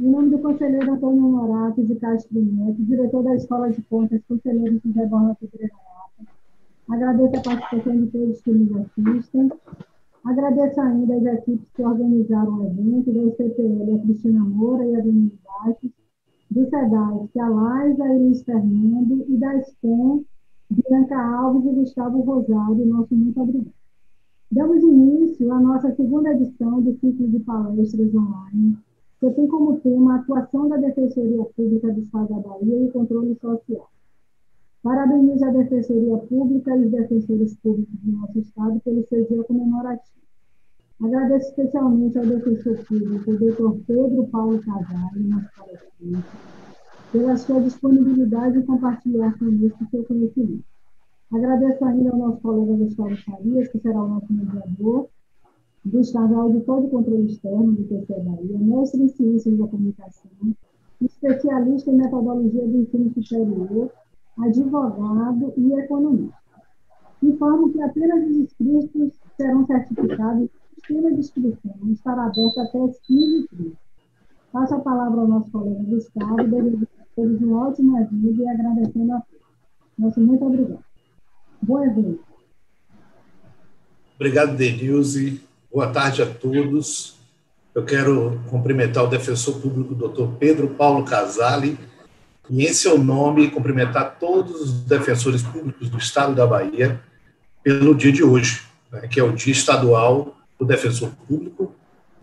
Em 0.00 0.10
nome 0.10 0.30
do 0.30 0.38
conselheiro 0.38 0.94
Antônio 0.94 1.20
Morato 1.20 1.84
de 1.84 1.94
Castro 1.96 2.40
Neto, 2.40 2.82
diretor 2.84 3.22
da 3.22 3.34
Escola 3.34 3.70
de 3.70 3.82
Contas, 3.82 4.22
conselheiro 4.26 4.80
José 4.82 5.04
Borra 5.04 5.36
Pedreira 5.38 5.74
Agradeço 6.88 7.36
a 7.36 7.42
participação 7.42 8.00
de 8.00 8.06
todos 8.06 8.40
que 8.40 8.50
nos 8.50 8.76
assistem. 8.78 9.52
Agradeço 10.24 10.80
ainda 10.80 11.16
as 11.16 11.24
equipes 11.26 11.68
que 11.74 11.82
organizaram 11.82 12.60
o 12.60 12.66
evento, 12.66 13.12
da 13.12 13.36
CPL, 13.36 13.94
a 13.94 13.98
Cristina 13.98 14.40
Moura 14.40 14.86
e 14.86 14.96
a 14.96 15.00
Denise 15.00 15.38
Bastos, 15.44 15.90
do 16.50 16.64
SEDAI, 16.64 17.28
que 17.30 17.38
é 17.38 17.42
a 17.42 17.48
Laisa, 17.50 18.02
a 18.02 18.16
Iris 18.16 18.42
Fernando, 18.42 19.26
e 19.28 19.36
da 19.36 19.60
SPEM, 19.60 20.24
Bianca 20.70 21.22
Alves 21.22 21.70
e 21.70 21.74
Gustavo 21.74 22.22
Rosário. 22.22 22.86
Nosso 22.86 23.14
muito 23.14 23.38
obrigado. 23.38 23.74
Damos 24.50 24.82
início 24.82 25.52
à 25.52 25.60
nossa 25.60 25.94
segunda 25.94 26.32
edição 26.32 26.80
do 26.80 26.94
ciclo 26.94 27.28
de 27.28 27.40
palestras 27.40 28.14
online, 28.14 28.78
que 29.20 29.30
tem 29.32 29.46
como 29.46 29.78
tema 29.80 30.14
a 30.14 30.16
atuação 30.16 30.66
da 30.66 30.78
Defensoria 30.78 31.44
Pública 31.54 31.92
do 31.92 32.00
Estado 32.00 32.28
da 32.28 32.40
Bahia 32.40 32.80
e 32.80 32.86
o 32.86 32.90
controle 32.90 33.34
social. 33.38 33.90
Parabenizo 34.82 35.44
a 35.44 35.50
Defensoria 35.50 36.16
Pública 36.16 36.74
e 36.74 36.86
os 36.86 36.90
defensores 36.90 37.54
públicos 37.56 38.00
do 38.02 38.12
nosso 38.12 38.38
Estado 38.38 38.80
pelo 38.80 39.06
seu 39.06 39.26
dia 39.26 39.44
comemorativo. 39.44 40.20
Agradeço 41.02 41.50
especialmente 41.50 42.18
ao 42.18 42.24
defensor 42.24 42.78
público, 42.86 43.30
o 43.30 43.38
doutor 43.38 43.78
Pedro 43.86 44.26
Paulo 44.28 44.58
Casalho, 44.62 45.28
nosso 45.28 45.48
palestrante, 45.56 46.28
pela 47.12 47.36
sua 47.36 47.60
disponibilidade 47.60 48.58
em 48.58 48.62
compartilhar 48.62 49.38
conosco 49.38 49.86
seu 49.90 50.04
conhecimento. 50.04 50.64
Agradeço 51.30 51.84
ainda 51.84 52.10
ao 52.10 52.18
nosso 52.18 52.40
colega 52.40 52.84
Gustavo 52.84 53.16
Farias, 53.16 53.68
que 53.68 53.78
será 53.80 54.02
o 54.02 54.08
nosso 54.08 54.32
mediador, 54.32 55.08
do 55.84 56.00
Estado 56.00 56.34
Auditor 56.34 56.82
de 56.82 56.88
Controle 56.88 57.26
Externo 57.26 57.72
do 57.72 57.84
TCE 57.84 58.20
Bahia, 58.20 58.58
mestre 58.58 59.02
em 59.02 59.08
Ciências 59.08 59.58
da 59.58 59.66
Comunicação, 59.66 60.30
especialista 61.00 61.90
em 61.90 61.96
Metodologia 61.96 62.66
do 62.66 62.78
Ensino 62.78 63.12
Superior, 63.14 63.90
advogado 64.38 65.52
e 65.56 65.72
economista. 65.72 66.38
Informo 67.22 67.72
que 67.72 67.80
apenas 67.82 68.28
os 68.28 68.36
inscritos 68.36 69.12
serão 69.36 69.66
certificados 69.66 70.48
o 70.48 70.74
sistema 70.74 71.12
de 71.12 71.20
inscrição 71.20 71.74
estará 71.90 72.24
aberto 72.24 72.60
até 72.60 72.78
as 72.82 72.98
15 73.00 73.48
h 73.52 73.70
Passo 74.52 74.74
a 74.74 74.80
palavra 74.80 75.20
ao 75.20 75.28
nosso 75.28 75.50
colega 75.50 75.82
Gustavo, 75.84 76.36
desejando 77.16 77.48
um 77.48 77.54
ótimo 77.54 77.98
evento 77.98 78.40
e 78.40 78.48
agradecendo 78.48 79.12
a 79.12 79.20
todos. 79.20 79.46
Nosso 79.96 80.20
muito 80.20 80.44
obrigado. 80.44 80.84
Bom 81.62 81.84
evento. 81.84 82.24
Obrigado, 84.16 84.56
Denilze. 84.56 85.40
Boa 85.72 85.86
tarde 85.86 86.20
a 86.20 86.26
todos. 86.26 87.14
Eu 87.72 87.84
quero 87.84 88.40
cumprimentar 88.48 89.04
o 89.04 89.06
defensor 89.06 89.60
público, 89.60 89.94
doutor 89.94 90.32
Pedro 90.36 90.70
Paulo 90.70 91.04
Casale, 91.04 91.78
e 92.48 92.66
em 92.66 92.72
seu 92.72 92.98
nome 92.98 93.52
cumprimentar 93.52 94.16
todos 94.18 94.60
os 94.60 94.72
defensores 94.80 95.42
públicos 95.42 95.88
do 95.88 95.96
Estado 95.96 96.34
da 96.34 96.44
Bahia 96.44 97.00
pelo 97.62 97.94
dia 97.94 98.10
de 98.10 98.24
hoje, 98.24 98.62
né, 98.90 99.06
que 99.06 99.20
é 99.20 99.22
o 99.22 99.30
Dia 99.30 99.52
Estadual 99.52 100.36
do 100.58 100.66
Defensor 100.66 101.10
Público, 101.28 101.72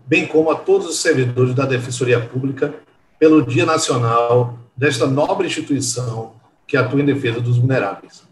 bem 0.06 0.26
como 0.26 0.50
a 0.50 0.54
todos 0.54 0.86
os 0.86 1.00
servidores 1.00 1.54
da 1.54 1.64
Defensoria 1.64 2.20
Pública 2.20 2.74
pelo 3.18 3.40
Dia 3.46 3.64
Nacional 3.64 4.58
desta 4.76 5.06
nobre 5.06 5.46
instituição 5.46 6.34
que 6.66 6.76
atua 6.76 7.00
em 7.00 7.06
defesa 7.06 7.40
dos 7.40 7.56
vulneráveis. 7.56 8.24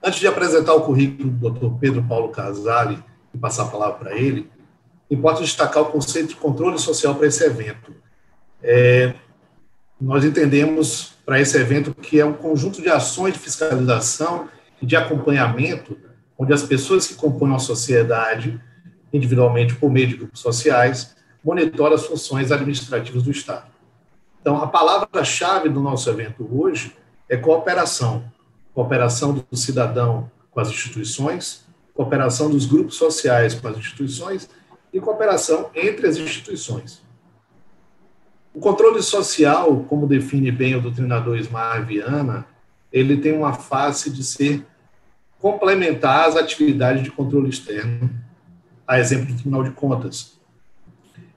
Antes 0.00 0.20
de 0.20 0.28
apresentar 0.28 0.74
o 0.74 0.82
currículo 0.82 1.30
do 1.30 1.50
Dr. 1.50 1.78
Pedro 1.80 2.04
Paulo 2.04 2.28
Casale 2.28 3.02
passar 3.38 3.64
a 3.64 3.68
palavra 3.68 3.96
para 3.96 4.16
ele, 4.16 4.50
importa 5.10 5.42
destacar 5.42 5.82
o 5.82 5.86
conceito 5.86 6.30
de 6.30 6.36
controle 6.36 6.78
social 6.78 7.14
para 7.14 7.26
esse 7.26 7.44
evento. 7.44 7.94
É, 8.62 9.14
nós 10.00 10.24
entendemos 10.24 11.14
para 11.24 11.40
esse 11.40 11.56
evento 11.56 11.94
que 11.94 12.20
é 12.20 12.24
um 12.24 12.34
conjunto 12.34 12.82
de 12.82 12.88
ações 12.88 13.34
de 13.34 13.38
fiscalização 13.38 14.48
e 14.80 14.86
de 14.86 14.96
acompanhamento, 14.96 15.96
onde 16.38 16.52
as 16.52 16.62
pessoas 16.62 17.06
que 17.06 17.14
compõem 17.14 17.54
a 17.54 17.58
sociedade, 17.58 18.60
individualmente 19.12 19.74
por 19.76 19.90
meio 19.90 20.08
de 20.08 20.16
grupos 20.16 20.40
sociais, 20.40 21.14
monitoram 21.42 21.94
as 21.94 22.06
funções 22.06 22.50
administrativas 22.50 23.22
do 23.22 23.30
Estado. 23.30 23.66
Então, 24.40 24.58
a 24.58 24.66
palavra-chave 24.66 25.68
do 25.68 25.80
nosso 25.80 26.10
evento 26.10 26.46
hoje 26.52 26.96
é 27.28 27.36
cooperação. 27.36 28.24
Cooperação 28.74 29.32
do 29.32 29.56
cidadão 29.56 30.30
com 30.50 30.60
as 30.60 30.68
instituições, 30.68 31.63
cooperação 31.94 32.50
dos 32.50 32.66
grupos 32.66 32.96
sociais 32.96 33.54
com 33.54 33.68
as 33.68 33.78
instituições 33.78 34.50
e 34.92 35.00
cooperação 35.00 35.70
entre 35.74 36.06
as 36.06 36.16
instituições. 36.16 37.02
O 38.52 38.60
controle 38.60 39.02
social, 39.02 39.84
como 39.88 40.06
define 40.06 40.50
bem 40.52 40.76
o 40.76 40.80
doutrinador 40.80 41.36
Ismael 41.36 41.84
Viana, 41.84 42.46
ele 42.92 43.16
tem 43.16 43.32
uma 43.32 43.52
face 43.52 44.10
de 44.10 44.22
ser 44.22 44.64
complementar 45.40 46.28
às 46.28 46.36
atividades 46.36 47.02
de 47.02 47.10
controle 47.10 47.50
externo, 47.50 48.10
a 48.86 48.98
exemplo 48.98 49.26
do 49.26 49.34
Tribunal 49.34 49.64
de 49.64 49.72
Contas. 49.72 50.38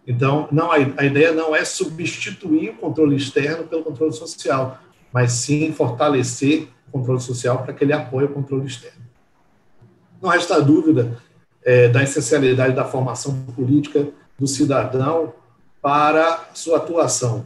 Então, 0.05 0.47
não, 0.51 0.71
a, 0.71 0.79
ideia 0.79 1.33
não 1.33 1.55
é 1.55 1.65
substituir 1.65 2.69
o 2.69 2.77
controle 2.77 3.15
externo 3.15 3.65
pelo 3.65 3.83
controle 3.83 4.13
social, 4.13 4.79
mas 5.11 5.33
sim 5.33 5.73
fortalecer 5.73 6.69
o 6.87 6.91
controle 6.91 7.19
social 7.19 7.63
para 7.63 7.73
que 7.73 7.83
ele 7.83 7.93
apoie 7.93 8.25
o 8.25 8.29
controle 8.29 8.67
externo. 8.67 9.06
Não 10.21 10.29
resta 10.29 10.61
dúvida 10.61 11.17
é, 11.63 11.89
da 11.89 12.03
essencialidade 12.03 12.75
da 12.75 12.85
formação 12.85 13.43
política 13.55 14.07
do 14.37 14.47
cidadão 14.47 15.33
para 15.81 16.49
sua 16.53 16.77
atuação. 16.77 17.45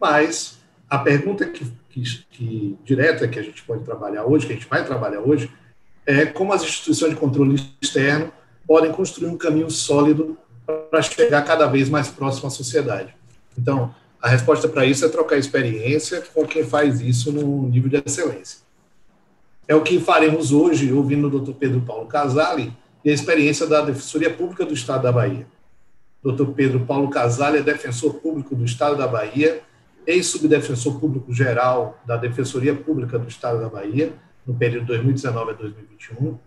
Mas 0.00 0.58
a 0.88 0.98
pergunta 0.98 1.44
que, 1.46 1.64
que, 1.90 2.02
que, 2.30 2.78
direta 2.84 3.28
que 3.28 3.38
a 3.38 3.42
gente 3.42 3.62
pode 3.62 3.84
trabalhar 3.84 4.24
hoje, 4.24 4.46
que 4.46 4.52
a 4.52 4.56
gente 4.56 4.68
vai 4.68 4.84
trabalhar 4.84 5.20
hoje, 5.20 5.50
é 6.04 6.26
como 6.26 6.52
as 6.52 6.62
instituições 6.62 7.12
de 7.12 7.20
controle 7.20 7.54
externo 7.80 8.32
podem 8.66 8.92
construir 8.92 9.28
um 9.28 9.36
caminho 9.36 9.70
sólido 9.70 10.36
para 10.90 11.02
chegar 11.02 11.42
cada 11.42 11.66
vez 11.66 11.88
mais 11.88 12.08
próximo 12.08 12.46
à 12.46 12.50
sociedade. 12.50 13.14
Então, 13.56 13.94
a 14.20 14.28
resposta 14.28 14.68
para 14.68 14.86
isso 14.86 15.04
é 15.04 15.08
trocar 15.08 15.36
experiência 15.36 16.22
com 16.32 16.46
quem 16.46 16.64
faz 16.64 17.00
isso 17.00 17.32
no 17.32 17.68
nível 17.68 17.90
de 17.90 18.02
excelência. 18.04 18.60
É 19.66 19.74
o 19.74 19.82
que 19.82 20.00
faremos 20.00 20.52
hoje, 20.52 20.92
ouvindo 20.92 21.28
o 21.28 21.40
Dr. 21.40 21.52
Pedro 21.52 21.80
Paulo 21.80 22.06
Casale 22.06 22.72
e 23.04 23.10
a 23.10 23.14
experiência 23.14 23.66
da 23.66 23.80
Defensoria 23.80 24.32
Pública 24.32 24.64
do 24.64 24.74
Estado 24.74 25.02
da 25.02 25.12
Bahia. 25.12 25.46
Dr. 26.22 26.52
Pedro 26.54 26.80
Paulo 26.80 27.10
Casale 27.10 27.58
é 27.58 27.62
defensor 27.62 28.14
público 28.14 28.54
do 28.54 28.64
Estado 28.64 28.96
da 28.96 29.08
Bahia, 29.08 29.60
ex-subdefensor 30.06 31.00
público 31.00 31.32
geral 31.32 32.00
da 32.06 32.16
Defensoria 32.16 32.74
Pública 32.74 33.18
do 33.18 33.28
Estado 33.28 33.60
da 33.60 33.68
Bahia, 33.68 34.12
no 34.46 34.54
período 34.54 34.86
2019 34.86 35.50
a 35.50 35.54
2021, 35.54 36.38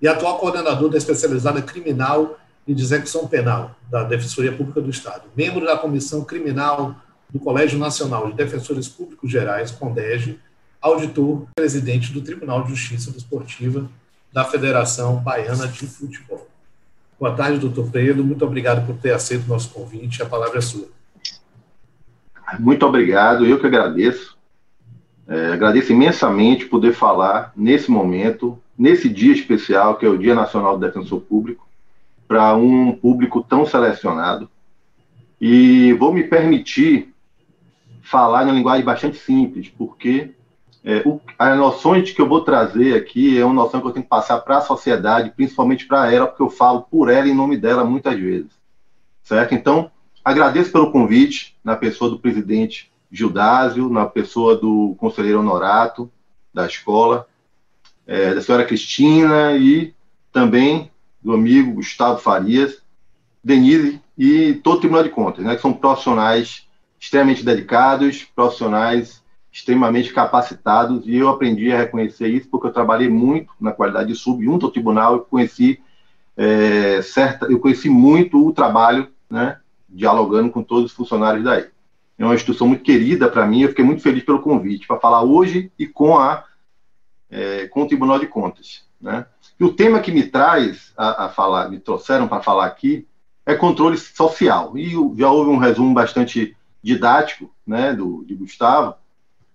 e 0.00 0.08
atual 0.08 0.38
coordenador 0.38 0.88
da 0.90 0.96
especializada 0.98 1.60
criminal 1.62 2.38
e 2.66 2.74
de 2.74 2.82
execução 2.82 3.26
penal 3.26 3.76
da 3.90 4.02
Defensoria 4.02 4.52
Pública 4.52 4.80
do 4.80 4.90
Estado, 4.90 5.24
membro 5.36 5.64
da 5.66 5.76
Comissão 5.76 6.24
Criminal 6.24 6.96
do 7.28 7.38
Colégio 7.38 7.78
Nacional 7.78 8.30
de 8.30 8.34
Defensores 8.34 8.88
Públicos 8.88 9.30
Gerais, 9.30 9.70
CONDEG, 9.70 10.38
auditor 10.84 11.46
presidente 11.54 12.12
do 12.12 12.20
Tribunal 12.20 12.62
de 12.62 12.68
Justiça 12.68 13.10
Desportiva 13.10 13.90
da 14.30 14.44
Federação 14.44 15.16
Baiana 15.16 15.66
de 15.66 15.86
Futebol. 15.86 16.46
Boa 17.18 17.34
tarde, 17.34 17.58
doutor 17.58 17.90
Pedro. 17.90 18.22
Muito 18.22 18.44
obrigado 18.44 18.84
por 18.84 18.94
ter 18.96 19.14
aceito 19.14 19.46
o 19.46 19.48
nosso 19.48 19.70
convite. 19.70 20.22
A 20.22 20.26
palavra 20.26 20.58
é 20.58 20.60
sua. 20.60 20.86
Muito 22.58 22.84
obrigado. 22.84 23.46
Eu 23.46 23.58
que 23.58 23.66
agradeço. 23.66 24.36
É, 25.26 25.54
agradeço 25.54 25.90
imensamente 25.90 26.66
poder 26.66 26.92
falar 26.92 27.50
nesse 27.56 27.90
momento, 27.90 28.60
nesse 28.76 29.08
dia 29.08 29.32
especial, 29.32 29.96
que 29.96 30.04
é 30.04 30.08
o 30.08 30.18
Dia 30.18 30.34
Nacional 30.34 30.78
do 30.78 30.86
Defensor 30.86 31.20
Público, 31.22 31.66
para 32.28 32.54
um 32.54 32.92
público 32.92 33.42
tão 33.42 33.64
selecionado. 33.64 34.50
E 35.40 35.94
vou 35.94 36.12
me 36.12 36.24
permitir 36.24 37.14
falar 38.02 38.42
em 38.42 38.48
uma 38.48 38.54
linguagem 38.54 38.84
bastante 38.84 39.16
simples, 39.16 39.70
porque 39.70 40.34
é, 40.84 41.02
o, 41.06 41.18
as 41.38 41.56
noções 41.56 42.12
que 42.12 42.20
eu 42.20 42.28
vou 42.28 42.42
trazer 42.42 42.94
aqui 42.94 43.38
é 43.38 43.44
uma 43.44 43.54
noção 43.54 43.80
que 43.80 43.86
eu 43.86 43.92
tenho 43.92 44.04
que 44.04 44.10
passar 44.10 44.38
para 44.40 44.58
a 44.58 44.60
sociedade, 44.60 45.32
principalmente 45.34 45.86
para 45.86 46.12
ela, 46.12 46.26
porque 46.26 46.42
eu 46.42 46.50
falo 46.50 46.82
por 46.82 47.10
ela 47.10 47.26
em 47.26 47.34
nome 47.34 47.56
dela 47.56 47.84
muitas 47.84 48.20
vezes. 48.20 48.50
Certo? 49.22 49.54
Então, 49.54 49.90
agradeço 50.22 50.70
pelo 50.70 50.92
convite, 50.92 51.56
na 51.64 51.74
pessoa 51.74 52.10
do 52.10 52.18
presidente 52.18 52.92
Gildásio, 53.10 53.88
na 53.88 54.04
pessoa 54.04 54.56
do 54.56 54.94
conselheiro 54.98 55.40
Honorato, 55.40 56.10
da 56.52 56.66
escola, 56.66 57.26
é, 58.06 58.34
da 58.34 58.42
senhora 58.42 58.66
Cristina 58.66 59.56
e 59.56 59.94
também 60.30 60.90
do 61.22 61.32
amigo 61.32 61.72
Gustavo 61.72 62.20
Farias, 62.20 62.82
Denise 63.42 64.02
e 64.18 64.60
todo 64.62 64.76
o 64.76 64.80
Tribunal 64.80 65.02
de 65.02 65.08
Contas, 65.08 65.42
né, 65.42 65.56
que 65.56 65.62
são 65.62 65.72
profissionais 65.72 66.68
extremamente 67.00 67.42
dedicados, 67.42 68.24
profissionais 68.36 69.23
extremamente 69.54 70.12
capacitados 70.12 71.06
e 71.06 71.14
eu 71.14 71.28
aprendi 71.28 71.70
a 71.70 71.78
reconhecer 71.78 72.26
isso 72.26 72.48
porque 72.48 72.66
eu 72.66 72.72
trabalhei 72.72 73.08
muito 73.08 73.52
na 73.60 73.70
qualidade 73.70 74.08
de 74.08 74.18
sub 74.18 74.44
junto 74.44 74.66
ao 74.66 74.72
tribunal 74.72 75.16
e 75.16 75.30
conheci 75.30 75.80
é, 76.36 77.00
certa, 77.02 77.46
eu 77.46 77.60
conheci 77.60 77.88
muito 77.88 78.44
o 78.44 78.52
trabalho 78.52 79.08
né, 79.30 79.60
dialogando 79.88 80.50
com 80.50 80.60
todos 80.60 80.86
os 80.86 80.96
funcionários 80.96 81.44
daí. 81.44 81.66
É 82.18 82.24
uma 82.24 82.34
instituição 82.34 82.66
muito 82.66 82.82
querida 82.82 83.28
para 83.28 83.46
mim, 83.46 83.62
eu 83.62 83.68
fiquei 83.68 83.84
muito 83.84 84.02
feliz 84.02 84.24
pelo 84.24 84.42
convite 84.42 84.88
para 84.88 84.98
falar 84.98 85.22
hoje 85.22 85.70
e 85.78 85.86
com, 85.86 86.18
a, 86.18 86.42
é, 87.30 87.68
com 87.68 87.84
o 87.84 87.86
Tribunal 87.86 88.18
de 88.18 88.26
Contas. 88.26 88.84
Né? 89.00 89.24
E 89.58 89.62
o 89.62 89.72
tema 89.72 90.00
que 90.00 90.10
me 90.10 90.24
traz 90.24 90.92
a, 90.96 91.26
a 91.26 91.28
falar, 91.28 91.70
me 91.70 91.78
trouxeram 91.78 92.26
para 92.26 92.42
falar 92.42 92.66
aqui, 92.66 93.06
é 93.46 93.54
controle 93.54 93.96
social. 93.96 94.76
E 94.76 94.90
já 95.16 95.30
houve 95.30 95.50
um 95.50 95.58
resumo 95.58 95.94
bastante 95.94 96.56
didático 96.82 97.54
né, 97.64 97.92
do, 97.92 98.24
de 98.24 98.34
Gustavo, 98.34 98.96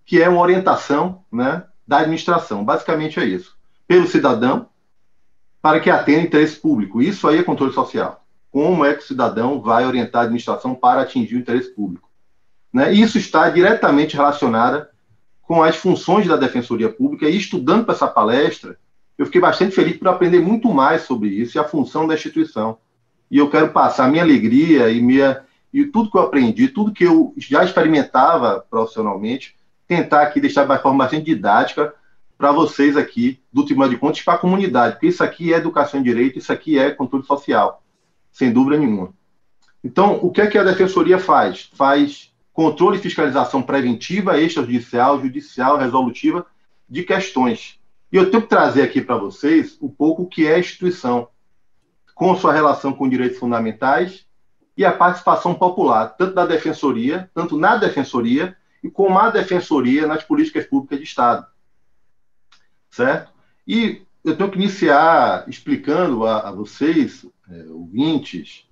que 0.10 0.20
é 0.20 0.28
uma 0.28 0.42
orientação 0.42 1.24
né, 1.32 1.66
da 1.88 2.00
administração. 2.00 2.66
Basicamente 2.66 3.20
é 3.20 3.26
isso. 3.26 3.56
Pelo 3.88 4.08
cidadão, 4.08 4.66
para 5.62 5.80
que 5.80 5.88
atenda 5.88 6.22
interesse 6.22 6.56
público. 6.56 7.00
Isso 7.00 7.28
aí 7.28 7.38
é 7.38 7.44
controle 7.44 7.72
social. 7.72 8.26
Como 8.50 8.84
é 8.84 8.96
que 8.96 9.04
o 9.04 9.06
cidadão 9.06 9.62
vai 9.62 9.86
orientar 9.86 10.22
a 10.22 10.24
administração 10.24 10.74
para 10.74 11.02
atingir 11.02 11.36
o 11.36 11.38
interesse 11.38 11.70
público? 11.76 12.10
Né? 12.74 12.92
Isso 12.92 13.20
está 13.20 13.52
diretamente 13.52 14.16
relacionado 14.16 14.88
com 15.44 15.62
as 15.62 15.76
funções 15.76 16.28
da 16.28 16.38
Defensoria 16.38 16.90
Pública. 16.90 17.30
E 17.30 17.38
estudando 17.38 17.86
para 17.86 17.94
essa 17.94 18.08
palestra, 18.08 18.80
eu 19.16 19.28
fiquei 19.28 19.40
bastante 19.40 19.76
feliz 19.76 19.96
por 19.96 20.08
aprender 20.08 20.40
muito 20.40 20.74
mais 20.74 21.04
sobre 21.04 21.30
isso 21.30 21.56
e 21.56 21.60
a 21.60 21.66
função 21.66 22.08
da 22.08 22.16
instituição. 22.16 22.80
E 23.30 23.38
eu 23.38 23.48
quero 23.48 23.70
passar 23.70 24.10
minha 24.10 24.24
alegria 24.24 24.90
e 24.90 25.00
minha 25.00 25.44
e 25.72 25.86
tudo 25.86 26.10
que 26.10 26.18
eu 26.18 26.22
aprendi, 26.22 26.68
tudo 26.68 26.92
que 26.92 27.04
eu 27.04 27.32
já 27.38 27.64
experimentava 27.64 28.66
profissionalmente, 28.72 29.59
tentar 29.90 30.22
aqui 30.22 30.40
deixar 30.40 30.68
de 30.68 30.82
forma 30.84 31.00
bastante 31.00 31.26
didática 31.26 31.96
para 32.38 32.52
vocês 32.52 32.96
aqui 32.96 33.42
do 33.52 33.66
Tribunal 33.66 33.90
de 33.90 33.98
Contas 33.98 34.22
para 34.22 34.36
a 34.36 34.38
comunidade, 34.38 34.94
porque 34.94 35.08
isso 35.08 35.24
aqui 35.24 35.52
é 35.52 35.58
educação 35.58 36.00
em 36.00 36.04
direito, 36.04 36.38
isso 36.38 36.54
aqui 36.54 36.78
é 36.78 36.92
controle 36.92 37.26
social, 37.26 37.84
sem 38.32 38.54
dúvida 38.54 38.78
nenhuma. 38.78 39.12
Então, 39.84 40.20
o 40.22 40.32
que 40.32 40.42
é 40.42 40.48
que 40.48 40.60
a 40.60 40.64
Defensoria 40.64 41.18
faz? 41.18 41.72
Faz 41.74 42.32
controle 42.54 42.98
e 42.98 43.02
fiscalização 43.02 43.64
preventiva, 43.64 44.40
extrajudicial, 44.40 45.20
judicial, 45.20 45.78
resolutiva 45.78 46.46
de 46.88 47.02
questões. 47.02 47.80
E 48.12 48.16
eu 48.16 48.30
tenho 48.30 48.44
que 48.44 48.50
trazer 48.50 48.84
aqui 48.84 49.02
para 49.02 49.18
vocês 49.18 49.76
um 49.82 49.90
pouco 49.90 50.24
o 50.24 50.28
que 50.28 50.46
é 50.46 50.56
a 50.56 50.60
instituição, 50.60 51.30
com 52.14 52.36
sua 52.36 52.54
relação 52.54 52.94
com 52.94 53.10
direitos 53.10 53.40
fundamentais 53.40 54.26
e 54.78 54.86
a 54.86 54.92
participação 54.92 55.56
popular, 55.56 56.10
tanto 56.10 56.36
da 56.36 56.46
defensoria, 56.46 57.30
tanto 57.34 57.58
na 57.58 57.76
defensoria 57.76 58.56
e 58.84 58.90
como 58.90 59.18
a 59.18 59.30
defensoria 59.30 60.08
nas 60.08 60.24
políticas 60.24 60.66
públicas 60.66 60.98
de 61.00 61.06
Estado. 61.06 61.46
Certo? 62.90 63.31
E 63.68 64.02
eu 64.24 64.36
tenho 64.36 64.50
que 64.50 64.58
iniciar 64.58 65.48
explicando 65.48 66.26
a, 66.26 66.50
a 66.50 66.52
vocês, 66.52 67.26
é, 67.50 67.66
ouvintes, 67.70 68.66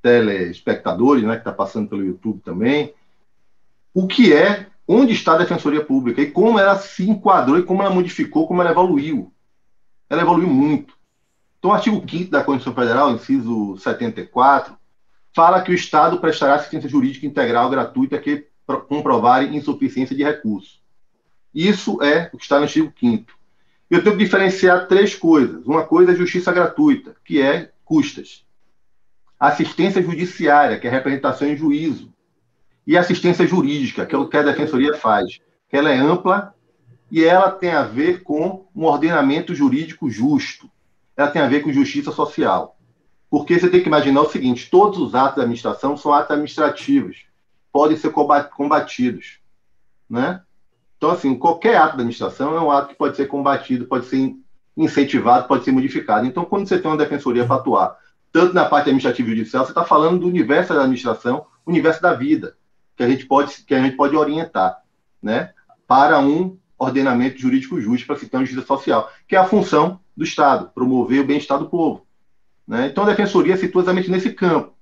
telespectadores, 0.00 1.22
né, 1.22 1.34
que 1.34 1.40
está 1.40 1.52
passando 1.52 1.88
pelo 1.88 2.04
YouTube 2.04 2.40
também, 2.40 2.92
o 3.94 4.06
que 4.06 4.32
é, 4.32 4.66
onde 4.86 5.12
está 5.12 5.34
a 5.34 5.38
Defensoria 5.38 5.84
Pública 5.84 6.20
e 6.20 6.30
como 6.30 6.58
ela 6.58 6.76
se 6.76 7.08
enquadrou 7.08 7.58
e 7.58 7.62
como 7.62 7.82
ela 7.82 7.94
modificou, 7.94 8.46
como 8.46 8.60
ela 8.60 8.72
evoluiu. 8.72 9.32
Ela 10.10 10.22
evoluiu 10.22 10.48
muito. 10.48 10.94
Então, 11.58 11.70
o 11.70 11.74
artigo 11.74 12.04
5 12.08 12.30
da 12.30 12.42
Constituição 12.42 12.74
Federal, 12.74 13.12
inciso 13.12 13.76
74, 13.76 14.76
fala 15.32 15.62
que 15.62 15.70
o 15.70 15.74
Estado 15.74 16.18
prestará 16.18 16.54
assistência 16.56 16.88
jurídica 16.88 17.24
integral 17.24 17.70
gratuita 17.70 18.18
que 18.18 18.48
comprovarem 18.80 19.56
insuficiência 19.56 20.16
de 20.16 20.22
recursos. 20.22 20.80
Isso 21.54 22.02
é 22.02 22.30
o 22.32 22.38
que 22.38 22.44
está 22.44 22.56
no 22.56 22.64
artigo 22.64 22.92
5 22.98 23.32
Eu 23.90 24.02
tenho 24.02 24.16
que 24.16 24.24
diferenciar 24.24 24.88
três 24.88 25.14
coisas. 25.14 25.66
Uma 25.66 25.84
coisa 25.84 26.12
é 26.12 26.16
justiça 26.16 26.52
gratuita, 26.52 27.14
que 27.24 27.40
é 27.40 27.70
custas. 27.84 28.44
Assistência 29.38 30.02
judiciária, 30.02 30.78
que 30.78 30.86
é 30.86 30.90
representação 30.90 31.46
em 31.46 31.56
juízo. 31.56 32.12
E 32.86 32.96
assistência 32.96 33.46
jurídica, 33.46 34.06
que 34.06 34.14
é 34.14 34.18
o 34.18 34.28
que 34.28 34.36
a 34.36 34.42
defensoria 34.42 34.94
faz, 34.94 35.38
ela 35.70 35.90
é 35.90 35.96
ampla 35.96 36.54
e 37.10 37.24
ela 37.24 37.50
tem 37.50 37.70
a 37.70 37.82
ver 37.82 38.22
com 38.22 38.66
um 38.74 38.84
ordenamento 38.84 39.54
jurídico 39.54 40.10
justo. 40.10 40.70
Ela 41.16 41.30
tem 41.30 41.42
a 41.42 41.48
ver 41.48 41.62
com 41.62 41.72
justiça 41.72 42.10
social. 42.10 42.76
Porque 43.28 43.58
você 43.58 43.68
tem 43.68 43.80
que 43.80 43.88
imaginar 43.88 44.20
o 44.20 44.30
seguinte: 44.30 44.70
todos 44.70 44.98
os 44.98 45.14
atos 45.14 45.36
da 45.36 45.42
administração 45.42 45.96
são 45.96 46.12
atos 46.12 46.30
administrativos, 46.30 47.24
podem 47.72 47.96
ser 47.96 48.12
combatidos. 48.12 49.40
Né? 50.08 50.42
Então, 50.96 51.10
assim, 51.10 51.36
qualquer 51.36 51.76
ato 51.76 51.88
da 51.88 51.94
administração 51.94 52.54
é 52.56 52.60
um 52.60 52.70
ato 52.70 52.88
que 52.88 52.94
pode 52.94 53.16
ser 53.16 53.26
combatido, 53.26 53.86
pode 53.86 54.06
ser 54.06 54.36
incentivado, 54.76 55.48
pode 55.48 55.64
ser 55.64 55.72
modificado. 55.72 56.26
Então, 56.26 56.44
quando 56.44 56.68
você 56.68 56.78
tem 56.78 56.90
uma 56.90 56.96
defensoria 56.96 57.44
para 57.46 57.56
atuar, 57.56 57.96
tanto 58.30 58.54
na 58.54 58.64
parte 58.64 58.84
administrativa 58.84 59.28
e 59.28 59.36
judicial, 59.36 59.64
você 59.64 59.72
está 59.72 59.84
falando 59.84 60.20
do 60.20 60.28
universo 60.28 60.72
da 60.72 60.80
administração, 60.80 61.46
universo 61.66 62.00
da 62.00 62.14
vida, 62.14 62.56
que 62.96 63.02
a 63.02 63.08
gente 63.08 63.26
pode, 63.26 63.64
que 63.64 63.74
a 63.74 63.82
gente 63.82 63.96
pode 63.96 64.16
orientar 64.16 64.80
né, 65.22 65.52
para 65.86 66.18
um 66.20 66.56
ordenamento 66.78 67.38
jurídico 67.38 67.80
justo, 67.80 68.06
para 68.06 68.16
se 68.16 68.28
ter 68.28 68.36
uma 68.36 68.44
justiça 68.44 68.66
social, 68.66 69.10
que 69.26 69.36
é 69.36 69.38
a 69.38 69.44
função 69.44 70.00
do 70.16 70.24
Estado, 70.24 70.70
promover 70.74 71.20
o 71.20 71.26
bem-estar 71.26 71.58
do 71.58 71.68
povo. 71.68 72.06
Né? 72.66 72.86
Então, 72.86 73.04
a 73.04 73.08
defensoria 73.08 73.56
situa 73.56 73.82
exatamente 73.82 74.10
nesse 74.10 74.32
campo, 74.32 74.74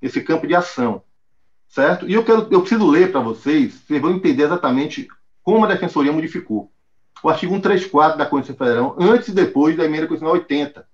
esse 0.00 0.20
campo 0.22 0.46
de 0.46 0.54
ação, 0.54 1.02
certo? 1.76 2.08
E 2.08 2.14
eu, 2.14 2.24
quero, 2.24 2.48
eu 2.50 2.60
preciso 2.60 2.86
ler 2.86 3.12
para 3.12 3.20
vocês, 3.20 3.74
vocês 3.74 4.00
vão 4.00 4.12
entender 4.12 4.44
exatamente 4.44 5.06
como 5.42 5.62
a 5.62 5.68
defensoria 5.68 6.10
modificou. 6.10 6.72
O 7.22 7.28
artigo 7.28 7.52
134 7.52 8.16
da 8.16 8.24
Constituição 8.24 8.66
Federal, 8.66 8.96
antes 8.98 9.28
e 9.28 9.32
depois 9.32 9.76
da 9.76 9.84
emenda 9.84 10.06
constitucional 10.06 10.40
80. 10.40 10.88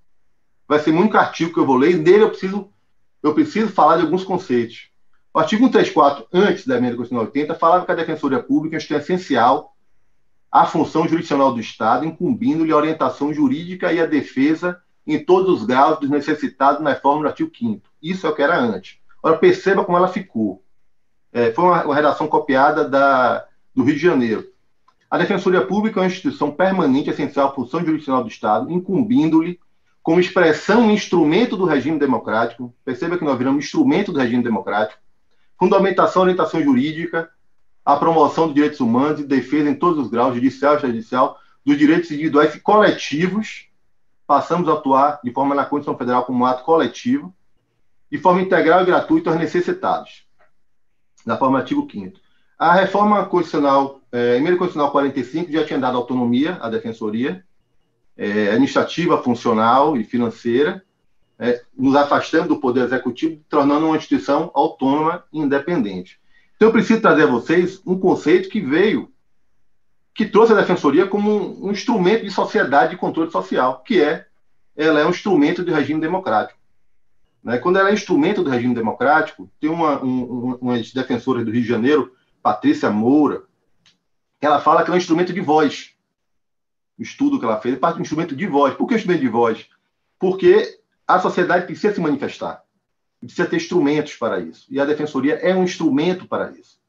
Vai 0.66 0.80
ser 0.80 0.90
muito 0.90 1.16
artigo 1.16 1.52
que 1.52 1.60
eu 1.60 1.66
vou 1.66 1.76
ler, 1.76 1.92
e 1.92 1.94
nele 1.94 2.24
eu 2.24 2.30
preciso, 2.30 2.68
eu 3.22 3.32
preciso 3.32 3.68
falar 3.68 3.98
de 3.98 4.02
alguns 4.02 4.24
conceitos. 4.24 4.90
O 5.32 5.38
artigo 5.38 5.62
134, 5.62 6.26
antes 6.32 6.66
da 6.66 6.76
emenda 6.76 6.96
constitucional 6.96 7.26
80, 7.26 7.54
falava 7.54 7.86
que 7.86 7.92
a 7.92 7.96
defensoria 7.96 8.42
pública 8.42 8.76
é 8.76 8.96
essencial 8.96 9.76
à 10.50 10.66
função 10.66 11.06
jurisdicional 11.06 11.54
do 11.54 11.60
Estado, 11.60 12.04
incumbindo-lhe 12.04 12.72
a 12.72 12.76
orientação 12.76 13.32
jurídica 13.32 13.92
e 13.92 14.00
a 14.00 14.06
defesa 14.06 14.82
em 15.06 15.24
todos 15.24 15.60
os 15.60 15.64
graus 15.64 16.00
dos 16.00 16.10
necessitados 16.10 16.82
na 16.82 16.96
forma 16.96 17.22
do 17.22 17.28
artigo 17.28 17.52
5 17.56 17.88
Isso 18.02 18.26
é 18.26 18.30
o 18.30 18.34
que 18.34 18.42
era 18.42 18.58
antes. 18.58 18.98
Agora, 19.22 19.38
perceba 19.38 19.84
como 19.84 19.96
ela 19.96 20.08
ficou. 20.08 20.61
É, 21.32 21.52
foi 21.52 21.64
uma, 21.64 21.84
uma, 21.84 21.94
redação 21.94 22.28
copiada 22.28 22.88
da, 22.88 23.46
do 23.74 23.82
Rio 23.82 23.94
de 23.94 24.00
Janeiro. 24.00 24.46
A 25.10 25.16
Defensoria 25.18 25.64
Pública 25.66 25.98
é 25.98 26.02
uma 26.02 26.06
instituição 26.06 26.50
permanente 26.50 27.10
essencial 27.10 27.48
à 27.48 27.52
função 27.52 27.80
jurisdicional 27.80 28.22
do 28.22 28.28
Estado, 28.28 28.70
incumbindo-lhe, 28.70 29.58
como 30.02 30.20
expressão 30.20 30.90
e 30.90 30.94
instrumento 30.94 31.56
do 31.56 31.64
regime 31.64 31.98
democrático, 31.98 32.74
perceba 32.84 33.16
que 33.16 33.24
nós 33.24 33.38
viramos 33.38 33.64
instrumento 33.64 34.12
do 34.12 34.18
regime 34.18 34.42
democrático, 34.42 35.00
fundamentação 35.58 36.22
e 36.22 36.24
orientação 36.24 36.62
jurídica, 36.62 37.30
a 37.84 37.96
promoção 37.96 38.46
dos 38.46 38.54
direitos 38.54 38.80
humanos 38.80 39.20
e 39.20 39.24
defesa 39.24 39.70
em 39.70 39.74
todos 39.74 39.98
os 39.98 40.10
graus, 40.10 40.34
judicial 40.34 40.72
e 40.72 40.76
extrajudicial, 40.76 41.38
dos 41.64 41.78
direitos 41.78 42.10
individuais 42.10 42.54
e 42.54 42.60
coletivos. 42.60 43.68
Passamos 44.26 44.68
a 44.68 44.72
atuar 44.72 45.20
de 45.22 45.30
forma 45.30 45.54
na 45.54 45.64
Constituição 45.64 45.96
Federal 45.96 46.24
como 46.24 46.42
um 46.42 46.46
ato 46.46 46.64
coletivo, 46.64 47.32
de 48.10 48.18
forma 48.18 48.42
integral 48.42 48.82
e 48.82 48.86
gratuita 48.86 49.30
aos 49.30 49.38
necessitados, 49.38 50.26
na 51.26 51.36
forma 51.36 51.58
artigo 51.58 51.88
5 51.90 52.18
A 52.58 52.74
reforma 52.74 53.24
constitucional, 53.26 54.00
é, 54.10 54.36
emenda 54.36 54.56
constitucional 54.56 54.90
45 54.90 55.52
já 55.52 55.64
tinha 55.64 55.78
dado 55.78 55.96
autonomia 55.96 56.58
à 56.60 56.68
defensoria, 56.68 57.44
é, 58.16 58.50
administrativa, 58.50 59.22
funcional 59.22 59.96
e 59.96 60.04
financeira, 60.04 60.84
é, 61.38 61.60
nos 61.76 61.96
afastando 61.96 62.48
do 62.48 62.60
poder 62.60 62.84
executivo, 62.84 63.40
tornando 63.48 63.86
uma 63.86 63.96
instituição 63.96 64.50
autônoma 64.54 65.24
e 65.32 65.40
independente. 65.40 66.20
Então, 66.54 66.68
eu 66.68 66.72
preciso 66.72 67.00
trazer 67.00 67.24
a 67.24 67.26
vocês 67.26 67.82
um 67.84 67.98
conceito 67.98 68.48
que 68.48 68.60
veio 68.60 69.10
que 70.14 70.26
trouxe 70.26 70.52
a 70.52 70.56
defensoria 70.56 71.06
como 71.06 71.30
um, 71.30 71.66
um 71.66 71.70
instrumento 71.70 72.22
de 72.22 72.30
sociedade 72.30 72.92
de 72.92 72.96
controle 72.98 73.30
social, 73.30 73.82
que 73.82 74.00
é 74.00 74.26
ela 74.76 75.00
é 75.00 75.06
um 75.06 75.10
instrumento 75.10 75.64
do 75.64 75.72
regime 75.72 76.00
democrático. 76.00 76.58
Né? 77.42 77.58
Quando 77.58 77.78
ela 77.78 77.90
é 77.90 77.94
instrumento 77.94 78.42
do 78.42 78.50
regime 78.50 78.74
democrático, 78.74 79.50
tem 79.60 79.70
uma, 79.70 80.02
um, 80.02 80.58
do 81.44 81.50
Rio 81.50 81.62
de 81.62 81.68
Janeiro, 81.68 82.14
Patrícia 82.42 82.90
Moura, 82.90 83.44
ela 84.40 84.60
fala 84.60 84.84
que 84.84 84.90
é 84.90 84.94
um 84.94 84.96
instrumento 84.96 85.32
de 85.32 85.40
voz. 85.40 85.94
O 86.98 87.02
estudo 87.02 87.38
que 87.38 87.44
ela 87.44 87.60
fez 87.60 87.74
é 87.74 87.78
parte 87.78 87.98
um 87.98 88.02
instrumento 88.02 88.34
de 88.34 88.46
voz. 88.46 88.74
Por 88.74 88.86
que 88.86 88.94
instrumento 88.94 89.20
de 89.20 89.28
voz? 89.28 89.66
Porque 90.18 90.78
a 91.06 91.18
sociedade 91.18 91.66
precisa 91.66 91.94
se 91.94 92.00
manifestar. 92.00 92.62
Precisa 93.20 93.46
ter 93.46 93.56
instrumentos 93.56 94.16
para 94.16 94.40
isso. 94.40 94.66
E 94.68 94.80
a 94.80 94.84
defensoria 94.84 95.34
é 95.34 95.54
um 95.54 95.64
instrumento 95.64 96.26
para 96.26 96.50
isso. 96.50 96.80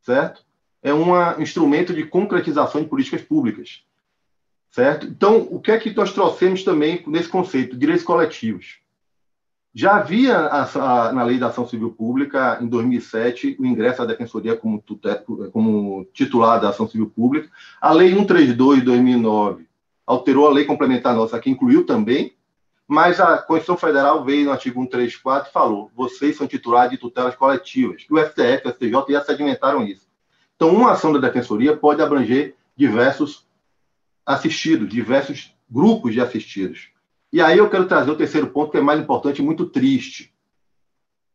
Certo? 0.00 0.44
é 0.84 0.92
um 0.92 1.40
instrumento 1.40 1.94
de 1.94 2.04
concretização 2.04 2.82
de 2.82 2.88
políticas 2.88 3.22
públicas. 3.22 3.82
Certo? 4.70 5.06
Então, 5.06 5.48
o 5.50 5.58
que 5.58 5.72
é 5.72 5.78
que 5.78 5.94
nós 5.94 6.12
trouxemos 6.12 6.62
também 6.62 7.02
nesse 7.06 7.28
conceito? 7.28 7.76
Direitos 7.76 8.04
coletivos. 8.04 8.80
Já 9.74 9.96
havia 9.96 10.36
a, 10.36 10.62
a, 11.08 11.12
na 11.12 11.24
Lei 11.24 11.38
da 11.38 11.48
Ação 11.48 11.66
Civil 11.66 11.90
Pública, 11.90 12.58
em 12.60 12.66
2007, 12.66 13.56
o 13.58 13.66
ingresso 13.66 14.02
à 14.02 14.04
Defensoria 14.04 14.56
como, 14.56 14.82
como 15.52 16.06
titular 16.12 16.60
da 16.60 16.68
Ação 16.68 16.86
Civil 16.88 17.10
Pública. 17.10 17.50
A 17.80 17.92
Lei 17.92 18.10
132 18.10 18.78
de 18.78 18.84
2009 18.84 19.66
alterou 20.06 20.46
a 20.46 20.52
Lei 20.52 20.64
Complementar 20.64 21.14
Nossa, 21.14 21.40
que 21.40 21.50
incluiu 21.50 21.84
também 21.84 22.34
mas 22.86 23.18
a 23.18 23.38
Constituição 23.38 23.76
Federal 23.76 24.24
veio 24.24 24.44
no 24.44 24.52
artigo 24.52 24.80
134 24.80 25.48
e 25.48 25.52
falou: 25.52 25.90
vocês 25.94 26.36
são 26.36 26.46
titulares 26.46 26.92
de 26.92 26.98
tutelas 26.98 27.34
coletivas. 27.34 28.04
E 28.08 28.12
o 28.12 28.18
STF, 28.18 28.68
o 28.68 28.70
STJ 28.70 29.12
já 29.12 29.24
sedimentaram 29.24 29.82
isso. 29.82 30.06
Então, 30.54 30.74
uma 30.74 30.92
ação 30.92 31.12
da 31.12 31.18
Defensoria 31.18 31.76
pode 31.76 32.02
abranger 32.02 32.54
diversos 32.76 33.46
assistidos, 34.24 34.88
diversos 34.88 35.54
grupos 35.68 36.12
de 36.12 36.20
assistidos. 36.20 36.90
E 37.34 37.42
aí 37.42 37.58
eu 37.58 37.68
quero 37.68 37.86
trazer 37.86 38.10
o 38.10 38.16
terceiro 38.16 38.46
ponto, 38.46 38.70
que 38.70 38.78
é 38.78 38.80
mais 38.80 39.00
importante 39.00 39.40
e 39.40 39.44
muito 39.44 39.66
triste, 39.66 40.32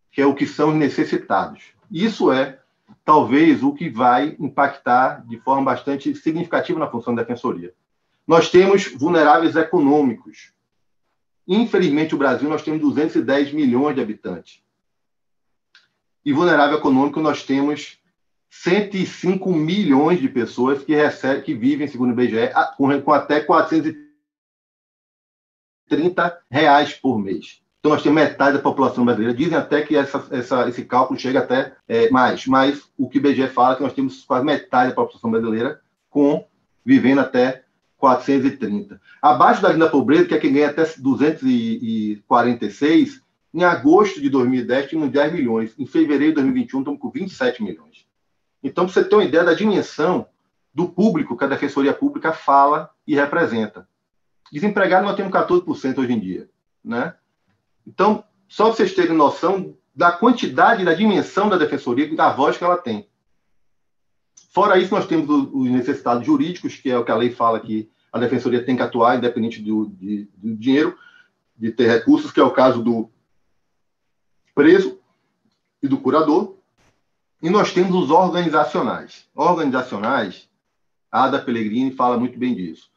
que 0.09 0.21
é 0.21 0.25
o 0.25 0.33
que 0.33 0.47
são 0.47 0.69
os 0.69 0.75
necessitados. 0.75 1.73
Isso 1.91 2.31
é, 2.31 2.59
talvez, 3.03 3.61
o 3.61 3.73
que 3.73 3.89
vai 3.89 4.35
impactar 4.39 5.27
de 5.27 5.37
forma 5.41 5.65
bastante 5.65 6.15
significativa 6.15 6.79
na 6.79 6.89
função 6.89 7.13
da 7.13 7.23
Defensoria. 7.23 7.73
Nós 8.25 8.49
temos 8.49 8.93
vulneráveis 8.93 9.57
econômicos, 9.57 10.53
Infelizmente, 11.51 12.13
o 12.13 12.17
Brasil, 12.17 12.47
nós 12.47 12.61
temos 12.61 12.79
210 12.79 13.53
milhões 13.53 13.95
de 13.95 14.01
habitantes. 14.01 14.61
E 16.23 16.31
vulnerável 16.31 16.77
econômico, 16.77 17.19
nós 17.19 17.41
temos 17.41 17.97
105 18.51 19.51
milhões 19.51 20.21
de 20.21 20.29
pessoas 20.29 20.83
que, 20.83 20.93
recebem, 20.93 21.41
que 21.41 21.55
vivem, 21.55 21.87
segundo 21.87 22.15
o 22.15 22.21
IBGE, 22.21 22.51
com, 22.77 23.11
até 23.11 23.39
430 23.39 24.08
reais 26.49 26.93
por 26.93 27.19
mês. 27.19 27.61
Então, 27.79 27.91
nós 27.93 28.03
temos 28.03 28.21
metade 28.21 28.57
da 28.57 28.63
população 28.63 29.05
brasileira. 29.05 29.33
Dizem 29.33 29.57
até 29.57 29.81
que 29.81 29.95
essa, 29.95 30.21
essa, 30.31 30.67
esse 30.67 30.83
cálculo 30.83 31.17
chega 31.19 31.39
até 31.39 31.73
é, 31.87 32.09
mais, 32.09 32.45
mas 32.45 32.83
o 32.97 33.07
que 33.07 33.17
o 33.17 33.19
IBGE 33.19 33.47
fala 33.47 33.71
é 33.73 33.77
que 33.77 33.83
nós 33.83 33.93
temos 33.93 34.25
quase 34.25 34.45
metade 34.45 34.89
da 34.89 34.95
população 34.95 35.31
brasileira 35.31 35.79
com 36.09 36.45
vivendo 36.85 37.19
até 37.19 37.63
430. 37.97 38.99
Abaixo 39.21 39.61
da 39.61 39.69
linha 39.69 39.85
da 39.85 39.91
pobreza, 39.91 40.25
que 40.25 40.33
é 40.33 40.39
quem 40.39 40.51
ganha 40.53 40.69
até 40.69 40.83
246, 40.97 43.21
em 43.53 43.63
agosto 43.63 44.21
de 44.21 44.29
2010 44.29 44.89
tínhamos 44.89 45.11
10 45.11 45.33
milhões. 45.33 45.73
Em 45.77 45.85
fevereiro 45.85 46.33
de 46.33 46.41
2021 46.41 46.79
estamos 46.79 46.99
com 46.99 47.09
27 47.09 47.61
milhões. 47.63 48.07
Então, 48.63 48.85
para 48.85 48.93
você 48.93 49.03
ter 49.03 49.15
uma 49.15 49.23
ideia 49.23 49.43
da 49.43 49.53
dimensão 49.53 50.27
do 50.73 50.87
público 50.87 51.35
que 51.35 51.43
a 51.43 51.47
Defensoria 51.47 51.93
Pública 51.93 52.31
fala 52.31 52.89
e 53.07 53.15
representa. 53.15 53.87
Desempregado 54.51 55.05
nós 55.05 55.15
temos 55.15 55.31
14% 55.31 55.97
hoje 55.97 56.13
em 56.13 56.19
dia. 56.19 56.49
Né? 56.83 57.13
Então, 57.85 58.23
só 58.47 58.65
para 58.65 58.73
vocês 58.73 58.93
terem 58.93 59.15
noção 59.15 59.75
da 59.95 60.11
quantidade, 60.11 60.85
da 60.85 60.93
dimensão 60.93 61.49
da 61.49 61.57
Defensoria 61.57 62.05
e 62.05 62.15
da 62.15 62.31
voz 62.31 62.57
que 62.57 62.63
ela 62.63 62.77
tem. 62.77 63.07
Fora 64.51 64.79
isso, 64.79 64.93
nós 64.93 65.05
temos 65.05 65.29
os 65.29 65.69
necessitados 65.69 66.25
jurídicos, 66.25 66.75
que 66.75 66.89
é 66.89 66.97
o 66.97 67.05
que 67.05 67.11
a 67.11 67.15
lei 67.15 67.29
fala 67.29 67.59
que 67.59 67.89
a 68.11 68.17
defensoria 68.17 68.63
tem 68.63 68.75
que 68.75 68.81
atuar, 68.81 69.15
independente 69.15 69.61
do, 69.61 69.87
de, 69.87 70.27
do 70.35 70.55
dinheiro, 70.55 70.97
de 71.55 71.71
ter 71.71 71.87
recursos, 71.87 72.31
que 72.31 72.39
é 72.39 72.43
o 72.43 72.51
caso 72.51 72.81
do 72.81 73.09
preso 74.55 74.99
e 75.81 75.87
do 75.87 75.99
curador. 75.99 76.57
E 77.41 77.49
nós 77.49 77.71
temos 77.71 77.95
os 77.95 78.09
organizacionais. 78.09 79.29
Organizacionais, 79.35 80.49
a 81.11 81.25
Ada 81.25 81.39
Pellegrini 81.39 81.91
fala 81.91 82.17
muito 82.17 82.37
bem 82.37 82.55
disso. 82.55 82.89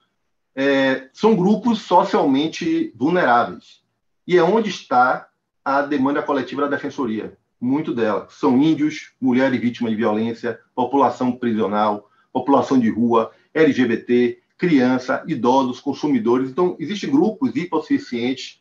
É, 0.55 1.09
são 1.13 1.35
grupos 1.35 1.81
socialmente 1.83 2.93
vulneráveis. 2.97 3.83
E 4.27 4.37
é 4.37 4.43
onde 4.43 4.69
está 4.71 5.29
a 5.65 5.83
demanda 5.83 6.23
coletiva 6.23 6.63
da 6.63 6.77
defensoria 6.77 7.37
muito 7.63 7.95
dela. 7.95 8.27
São 8.29 8.61
índios, 8.61 9.13
mulheres 9.21 9.61
vítimas 9.61 9.93
de 9.93 9.97
violência, 9.97 10.59
população 10.75 11.31
prisional, 11.31 12.11
população 12.33 12.79
de 12.79 12.91
rua, 12.91 13.31
LGBT, 13.55 14.41
criança, 14.59 15.23
idosos, 15.29 15.79
consumidores. 15.79 16.51
Então, 16.51 16.77
existem 16.81 17.09
grupos 17.09 17.55
hipossuficientes 17.55 18.61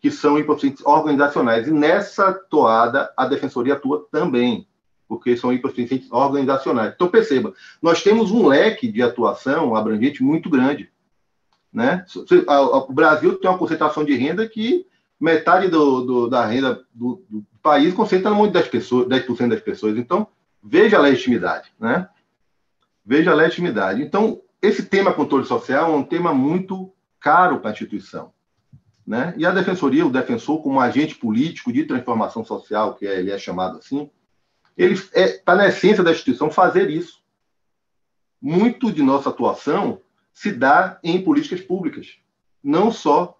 que 0.00 0.10
são 0.10 0.38
hipossuficientes 0.38 0.84
organizacionais. 0.84 1.66
E 1.66 1.70
nessa 1.70 2.30
toada, 2.32 3.10
a 3.16 3.24
Defensoria 3.26 3.72
atua 3.72 4.06
também, 4.12 4.66
porque 5.08 5.34
são 5.34 5.52
hipossuficientes 5.52 6.12
organizacionais. 6.12 6.92
Então, 6.94 7.08
perceba, 7.08 7.54
nós 7.80 8.02
temos 8.02 8.30
um 8.30 8.46
leque 8.46 8.86
de 8.86 9.00
atuação 9.00 9.74
abrangente 9.74 10.22
muito 10.22 10.50
grande. 10.50 10.90
Né? 11.72 12.04
O 12.86 12.92
Brasil 12.92 13.38
tem 13.38 13.50
uma 13.50 13.58
concentração 13.58 14.04
de 14.04 14.14
renda 14.14 14.46
que 14.46 14.86
metade 15.18 15.68
do, 15.68 16.04
do, 16.04 16.28
da 16.28 16.44
renda 16.44 16.84
do, 16.92 17.24
do, 17.30 17.44
país 17.62 17.94
concentra 17.94 18.28
no 18.28 18.34
mundo 18.34 18.52
das 18.52 18.66
pessoas, 18.66 19.06
10% 19.06 19.48
das 19.48 19.60
pessoas. 19.60 19.96
Então, 19.96 20.26
veja 20.62 20.98
a 20.98 21.00
legitimidade, 21.00 21.72
né? 21.78 22.08
Veja 23.06 23.30
a 23.30 23.34
legitimidade. 23.34 24.02
Então, 24.02 24.40
esse 24.60 24.84
tema 24.84 25.12
controle 25.12 25.44
social 25.44 25.92
é 25.92 25.96
um 25.96 26.02
tema 26.02 26.34
muito 26.34 26.92
caro 27.20 27.60
para 27.60 27.70
a 27.70 27.72
instituição. 27.72 28.32
Né? 29.06 29.32
E 29.36 29.46
a 29.46 29.50
defensoria, 29.50 30.06
o 30.06 30.10
defensor, 30.10 30.62
como 30.62 30.80
agente 30.80 31.14
político 31.14 31.72
de 31.72 31.84
transformação 31.84 32.44
social, 32.44 32.94
que 32.94 33.06
é, 33.06 33.18
ele 33.18 33.30
é 33.30 33.38
chamado 33.38 33.78
assim, 33.78 34.10
ele 34.76 34.94
está 34.94 35.20
é, 35.20 35.28
tá 35.38 35.54
na 35.54 35.68
essência 35.68 36.02
da 36.02 36.10
instituição 36.10 36.50
fazer 36.50 36.90
isso. 36.90 37.22
Muito 38.40 38.92
de 38.92 39.02
nossa 39.02 39.28
atuação 39.28 40.00
se 40.32 40.52
dá 40.52 40.98
em 41.02 41.22
políticas 41.22 41.60
públicas, 41.60 42.18
não 42.62 42.90
só 42.90 43.38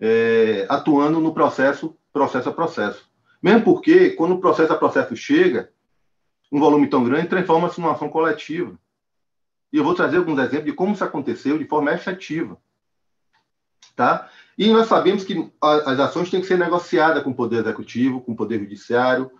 é, 0.00 0.66
atuando 0.68 1.20
no 1.20 1.32
processo, 1.32 1.96
processo 2.12 2.48
a 2.48 2.52
processo. 2.52 3.08
Mesmo 3.42 3.62
porque, 3.62 4.10
quando 4.10 4.34
o 4.34 4.40
processo 4.40 4.72
a 4.72 4.76
processo 4.76 5.16
chega, 5.16 5.70
um 6.50 6.60
volume 6.60 6.88
tão 6.88 7.02
grande 7.04 7.28
transforma-se 7.28 7.80
numa 7.80 7.92
ação 7.92 8.08
coletiva. 8.08 8.78
E 9.72 9.78
eu 9.78 9.84
vou 9.84 9.94
trazer 9.94 10.18
alguns 10.18 10.38
exemplos 10.38 10.66
de 10.66 10.72
como 10.72 10.92
isso 10.92 11.04
aconteceu 11.04 11.56
de 11.56 11.64
forma 11.64 11.92
efetiva. 11.92 12.58
Tá? 13.96 14.28
E 14.56 14.70
nós 14.70 14.86
sabemos 14.86 15.24
que 15.24 15.50
as 15.60 15.98
ações 15.98 16.30
têm 16.30 16.40
que 16.40 16.46
ser 16.46 16.58
negociadas 16.58 17.22
com 17.22 17.30
o 17.30 17.34
Poder 17.34 17.60
Executivo, 17.60 18.20
com 18.20 18.32
o 18.32 18.36
Poder 18.36 18.58
Judiciário, 18.58 19.30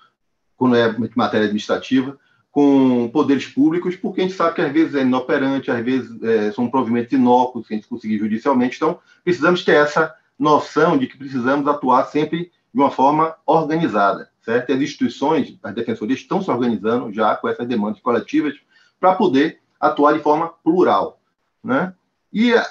quando 0.56 0.76
é 0.76 0.96
matéria 1.14 1.46
administrativa, 1.46 2.18
com 2.52 3.08
poderes 3.08 3.46
públicos, 3.46 3.96
porque 3.96 4.20
a 4.20 4.24
gente 4.24 4.36
sabe 4.36 4.56
que 4.56 4.60
às 4.60 4.70
vezes 4.70 4.94
é 4.94 5.00
inoperante, 5.00 5.70
às 5.70 5.82
vezes 5.82 6.22
é, 6.22 6.52
são 6.52 6.68
provimentos 6.68 7.10
inócuos 7.10 7.66
que 7.66 7.72
a 7.72 7.76
gente 7.76 7.88
conseguir 7.88 8.18
judicialmente. 8.18 8.76
Então, 8.76 9.00
precisamos 9.24 9.64
ter 9.64 9.76
essa 9.76 10.14
noção 10.38 10.98
de 10.98 11.06
que 11.06 11.16
precisamos 11.16 11.66
atuar 11.66 12.04
sempre 12.04 12.52
de 12.72 12.80
uma 12.80 12.90
forma 12.90 13.34
organizada, 13.46 14.30
certo? 14.42 14.68
E 14.68 14.74
as 14.74 14.80
instituições, 14.82 15.58
as 15.62 15.74
defensorias 15.74 16.20
estão 16.20 16.42
se 16.42 16.50
organizando 16.50 17.10
já 17.10 17.34
com 17.36 17.48
essas 17.48 17.66
demandas 17.66 18.02
coletivas 18.02 18.54
para 19.00 19.14
poder 19.14 19.60
atuar 19.80 20.12
de 20.12 20.20
forma 20.20 20.52
plural, 20.62 21.20
né? 21.64 21.94
E 22.30 22.52
a, 22.52 22.66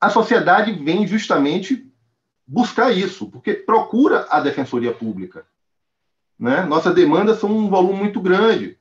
a 0.00 0.08
sociedade 0.08 0.70
vem 0.72 1.04
justamente 1.04 1.84
buscar 2.46 2.92
isso, 2.92 3.28
porque 3.28 3.54
procura 3.54 4.26
a 4.30 4.38
defensoria 4.40 4.92
pública, 4.92 5.44
né? 6.38 6.62
Nossas 6.62 6.94
demandas 6.94 7.40
são 7.40 7.50
um 7.50 7.68
volume 7.68 7.98
muito 7.98 8.20
grande. 8.20 8.78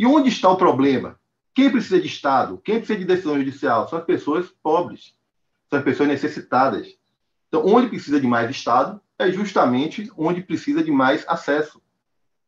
E 0.00 0.06
onde 0.06 0.30
está 0.30 0.48
o 0.48 0.56
problema? 0.56 1.20
Quem 1.54 1.70
precisa 1.70 2.00
de 2.00 2.06
Estado? 2.06 2.58
Quem 2.64 2.76
precisa 2.76 2.98
de 2.98 3.04
decisão 3.04 3.36
judicial? 3.36 3.86
São 3.86 3.98
as 3.98 4.04
pessoas 4.06 4.46
pobres, 4.62 5.14
são 5.68 5.78
as 5.78 5.84
pessoas 5.84 6.08
necessitadas. 6.08 6.96
Então, 7.48 7.66
onde 7.66 7.88
precisa 7.88 8.18
de 8.18 8.26
mais 8.26 8.48
Estado 8.48 8.98
é 9.18 9.30
justamente 9.30 10.10
onde 10.16 10.40
precisa 10.40 10.82
de 10.82 10.90
mais 10.90 11.22
acesso. 11.28 11.82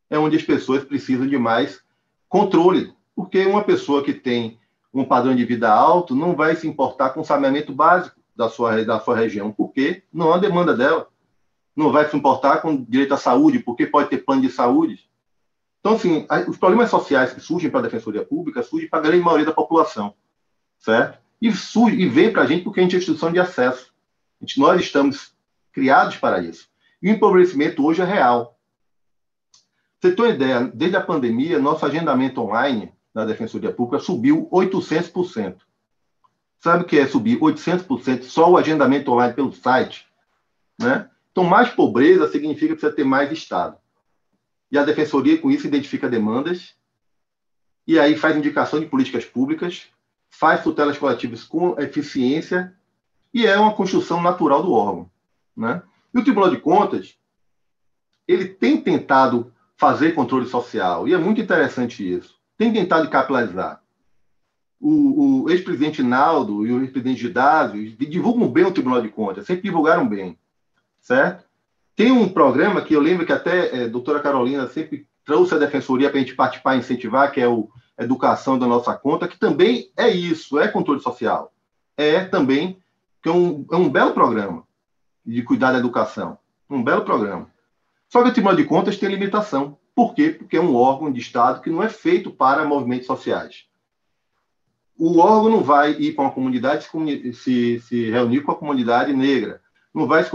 É 0.08 0.18
onde 0.18 0.34
as 0.38 0.42
pessoas 0.42 0.82
precisam 0.82 1.26
de 1.26 1.36
mais 1.36 1.84
controle. 2.26 2.94
Porque 3.14 3.44
uma 3.44 3.62
pessoa 3.62 4.02
que 4.02 4.14
tem 4.14 4.58
um 4.90 5.04
padrão 5.04 5.36
de 5.36 5.44
vida 5.44 5.70
alto 5.70 6.14
não 6.14 6.34
vai 6.34 6.56
se 6.56 6.66
importar 6.66 7.10
com 7.10 7.20
o 7.20 7.24
saneamento 7.24 7.74
básico 7.74 8.18
da 8.34 8.48
sua, 8.48 8.82
da 8.82 8.98
sua 8.98 9.14
região, 9.14 9.52
porque 9.52 10.04
não 10.10 10.32
há 10.32 10.38
demanda 10.38 10.74
dela. 10.74 11.06
Não 11.76 11.92
vai 11.92 12.08
se 12.08 12.16
importar 12.16 12.62
com 12.62 12.82
direito 12.82 13.12
à 13.12 13.18
saúde, 13.18 13.58
porque 13.58 13.86
pode 13.86 14.08
ter 14.08 14.24
plano 14.24 14.40
de 14.40 14.48
saúde. 14.48 15.11
Então, 15.82 15.94
assim, 15.94 16.24
os 16.46 16.56
problemas 16.56 16.90
sociais 16.90 17.32
que 17.32 17.40
surgem 17.40 17.68
para 17.68 17.80
a 17.80 17.82
Defensoria 17.82 18.24
Pública 18.24 18.62
surgem 18.62 18.88
para 18.88 19.00
a 19.00 19.02
grande 19.02 19.24
maioria 19.24 19.46
da 19.46 19.52
população, 19.52 20.14
certo? 20.78 21.18
E, 21.40 21.50
surge, 21.50 21.96
e 21.96 22.08
vem 22.08 22.32
para 22.32 22.42
a 22.42 22.46
gente 22.46 22.62
porque 22.62 22.78
a 22.78 22.84
gente 22.84 22.94
é 22.94 22.98
instituição 22.98 23.32
de 23.32 23.40
acesso. 23.40 23.92
Gente, 24.40 24.60
nós 24.60 24.80
estamos 24.80 25.34
criados 25.72 26.16
para 26.16 26.40
isso. 26.40 26.68
E 27.02 27.10
o 27.10 27.12
empobrecimento 27.12 27.84
hoje 27.84 28.00
é 28.00 28.04
real. 28.04 28.56
Você 30.00 30.12
tem 30.12 30.24
uma 30.24 30.32
ideia, 30.32 30.70
desde 30.72 30.96
a 30.96 31.00
pandemia, 31.00 31.58
nosso 31.58 31.84
agendamento 31.84 32.40
online 32.40 32.92
na 33.12 33.24
Defensoria 33.24 33.72
Pública 33.72 33.98
subiu 33.98 34.48
800%. 34.52 35.56
Sabe 36.60 36.84
o 36.84 36.86
que 36.86 36.96
é 36.96 37.08
subir 37.08 37.40
800% 37.40 38.22
só 38.22 38.48
o 38.48 38.56
agendamento 38.56 39.10
online 39.10 39.34
pelo 39.34 39.52
site? 39.52 40.06
Né? 40.78 41.10
Então, 41.32 41.42
mais 41.42 41.70
pobreza 41.70 42.28
significa 42.28 42.68
que 42.68 42.80
precisa 42.80 42.94
ter 42.94 43.04
mais 43.04 43.32
Estado. 43.32 43.81
E 44.72 44.78
a 44.78 44.84
Defensoria, 44.84 45.36
com 45.36 45.50
isso, 45.50 45.66
identifica 45.66 46.08
demandas 46.08 46.74
e 47.86 47.98
aí 47.98 48.16
faz 48.16 48.34
indicação 48.34 48.80
de 48.80 48.86
políticas 48.86 49.24
públicas, 49.24 49.88
faz 50.30 50.62
tutelas 50.62 50.96
coletivas 50.96 51.44
com 51.44 51.78
eficiência 51.78 52.74
e 53.34 53.46
é 53.46 53.58
uma 53.58 53.74
construção 53.74 54.22
natural 54.22 54.62
do 54.62 54.72
órgão. 54.72 55.10
Né? 55.54 55.82
E 56.14 56.18
o 56.18 56.24
Tribunal 56.24 56.48
de 56.48 56.56
Contas, 56.56 57.18
ele 58.26 58.46
tem 58.46 58.80
tentado 58.80 59.52
fazer 59.76 60.12
controle 60.12 60.46
social, 60.46 61.06
e 61.06 61.12
é 61.12 61.18
muito 61.18 61.40
interessante 61.40 62.08
isso. 62.10 62.38
Tem 62.56 62.72
tentado 62.72 63.10
capilarizar. 63.10 63.82
O, 64.80 65.42
o 65.42 65.50
ex-presidente 65.50 66.02
Naldo 66.02 66.66
e 66.66 66.72
o 66.72 66.80
ex-presidente 66.80 67.20
Gidásio 67.20 67.94
divulgam 67.96 68.48
bem 68.48 68.64
o 68.64 68.72
Tribunal 68.72 69.02
de 69.02 69.10
Contas, 69.10 69.44
sempre 69.44 69.64
divulgaram 69.64 70.08
bem. 70.08 70.38
certo? 71.00 71.44
Tem 71.94 72.10
um 72.10 72.28
programa 72.28 72.82
que 72.82 72.94
eu 72.94 73.00
lembro 73.00 73.26
que 73.26 73.32
até 73.32 73.84
a 73.84 73.88
doutora 73.88 74.20
Carolina 74.20 74.66
sempre 74.68 75.06
trouxe 75.24 75.54
a 75.54 75.58
defensoria 75.58 76.08
para 76.08 76.18
a 76.18 76.22
gente 76.22 76.34
participar 76.34 76.74
e 76.74 76.78
incentivar, 76.78 77.30
que 77.30 77.40
é 77.40 77.48
o 77.48 77.68
Educação 77.98 78.58
da 78.58 78.66
Nossa 78.66 78.94
Conta, 78.96 79.28
que 79.28 79.38
também 79.38 79.90
é 79.96 80.08
isso, 80.08 80.58
é 80.58 80.68
controle 80.68 81.00
social. 81.00 81.52
É 81.96 82.24
também 82.24 82.78
que 83.22 83.28
é 83.28 83.32
um, 83.32 83.64
é 83.70 83.76
um 83.76 83.88
belo 83.88 84.12
programa 84.12 84.64
de 85.24 85.42
cuidar 85.42 85.72
da 85.72 85.78
educação. 85.78 86.38
Um 86.68 86.82
belo 86.82 87.04
programa. 87.04 87.50
Só 88.08 88.22
que 88.22 88.30
o 88.30 88.32
Tribunal 88.32 88.56
de 88.56 88.64
Contas 88.64 88.96
tem 88.96 89.08
limitação. 89.08 89.78
Por 89.94 90.14
quê? 90.14 90.30
Porque 90.30 90.56
é 90.56 90.60
um 90.60 90.74
órgão 90.74 91.12
de 91.12 91.20
Estado 91.20 91.60
que 91.60 91.70
não 91.70 91.82
é 91.82 91.88
feito 91.88 92.30
para 92.30 92.64
movimentos 92.64 93.06
sociais. 93.06 93.66
O 94.98 95.18
órgão 95.18 95.50
não 95.50 95.62
vai 95.62 95.92
ir 95.92 96.14
para 96.14 96.24
uma 96.24 96.30
comunidade 96.30 96.88
se, 97.34 97.80
se 97.80 98.10
reunir 98.10 98.40
com 98.40 98.52
a 98.52 98.56
comunidade 98.56 99.12
negra, 99.12 99.60
não 99.94 100.06
vai 100.06 100.24
se, 100.24 100.30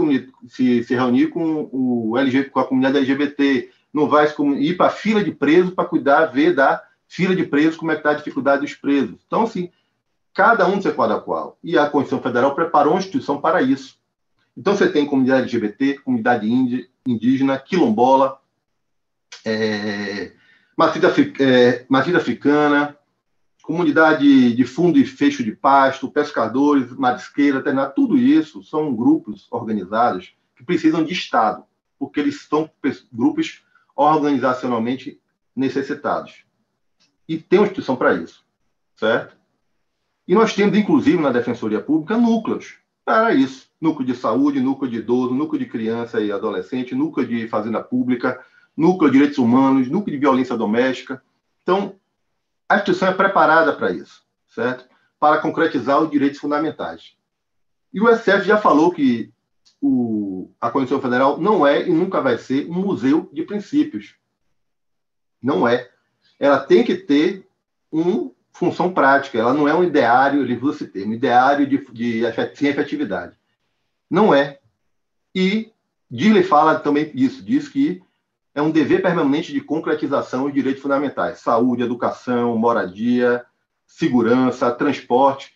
se, 0.48 0.84
se 0.84 0.94
reunir 0.94 1.28
com, 1.28 1.68
o 1.72 2.16
LG, 2.16 2.44
com 2.44 2.60
a 2.60 2.64
comunidade 2.64 2.98
LGBT, 2.98 3.70
não 3.92 4.08
vai 4.08 4.28
ir 4.58 4.76
para 4.76 4.86
a 4.86 4.90
fila 4.90 5.22
de 5.22 5.32
presos 5.32 5.74
para 5.74 5.88
cuidar, 5.88 6.26
ver 6.26 6.54
da 6.54 6.82
fila 7.08 7.34
de 7.34 7.44
presos 7.44 7.76
como 7.76 7.90
é 7.90 7.94
que 7.94 8.00
está 8.00 8.10
a 8.10 8.14
dificuldade 8.14 8.62
dos 8.62 8.74
presos. 8.74 9.16
Então, 9.26 9.42
assim, 9.42 9.70
cada 10.34 10.68
um 10.68 10.80
se 10.80 10.92
qual 10.92 11.10
a 11.10 11.20
qual. 11.20 11.58
E 11.64 11.78
a 11.78 11.88
Constituição 11.88 12.22
Federal 12.22 12.54
preparou 12.54 12.92
uma 12.92 13.00
instituição 13.00 13.40
para 13.40 13.62
isso. 13.62 13.98
Então, 14.56 14.76
você 14.76 14.88
tem 14.88 15.06
comunidade 15.06 15.42
LGBT, 15.42 16.00
comunidade 16.00 16.48
indígena, 17.06 17.58
quilombola, 17.58 18.38
é, 19.44 20.32
é, 21.40 21.86
africana, 22.18 22.96
comunidade 23.68 24.54
de 24.54 24.64
fundo 24.64 24.98
e 24.98 25.04
fecho 25.04 25.44
de 25.44 25.52
pasto, 25.52 26.10
pescadores, 26.10 26.90
marisqueira, 26.96 27.62
tudo 27.90 28.16
isso 28.16 28.62
são 28.62 28.96
grupos 28.96 29.46
organizados 29.50 30.34
que 30.56 30.64
precisam 30.64 31.04
de 31.04 31.12
Estado, 31.12 31.64
porque 31.98 32.18
eles 32.18 32.40
são 32.48 32.70
grupos 33.12 33.62
organizacionalmente 33.94 35.20
necessitados. 35.54 36.46
E 37.28 37.36
tem 37.36 37.58
uma 37.58 37.66
instituição 37.66 37.94
para 37.94 38.14
isso, 38.14 38.42
certo? 38.96 39.36
E 40.26 40.34
nós 40.34 40.54
temos, 40.54 40.78
inclusive, 40.78 41.20
na 41.20 41.30
Defensoria 41.30 41.82
Pública, 41.82 42.16
núcleos 42.16 42.76
para 43.04 43.34
isso. 43.34 43.68
Núcleo 43.78 44.06
de 44.06 44.14
saúde, 44.14 44.62
núcleo 44.62 44.90
de 44.90 44.96
idoso, 44.96 45.34
núcleo 45.34 45.58
de 45.58 45.66
criança 45.66 46.22
e 46.22 46.32
adolescente, 46.32 46.94
núcleo 46.94 47.28
de 47.28 47.46
fazenda 47.48 47.82
pública, 47.82 48.42
núcleo 48.74 49.10
de 49.10 49.18
direitos 49.18 49.36
humanos, 49.36 49.90
núcleo 49.90 50.16
de 50.16 50.20
violência 50.20 50.56
doméstica. 50.56 51.22
Então, 51.62 51.96
a 52.68 52.76
instituição 52.76 53.08
é 53.08 53.14
preparada 53.14 53.72
para 53.72 53.90
isso, 53.90 54.22
certo? 54.48 54.86
Para 55.18 55.40
concretizar 55.40 56.00
os 56.02 56.10
direitos 56.10 56.38
fundamentais. 56.38 57.16
E 57.92 58.00
o 58.00 58.14
SF 58.14 58.44
já 58.44 58.58
falou 58.58 58.92
que 58.92 59.32
o, 59.80 60.50
a 60.60 60.70
Constituição 60.70 61.00
Federal 61.00 61.38
não 61.38 61.66
é 61.66 61.88
e 61.88 61.90
nunca 61.90 62.20
vai 62.20 62.36
ser 62.36 62.68
um 62.68 62.74
museu 62.74 63.28
de 63.32 63.42
princípios. 63.42 64.16
Não 65.42 65.66
é. 65.66 65.90
Ela 66.38 66.60
tem 66.60 66.84
que 66.84 66.96
ter 66.96 67.48
uma 67.90 68.30
função 68.52 68.92
prática. 68.92 69.38
Ela 69.38 69.54
não 69.54 69.68
é 69.68 69.74
um 69.74 69.84
ideário, 69.84 70.42
ele 70.42 70.58
usa 70.60 70.84
esse 70.84 70.88
termo, 70.88 71.14
ideário 71.14 71.66
de, 71.66 71.78
de, 71.92 72.22
sem 72.54 72.68
efetividade. 72.68 73.36
Não 74.10 74.34
é. 74.34 74.58
E 75.34 75.72
Dirley 76.10 76.42
fala 76.42 76.78
também 76.78 77.10
isso, 77.14 77.42
diz 77.42 77.68
que 77.68 78.02
é 78.58 78.62
um 78.62 78.72
dever 78.72 79.00
permanente 79.00 79.52
de 79.52 79.60
concretização 79.60 80.44
dos 80.44 80.52
direitos 80.52 80.82
fundamentais: 80.82 81.38
saúde, 81.38 81.84
educação, 81.84 82.58
moradia, 82.58 83.46
segurança, 83.86 84.70
transporte, 84.72 85.54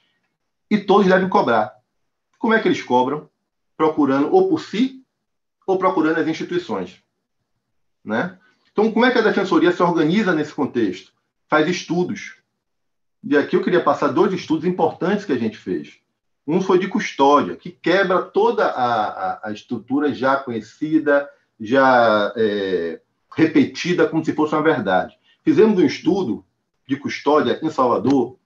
e 0.71 0.79
todos 0.79 1.09
devem 1.09 1.29
cobrar. 1.29 1.75
Como 2.39 2.55
é 2.55 2.61
que 2.61 2.69
eles 2.69 2.81
cobram? 2.81 3.29
Procurando 3.77 4.33
ou 4.33 4.49
por 4.49 4.61
si 4.61 5.05
ou 5.67 5.79
procurando 5.79 6.19
as 6.19 6.29
instituições, 6.29 7.03
né? 8.05 8.39
Então, 8.71 8.91
como 8.93 9.05
é 9.05 9.11
que 9.11 9.19
a 9.19 9.23
defensoria 9.23 9.73
se 9.73 9.83
organiza 9.83 10.33
nesse 10.33 10.55
contexto? 10.55 11.13
Faz 11.49 11.69
estudos. 11.69 12.37
E 13.23 13.37
aqui 13.37 13.57
eu 13.57 13.63
queria 13.63 13.83
passar 13.83 14.09
dois 14.09 14.33
estudos 14.33 14.65
importantes 14.65 15.25
que 15.25 15.33
a 15.33 15.39
gente 15.39 15.59
fez. 15.59 15.99
Um 16.47 16.61
foi 16.61 16.79
de 16.79 16.89
custódia, 16.89 17.57
que 17.57 17.71
quebra 17.71 18.23
toda 18.23 18.67
a, 18.67 19.05
a, 19.05 19.49
a 19.49 19.53
estrutura 19.53 20.13
já 20.15 20.37
conhecida, 20.37 21.29
já 21.63 22.33
é, 22.37 23.01
repetida 23.35 24.07
como 24.09 24.25
se 24.25 24.33
fosse 24.33 24.55
uma 24.55 24.63
verdade. 24.63 25.19
Fizemos 25.45 25.79
um 25.79 25.85
estudo 25.85 26.45
de 26.89 26.97
custódia 26.97 27.61
em 27.63 27.71
Salvador 27.71 28.39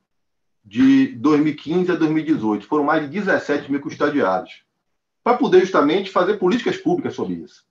de 0.63 1.07
2015 1.17 1.93
a 1.93 1.97
2018. 1.97 2.67
Foram 2.67 2.85
mais 2.85 3.03
de 3.03 3.09
17 3.09 3.73
mil 3.73 3.81
custodiados. 3.81 4.67
Para 5.25 5.39
poder 5.39 5.61
justamente 5.61 6.11
fazer 6.11 6.39
políticas 6.39 6.77
públicas 6.77 7.15
sobre 7.15 7.35
isso. 7.35 7.65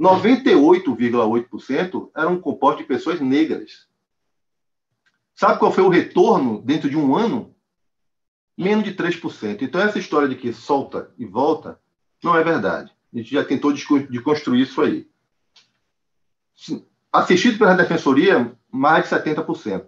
98,8% 0.00 2.10
eram 2.16 2.40
compostos 2.40 2.82
de 2.82 2.88
pessoas 2.88 3.20
negras. 3.20 3.86
Sabe 5.34 5.58
qual 5.58 5.72
foi 5.72 5.84
o 5.84 5.88
retorno 5.88 6.60
dentro 6.60 6.90
de 6.90 6.96
um 6.96 7.16
ano? 7.16 7.54
Menos 8.58 8.84
de 8.84 8.94
3%. 8.94 9.62
Então, 9.62 9.80
essa 9.80 9.98
história 9.98 10.28
de 10.28 10.36
que 10.36 10.52
solta 10.52 11.10
e 11.16 11.24
volta 11.24 11.80
não 12.22 12.36
é 12.36 12.44
verdade. 12.44 12.92
A 13.12 13.18
gente 13.18 13.32
já 13.32 13.44
tentou 13.44 13.72
desconstruir 13.72 14.62
isso 14.62 14.80
aí. 14.80 15.06
Assistido 17.12 17.58
pela 17.58 17.74
Defensoria, 17.74 18.52
mais 18.70 19.04
de 19.04 19.14
70%. 19.14 19.84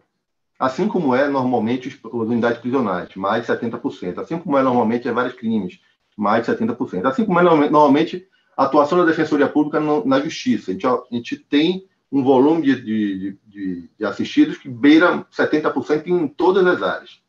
Assim 0.58 0.87
como 0.87 1.14
é 1.14 1.28
normalmente 1.28 1.88
as 1.88 2.12
unidades 2.12 2.58
prisionais, 2.58 3.14
mais 3.16 3.46
de 3.46 3.52
70%. 3.52 4.18
Assim 4.18 4.38
como 4.38 4.56
é 4.58 4.62
normalmente 4.62 5.08
as 5.08 5.14
vários 5.14 5.34
crimes, 5.34 5.80
mais 6.16 6.46
de 6.46 6.52
70%. 6.52 7.06
Assim 7.06 7.24
como 7.24 7.40
é 7.40 7.42
normalmente 7.42 8.26
a 8.56 8.64
atuação 8.64 8.98
da 8.98 9.04
Defensoria 9.04 9.48
Pública 9.48 9.80
na 9.80 10.20
Justiça. 10.20 10.70
A 10.70 10.74
gente, 10.74 10.87
a 10.87 11.02
gente 11.10 11.37
tem 11.37 11.87
um 12.12 12.22
volume 12.22 12.62
de, 12.62 12.80
de, 12.80 13.38
de, 13.46 13.90
de 13.98 14.04
assistidos 14.04 14.56
que 14.58 14.68
beira 14.68 15.26
70% 15.32 16.06
em 16.06 16.28
todas 16.28 16.64
as 16.66 16.82
áreas. 16.82 17.20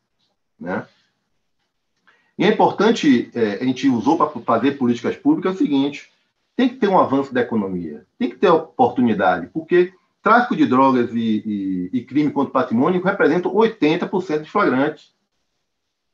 Né? 0.58 0.86
E 2.38 2.44
é 2.44 2.48
importante, 2.48 3.30
é, 3.34 3.54
a 3.54 3.64
gente 3.64 3.88
usou 3.88 4.16
para 4.16 4.28
fazer 4.40 4.72
políticas 4.72 5.16
públicas 5.16 5.52
é 5.52 5.54
o 5.54 5.58
seguinte: 5.58 6.10
tem 6.54 6.68
que 6.68 6.76
ter 6.76 6.88
um 6.88 6.98
avanço 6.98 7.32
da 7.32 7.40
economia, 7.40 8.04
tem 8.18 8.30
que 8.30 8.36
ter 8.36 8.50
oportunidade, 8.50 9.48
porque 9.52 9.92
tráfico 10.22 10.56
de 10.56 10.66
drogas 10.66 11.14
e, 11.14 11.90
e, 11.92 11.98
e 11.98 12.04
crime 12.04 12.32
contra 12.32 12.50
o 12.50 12.52
patrimônio 12.52 13.02
representam 13.02 13.52
80% 13.52 14.40
dos 14.40 14.48
flagrantes. 14.48 15.14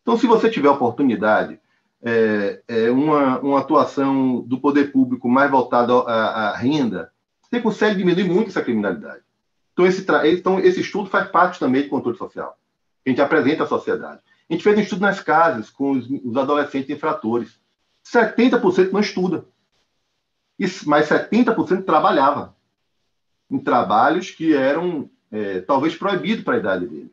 Então, 0.03 0.19
se 0.19 0.27
você 0.27 0.51
tiver 0.51 0.69
oportunidade, 0.69 1.59
é, 2.03 2.61
é 2.67 2.91
uma, 2.91 3.39
uma, 3.39 3.61
atuação 3.61 4.41
do 4.41 4.59
poder 4.59 4.91
público 4.91 5.29
mais 5.29 5.51
voltada 5.51 5.93
à, 5.95 6.51
à, 6.51 6.57
renda, 6.57 7.13
você 7.41 7.61
consegue 7.61 7.97
diminuir 7.97 8.25
muito 8.25 8.49
essa 8.49 8.63
criminalidade. 8.63 9.23
Então 9.73 9.87
esse, 9.87 10.05
então, 10.25 10.59
esse 10.59 10.81
estudo 10.81 11.09
faz 11.09 11.29
parte 11.29 11.59
também 11.59 11.83
do 11.83 11.89
controle 11.89 12.19
social. 12.19 12.59
A 13.07 13.09
gente 13.09 13.21
apresenta 13.21 13.65
à 13.65 13.67
sociedade. 13.67 14.21
A 14.53 14.55
gente 14.55 14.65
fez 14.65 14.77
um 14.77 14.83
estudo 14.83 15.01
nas 15.01 15.19
casas 15.19 15.71
com 15.71 15.93
os, 15.93 16.07
os 16.11 16.37
adolescentes 16.37 16.91
infratores. 16.91 17.59
70% 18.05 18.93
não 18.93 19.01
estuda. 19.01 19.47
Mas 20.85 21.09
70% 21.09 21.87
trabalhava 21.87 22.55
em 23.51 23.59
trabalhos 23.59 24.31
que 24.31 24.55
eram 24.55 25.09
é, 25.31 25.61
talvez 25.63 25.97
proibidos 25.97 26.45
para 26.45 26.57
a 26.57 26.59
idade 26.59 26.87
dele. 26.87 27.11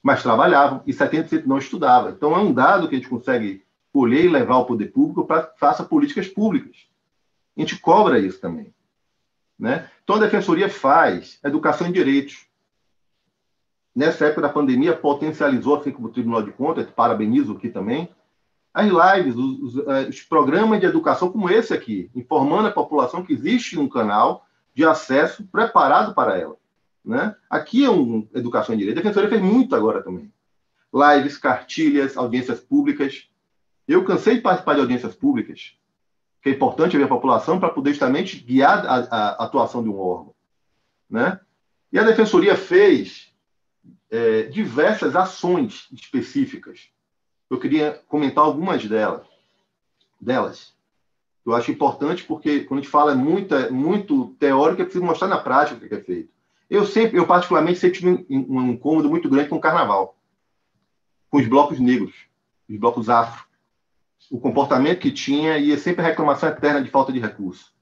Mas 0.00 0.22
trabalhavam 0.22 0.84
e 0.86 0.92
70% 0.92 1.46
não 1.46 1.58
estudava. 1.58 2.10
Então 2.10 2.32
é 2.36 2.38
um 2.38 2.54
dado 2.54 2.88
que 2.88 2.94
a 2.94 2.98
gente 2.98 3.10
consegue 3.10 3.64
colher 3.92 4.24
e 4.24 4.28
levar 4.28 4.54
ao 4.54 4.66
poder 4.66 4.92
público 4.92 5.26
para 5.26 5.42
que 5.42 5.58
faça 5.58 5.82
políticas 5.82 6.28
públicas. 6.28 6.76
A 7.56 7.60
gente 7.60 7.76
cobra 7.80 8.20
isso 8.20 8.40
também. 8.40 8.72
Né? 9.58 9.90
Então 10.04 10.14
a 10.14 10.20
defensoria 10.20 10.68
faz 10.68 11.40
educação 11.42 11.88
em 11.88 11.92
direitos 11.92 12.46
nessa 14.00 14.24
época 14.24 14.40
da 14.40 14.48
pandemia, 14.48 14.96
potencializou, 14.96 15.76
assim 15.76 15.90
como 15.90 16.08
o 16.08 16.10
Tribunal 16.10 16.42
de 16.42 16.50
Contas, 16.52 16.88
parabenizo 16.90 17.52
aqui 17.52 17.68
também, 17.68 18.08
as 18.72 18.86
lives, 18.86 19.36
os, 19.36 19.60
os, 19.60 19.86
eh, 19.86 20.08
os, 20.08 20.22
programas 20.22 20.80
de 20.80 20.86
educação 20.86 21.30
como 21.30 21.50
esse 21.50 21.74
aqui, 21.74 22.10
informando 22.14 22.68
a 22.68 22.72
população 22.72 23.22
que 23.22 23.34
existe 23.34 23.78
um 23.78 23.86
canal 23.86 24.46
de 24.74 24.86
acesso 24.86 25.44
preparado 25.44 26.14
para 26.14 26.38
ela. 26.38 26.56
Né? 27.04 27.36
Aqui 27.50 27.84
é 27.84 27.90
um 27.90 28.26
educação 28.34 28.74
em 28.74 28.78
direito. 28.78 28.96
A 28.96 29.02
Defensoria 29.02 29.28
fez 29.28 29.42
muito 29.42 29.76
agora 29.76 30.02
também. 30.02 30.32
Lives, 30.94 31.36
cartilhas, 31.36 32.16
audiências 32.16 32.58
públicas. 32.58 33.28
Eu 33.86 34.02
cansei 34.04 34.36
de 34.36 34.40
participar 34.40 34.74
de 34.76 34.80
audiências 34.80 35.14
públicas, 35.14 35.76
que 36.40 36.48
é 36.48 36.52
importante 36.52 36.96
ver 36.96 37.04
a 37.04 37.08
população 37.08 37.60
para 37.60 37.68
poder 37.68 37.90
justamente 37.90 38.38
guiar 38.38 38.86
a, 38.86 38.94
a, 38.94 39.44
atuação 39.44 39.82
de 39.82 39.90
um 39.90 39.98
órgão. 39.98 40.34
Né? 41.10 41.38
E 41.92 41.98
a 41.98 42.02
Defensoria 42.02 42.56
fez 42.56 43.29
é, 44.10 44.42
diversas 44.42 45.14
ações 45.14 45.88
específicas. 45.92 46.88
Eu 47.48 47.58
queria 47.58 48.00
comentar 48.08 48.44
algumas 48.44 48.84
delas. 48.84 49.26
delas. 50.20 50.74
Eu 51.44 51.54
acho 51.54 51.70
importante 51.70 52.24
porque 52.24 52.60
quando 52.60 52.80
a 52.80 52.82
gente 52.82 52.90
fala 52.90 53.14
muito, 53.14 53.54
muito 53.72 54.34
teórico, 54.38 54.82
é 54.82 54.84
preciso 54.84 55.04
mostrar 55.04 55.28
na 55.28 55.38
prática 55.38 55.84
o 55.84 55.88
que 55.88 55.94
é 55.94 56.00
feito. 56.00 56.30
Eu 56.68 56.86
sempre, 56.86 57.18
eu 57.18 57.26
particularmente 57.26 57.78
sempre 57.78 57.98
tive 57.98 58.26
um, 58.30 58.70
incômodo 58.70 59.08
muito 59.08 59.28
grande 59.28 59.48
com 59.48 59.56
o 59.56 59.60
carnaval, 59.60 60.16
com 61.28 61.38
os 61.38 61.48
blocos 61.48 61.80
negros, 61.80 62.14
os 62.68 62.76
blocos 62.76 63.08
afro. 63.08 63.44
o 64.30 64.38
comportamento 64.38 65.00
que 65.00 65.10
tinha 65.10 65.58
e 65.58 65.72
é 65.72 65.76
sempre 65.76 66.04
a 66.04 66.08
reclamação 66.08 66.48
eterna 66.48 66.82
de 66.82 66.90
falta 66.90 67.12
de 67.12 67.18
recursos. 67.18 67.72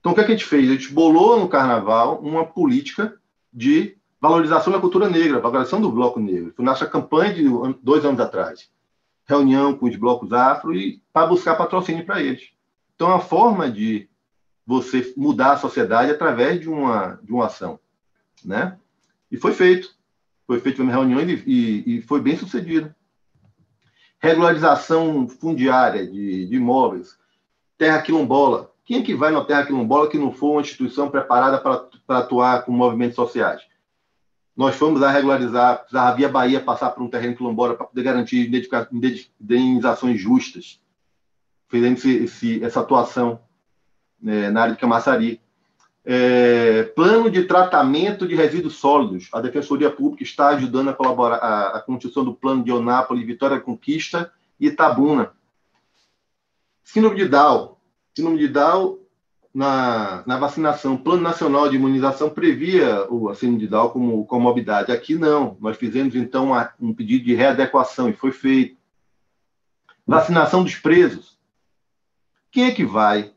Então, 0.00 0.12
o 0.12 0.14
que, 0.14 0.20
é 0.20 0.24
que 0.24 0.32
a 0.32 0.36
gente 0.36 0.46
fez? 0.46 0.68
A 0.68 0.72
gente 0.74 0.92
bolou 0.92 1.40
no 1.40 1.48
Carnaval 1.48 2.20
uma 2.20 2.44
política 2.44 3.18
de 3.50 3.96
valorização 4.24 4.72
da 4.72 4.80
cultura 4.80 5.06
negra, 5.06 5.38
valorização 5.38 5.82
do 5.82 5.92
bloco 5.92 6.18
negro. 6.18 6.50
Foi 6.56 6.64
nossa 6.64 6.86
campanha 6.86 7.34
de 7.34 7.44
dois 7.82 8.06
anos 8.06 8.18
atrás. 8.18 8.70
Reunião 9.26 9.76
com 9.76 9.84
os 9.84 9.96
blocos 9.96 10.32
afro 10.32 10.74
e 10.74 11.02
para 11.12 11.26
buscar 11.26 11.56
patrocínio 11.56 12.06
para 12.06 12.22
eles. 12.22 12.50
Então, 12.94 13.10
é 13.10 13.14
uma 13.14 13.20
forma 13.20 13.70
de 13.70 14.08
você 14.66 15.12
mudar 15.14 15.52
a 15.52 15.56
sociedade 15.58 16.10
através 16.10 16.58
de 16.58 16.70
uma, 16.70 17.20
de 17.22 17.32
uma 17.32 17.46
ação. 17.46 17.78
Né? 18.42 18.78
E 19.30 19.36
foi 19.36 19.52
feito. 19.52 19.94
Foi 20.46 20.58
feito 20.58 20.82
uma 20.82 20.92
reunião 20.92 21.20
e, 21.20 21.42
e, 21.46 21.98
e 21.98 22.02
foi 22.02 22.20
bem 22.22 22.36
sucedido. 22.36 22.94
Regularização 24.18 25.28
fundiária 25.28 26.06
de, 26.06 26.46
de 26.46 26.56
imóveis, 26.56 27.18
terra 27.76 28.00
quilombola. 28.00 28.72
Quem 28.86 29.00
é 29.00 29.02
que 29.02 29.14
vai 29.14 29.30
na 29.30 29.44
terra 29.44 29.66
quilombola 29.66 30.08
que 30.08 30.16
não 30.16 30.32
for 30.32 30.52
uma 30.52 30.60
instituição 30.62 31.10
preparada 31.10 31.58
para 31.58 32.18
atuar 32.18 32.64
com 32.64 32.72
movimentos 32.72 33.16
sociais? 33.16 33.60
Nós 34.56 34.76
fomos 34.76 35.02
a 35.02 35.10
regularizar, 35.10 35.78
precisava 35.78 36.16
via 36.16 36.28
Bahia 36.28 36.60
passar 36.60 36.90
por 36.90 37.02
um 37.02 37.08
terreno 37.08 37.34
quilombola 37.34 37.74
para 37.74 37.86
poder 37.86 38.02
garantir 38.02 38.48
indenizações 39.40 40.20
justas. 40.20 40.80
Fizemos 41.68 42.04
esse, 42.04 42.24
esse, 42.24 42.64
essa 42.64 42.80
atuação 42.80 43.40
né, 44.20 44.50
na 44.50 44.62
área 44.62 44.74
de 44.74 44.80
Camaçari. 44.80 45.40
É, 46.06 46.84
plano 46.94 47.30
de 47.30 47.44
tratamento 47.44 48.28
de 48.28 48.34
resíduos 48.34 48.76
sólidos. 48.76 49.28
A 49.32 49.40
Defensoria 49.40 49.90
Pública 49.90 50.22
está 50.22 50.48
ajudando 50.48 50.90
a 50.90 50.94
colaborar 50.94 51.36
a, 51.36 51.78
a 51.78 51.80
construção 51.80 52.24
do 52.24 52.34
plano 52.34 52.62
de 52.62 52.70
Onápolis, 52.70 53.26
Vitória 53.26 53.58
Conquista 53.58 54.30
e 54.60 54.66
Itabuna. 54.66 55.32
Síndrome 56.84 57.16
de 57.16 57.26
Down. 57.26 57.76
Síndrome 58.14 58.38
de 58.38 58.48
Down 58.48 58.98
na, 59.54 60.24
na 60.26 60.36
vacinação. 60.36 60.94
O 60.94 60.98
Plano 60.98 61.22
Nacional 61.22 61.68
de 61.68 61.76
Imunização 61.76 62.28
previa 62.28 63.06
o, 63.08 63.28
a 63.28 63.34
síndrome 63.34 63.60
de 63.60 63.68
Down 63.68 63.90
como 63.90 64.26
comorbidade. 64.26 64.90
Aqui 64.90 65.14
não. 65.14 65.56
Nós 65.60 65.76
fizemos, 65.76 66.16
então, 66.16 66.52
um 66.80 66.92
pedido 66.92 67.24
de 67.24 67.34
readequação 67.34 68.08
e 68.08 68.12
foi 68.12 68.32
feito. 68.32 68.76
Vacinação 70.04 70.64
dos 70.64 70.74
presos. 70.74 71.38
Quem 72.50 72.64
é 72.64 72.72
que 72.72 72.84
vai 72.84 73.32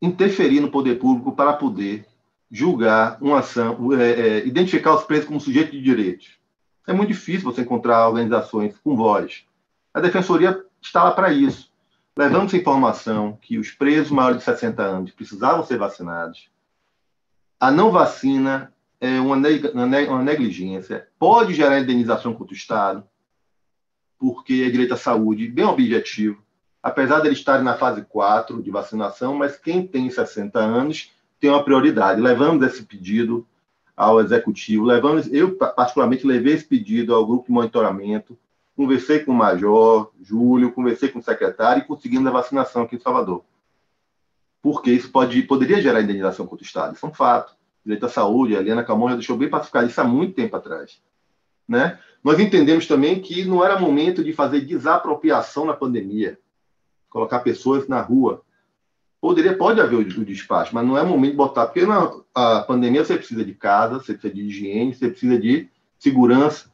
interferir 0.00 0.60
no 0.60 0.70
poder 0.70 0.98
público 0.98 1.32
para 1.32 1.54
poder 1.54 2.06
julgar 2.50 3.18
uma 3.20 3.40
ação, 3.40 3.92
é, 3.92 4.10
é, 4.10 4.46
identificar 4.46 4.94
os 4.94 5.04
presos 5.04 5.26
como 5.26 5.40
sujeitos 5.40 5.72
de 5.72 5.82
direitos. 5.82 6.38
É 6.86 6.92
muito 6.92 7.08
difícil 7.08 7.42
você 7.42 7.62
encontrar 7.62 8.08
organizações 8.08 8.78
com 8.78 8.96
voz. 8.96 9.44
A 9.92 10.00
defensoria 10.00 10.64
está 10.80 11.02
lá 11.04 11.10
para 11.10 11.32
isso. 11.32 11.67
Levamos 12.18 12.52
a 12.52 12.56
informação 12.56 13.38
que 13.40 13.58
os 13.58 13.70
presos 13.70 14.10
maiores 14.10 14.38
de 14.38 14.44
60 14.44 14.82
anos 14.82 15.12
precisavam 15.12 15.64
ser 15.64 15.78
vacinados. 15.78 16.50
A 17.60 17.70
não 17.70 17.90
vacina 17.90 18.74
é 19.00 19.20
uma, 19.20 19.36
uma 19.36 20.22
negligência, 20.22 21.08
pode 21.18 21.54
gerar 21.54 21.80
indenização 21.80 22.34
contra 22.34 22.52
o 22.52 22.56
Estado, 22.56 23.04
porque 24.18 24.64
é 24.66 24.70
direito 24.70 24.94
à 24.94 24.96
saúde, 24.96 25.48
bem 25.48 25.64
objetivo 25.64 26.42
apesar 26.82 27.20
de 27.20 27.28
eles 27.28 27.38
estarem 27.38 27.64
na 27.64 27.76
fase 27.76 28.02
4 28.02 28.62
de 28.62 28.70
vacinação, 28.70 29.34
mas 29.34 29.56
quem 29.56 29.86
tem 29.86 30.10
60 30.10 30.58
anos 30.58 31.12
tem 31.40 31.50
uma 31.50 31.62
prioridade. 31.62 32.20
Levamos 32.20 32.66
esse 32.66 32.82
pedido 32.82 33.46
ao 33.96 34.20
executivo, 34.20 34.84
levamos, 34.84 35.30
eu 35.32 35.56
particularmente 35.56 36.26
levei 36.26 36.54
esse 36.54 36.64
pedido 36.64 37.14
ao 37.14 37.26
grupo 37.26 37.46
de 37.46 37.52
monitoramento, 37.52 38.38
conversei 38.78 39.18
com 39.18 39.32
o 39.32 39.34
major, 39.34 40.12
Júlio, 40.22 40.70
conversei 40.70 41.08
com 41.08 41.18
o 41.18 41.22
secretário 41.22 41.82
e 41.82 41.84
conseguimos 41.84 42.28
a 42.28 42.30
vacinação 42.30 42.82
aqui 42.82 42.94
em 42.94 43.00
Salvador. 43.00 43.44
Porque 44.62 44.92
isso 44.92 45.10
pode, 45.10 45.42
poderia 45.42 45.82
gerar 45.82 46.00
indenização 46.00 46.46
contra 46.46 46.62
o 46.62 46.66
Estado, 46.66 46.94
isso 46.94 47.04
é 47.04 47.08
um 47.08 47.12
fato. 47.12 47.56
Direito 47.84 48.06
à 48.06 48.08
saúde, 48.08 48.56
a 48.56 48.60
Helena 48.60 48.84
Camon 48.84 49.08
já 49.08 49.14
deixou 49.16 49.36
bem 49.36 49.50
pacificado 49.50 49.88
isso 49.88 50.00
há 50.00 50.04
muito 50.04 50.34
tempo 50.34 50.54
atrás. 50.54 51.02
Né? 51.66 51.98
Nós 52.22 52.38
entendemos 52.38 52.86
também 52.86 53.20
que 53.20 53.44
não 53.44 53.64
era 53.64 53.80
momento 53.80 54.22
de 54.22 54.32
fazer 54.32 54.60
desapropriação 54.60 55.64
na 55.64 55.74
pandemia 55.74 56.38
colocar 57.10 57.40
pessoas 57.40 57.88
na 57.88 58.00
rua. 58.00 58.42
Poderia, 59.20 59.56
pode 59.56 59.80
haver 59.80 59.96
o, 59.96 60.20
o 60.20 60.24
despacho, 60.24 60.72
mas 60.72 60.86
não 60.86 60.96
é 60.96 61.02
momento 61.02 61.32
de 61.32 61.36
botar, 61.36 61.66
porque 61.66 61.84
na 61.84 62.62
pandemia 62.62 63.04
você 63.04 63.16
precisa 63.16 63.44
de 63.44 63.54
casa, 63.54 63.98
você 63.98 64.12
precisa 64.12 64.32
de 64.32 64.42
higiene, 64.42 64.94
você 64.94 65.08
precisa 65.08 65.36
de 65.36 65.68
segurança. 65.98 66.70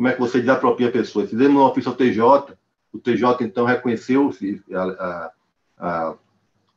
Como 0.00 0.08
é 0.08 0.14
que 0.14 0.18
você 0.18 0.40
desapropria 0.40 0.90
pessoas? 0.90 1.28
Fizemos 1.28 1.52
no 1.52 1.66
ofício 1.66 1.90
ao 1.90 1.94
TJ, 1.94 2.56
o 2.90 2.98
TJ 2.98 3.44
então 3.44 3.66
reconheceu 3.66 4.34
a, 4.72 5.30
a, 5.78 6.14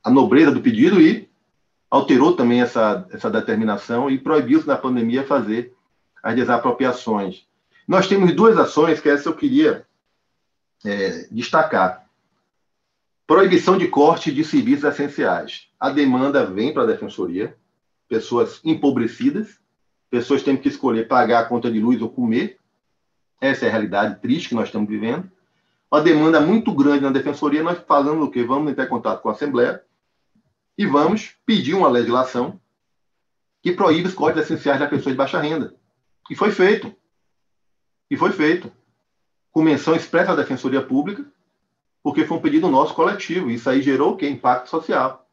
a 0.04 0.10
nobreza 0.12 0.52
do 0.52 0.60
pedido 0.60 1.00
e 1.00 1.30
alterou 1.90 2.36
também 2.36 2.60
essa, 2.60 3.08
essa 3.14 3.30
determinação 3.30 4.10
e 4.10 4.18
proibiu-se 4.18 4.68
na 4.68 4.76
pandemia 4.76 5.24
fazer 5.24 5.74
as 6.22 6.36
desapropriações. 6.36 7.46
Nós 7.88 8.10
temos 8.10 8.36
duas 8.36 8.58
ações 8.58 9.00
que 9.00 9.08
essa 9.08 9.30
eu 9.30 9.36
queria 9.38 9.88
é, 10.84 11.26
destacar. 11.32 12.06
Proibição 13.26 13.78
de 13.78 13.88
corte 13.88 14.34
de 14.34 14.44
serviços 14.44 14.84
essenciais. 14.84 15.70
A 15.80 15.90
demanda 15.90 16.46
vem 16.46 16.74
para 16.74 16.84
a 16.84 16.88
defensoria, 16.88 17.56
pessoas 18.10 18.60
empobrecidas, 18.66 19.62
pessoas 20.10 20.44
têm 20.44 20.58
que 20.58 20.68
escolher 20.68 21.08
pagar 21.08 21.40
a 21.40 21.46
conta 21.46 21.72
de 21.72 21.80
luz 21.80 22.02
ou 22.02 22.10
comer. 22.10 22.60
Essa 23.44 23.66
é 23.66 23.68
a 23.68 23.72
realidade 23.72 24.22
triste 24.22 24.48
que 24.48 24.56
nós 24.56 24.70
estamos 24.70 24.88
vivendo. 24.88 25.30
Uma 25.92 26.00
demanda 26.00 26.40
muito 26.40 26.72
grande 26.72 27.02
na 27.02 27.12
defensoria, 27.12 27.62
nós 27.62 27.78
falamos 27.86 28.26
o 28.26 28.32
quê? 28.32 28.42
Vamos 28.42 28.72
entrar 28.72 28.86
em 28.86 28.88
contato 28.88 29.22
com 29.22 29.28
a 29.28 29.34
Assembleia 29.34 29.84
e 30.78 30.86
vamos 30.86 31.36
pedir 31.46 31.74
uma 31.74 31.90
legislação 31.90 32.58
que 33.62 33.74
proíbe 33.74 34.08
os 34.08 34.14
cortes 34.14 34.44
essenciais 34.44 34.80
da 34.80 34.88
pessoa 34.88 35.12
de 35.12 35.18
baixa 35.18 35.42
renda. 35.42 35.76
E 36.30 36.36
foi 36.38 36.52
feito. 36.52 36.96
E 38.10 38.16
foi 38.16 38.32
feito. 38.32 38.72
Com 39.52 39.62
menção 39.62 39.94
expressa 39.94 40.32
à 40.32 40.36
Defensoria 40.38 40.82
Pública, 40.82 41.26
porque 42.02 42.24
foi 42.24 42.38
um 42.38 42.42
pedido 42.42 42.70
nosso 42.70 42.94
coletivo. 42.94 43.52
Isso 43.52 43.70
aí 43.70 43.82
gerou 43.82 44.14
o 44.14 44.16
quê? 44.16 44.30
Impacto 44.30 44.70
social. 44.70 45.28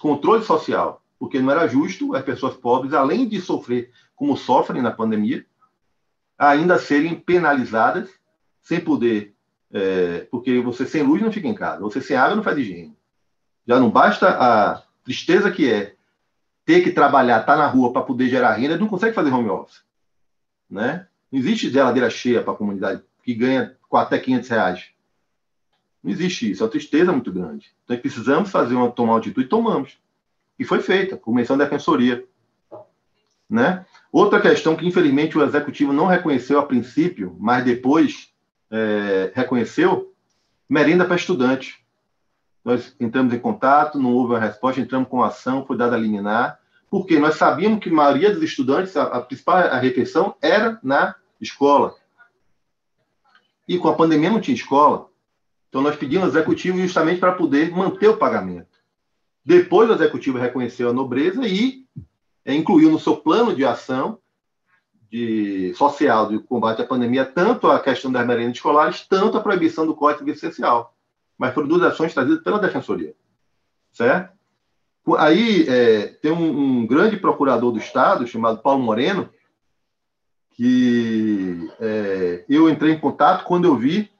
Controle 0.00 0.44
social. 0.44 1.02
Porque 1.18 1.40
não 1.40 1.50
era 1.50 1.66
justo 1.66 2.14
as 2.14 2.22
pessoas 2.22 2.54
pobres, 2.54 2.94
além 2.94 3.26
de 3.26 3.40
sofrer 3.40 3.90
como 4.14 4.36
sofrem 4.36 4.80
na 4.80 4.92
pandemia, 4.92 5.44
ainda 6.48 6.78
serem 6.78 7.14
penalizadas 7.14 8.08
sem 8.62 8.80
poder. 8.80 9.34
É, 9.72 10.26
porque 10.30 10.60
você 10.60 10.86
sem 10.86 11.02
luz 11.02 11.22
não 11.22 11.30
fica 11.30 11.46
em 11.46 11.54
casa, 11.54 11.80
você 11.80 12.00
sem 12.00 12.16
água 12.16 12.34
não 12.34 12.42
faz 12.42 12.58
higiene. 12.58 12.96
Já 13.66 13.78
não 13.78 13.90
basta 13.90 14.28
a 14.28 14.82
tristeza 15.04 15.50
que 15.50 15.70
é 15.70 15.94
ter 16.64 16.82
que 16.82 16.90
trabalhar, 16.90 17.40
estar 17.40 17.52
tá 17.52 17.58
na 17.58 17.66
rua 17.66 17.92
para 17.92 18.02
poder 18.02 18.28
gerar 18.28 18.54
renda, 18.54 18.78
não 18.78 18.88
consegue 18.88 19.14
fazer 19.14 19.30
home 19.30 19.48
office. 19.48 19.82
Né? 20.68 21.06
Não 21.30 21.38
existe 21.38 21.70
geladeira 21.70 22.10
cheia 22.10 22.42
para 22.42 22.52
a 22.52 22.56
comunidade 22.56 23.02
que 23.22 23.34
ganha 23.34 23.76
até 23.92 24.18
500 24.18 24.48
reais. 24.48 24.90
Não 26.02 26.10
existe 26.10 26.50
isso. 26.50 26.62
É 26.62 26.66
uma 26.66 26.70
tristeza 26.70 27.12
muito 27.12 27.30
grande. 27.30 27.70
Então, 27.84 27.96
precisamos 27.98 28.50
fazer 28.50 28.74
uma, 28.74 28.90
tomar 28.90 29.12
uma 29.12 29.18
atitude, 29.18 29.46
tomamos. 29.46 29.98
E 30.58 30.64
foi 30.64 30.80
feita, 30.80 31.16
comissão 31.16 31.56
da 31.56 31.64
defensoria. 31.64 32.24
Né? 33.50 33.84
Outra 34.12 34.40
questão 34.40 34.76
que, 34.76 34.86
infelizmente, 34.86 35.36
o 35.36 35.42
executivo 35.42 35.92
não 35.92 36.06
reconheceu 36.06 36.60
a 36.60 36.66
princípio, 36.66 37.36
mas 37.40 37.64
depois 37.64 38.30
é, 38.70 39.32
reconheceu, 39.34 40.14
merenda 40.68 41.04
para 41.04 41.16
estudante. 41.16 41.84
Nós 42.64 42.94
entramos 43.00 43.34
em 43.34 43.38
contato, 43.38 43.98
não 43.98 44.12
houve 44.12 44.34
uma 44.34 44.40
resposta, 44.40 44.80
entramos 44.80 45.08
com 45.08 45.22
ação, 45.22 45.66
foi 45.66 45.76
dada 45.76 45.96
a 45.96 45.98
liminar, 45.98 46.60
porque 46.88 47.18
nós 47.18 47.34
sabíamos 47.34 47.80
que 47.80 47.88
a 47.88 47.92
maioria 47.92 48.32
dos 48.32 48.42
estudantes, 48.42 48.96
a, 48.96 49.02
a 49.04 49.20
principal 49.20 49.56
a 49.56 49.78
refeição 49.78 50.36
era 50.40 50.78
na 50.82 51.16
escola. 51.40 51.94
E 53.66 53.78
com 53.78 53.88
a 53.88 53.94
pandemia 53.94 54.30
não 54.30 54.40
tinha 54.40 54.54
escola. 54.54 55.08
Então, 55.68 55.80
nós 55.80 55.96
pedimos 55.96 56.24
ao 56.24 56.30
executivo 56.30 56.78
justamente 56.78 57.20
para 57.20 57.32
poder 57.32 57.70
manter 57.70 58.08
o 58.08 58.16
pagamento. 58.16 58.78
Depois, 59.44 59.88
o 59.88 59.92
executivo 59.94 60.38
reconheceu 60.38 60.90
a 60.90 60.92
nobreza 60.92 61.46
e 61.46 61.84
incluiu 62.46 62.90
no 62.90 62.98
seu 62.98 63.16
plano 63.16 63.54
de 63.54 63.64
ação 63.64 64.18
de 65.10 65.74
social 65.74 66.28
de 66.28 66.38
combate 66.38 66.80
à 66.80 66.86
pandemia 66.86 67.24
tanto 67.24 67.68
a 67.68 67.80
questão 67.80 68.12
das 68.12 68.24
merendas 68.24 68.56
escolares, 68.56 69.06
tanto 69.08 69.36
a 69.36 69.40
proibição 69.40 69.84
do 69.84 69.94
corte 69.94 70.28
essencial. 70.30 70.94
Mas 71.36 71.52
foram 71.52 71.66
duas 71.66 71.82
ações 71.82 72.14
trazidas 72.14 72.42
pela 72.42 72.60
Defensoria. 72.60 73.14
Certo? 73.92 74.32
Aí 75.18 75.66
é, 75.68 76.06
tem 76.06 76.30
um, 76.30 76.80
um, 76.80 76.86
grande 76.86 77.16
procurador 77.16 77.72
do 77.72 77.78
Estado, 77.78 78.26
chamado 78.26 78.62
Paulo 78.62 78.82
Moreno, 78.82 79.28
que 80.50 81.68
é, 81.80 82.44
eu 82.48 82.68
entrei 82.68 82.92
em 82.92 83.00
contato 83.00 83.44
quando 83.44 83.64
eu 83.64 83.76
vi 83.76 84.10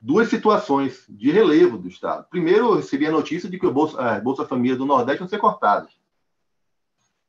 duas 0.00 0.28
situações 0.28 1.04
de 1.08 1.30
relevo 1.30 1.76
do 1.76 1.88
Estado. 1.88 2.26
Primeiro, 2.30 2.66
eu 2.66 2.76
recebi 2.76 3.04
a 3.06 3.10
notícia 3.10 3.50
de 3.50 3.58
que 3.58 3.66
o 3.66 3.72
Bolsa, 3.72 4.00
a 4.00 4.20
Bolsa 4.20 4.46
Família 4.46 4.76
do 4.76 4.86
Nordeste 4.86 5.22
ia 5.22 5.28
ser 5.28 5.38
cortada. 5.38 5.88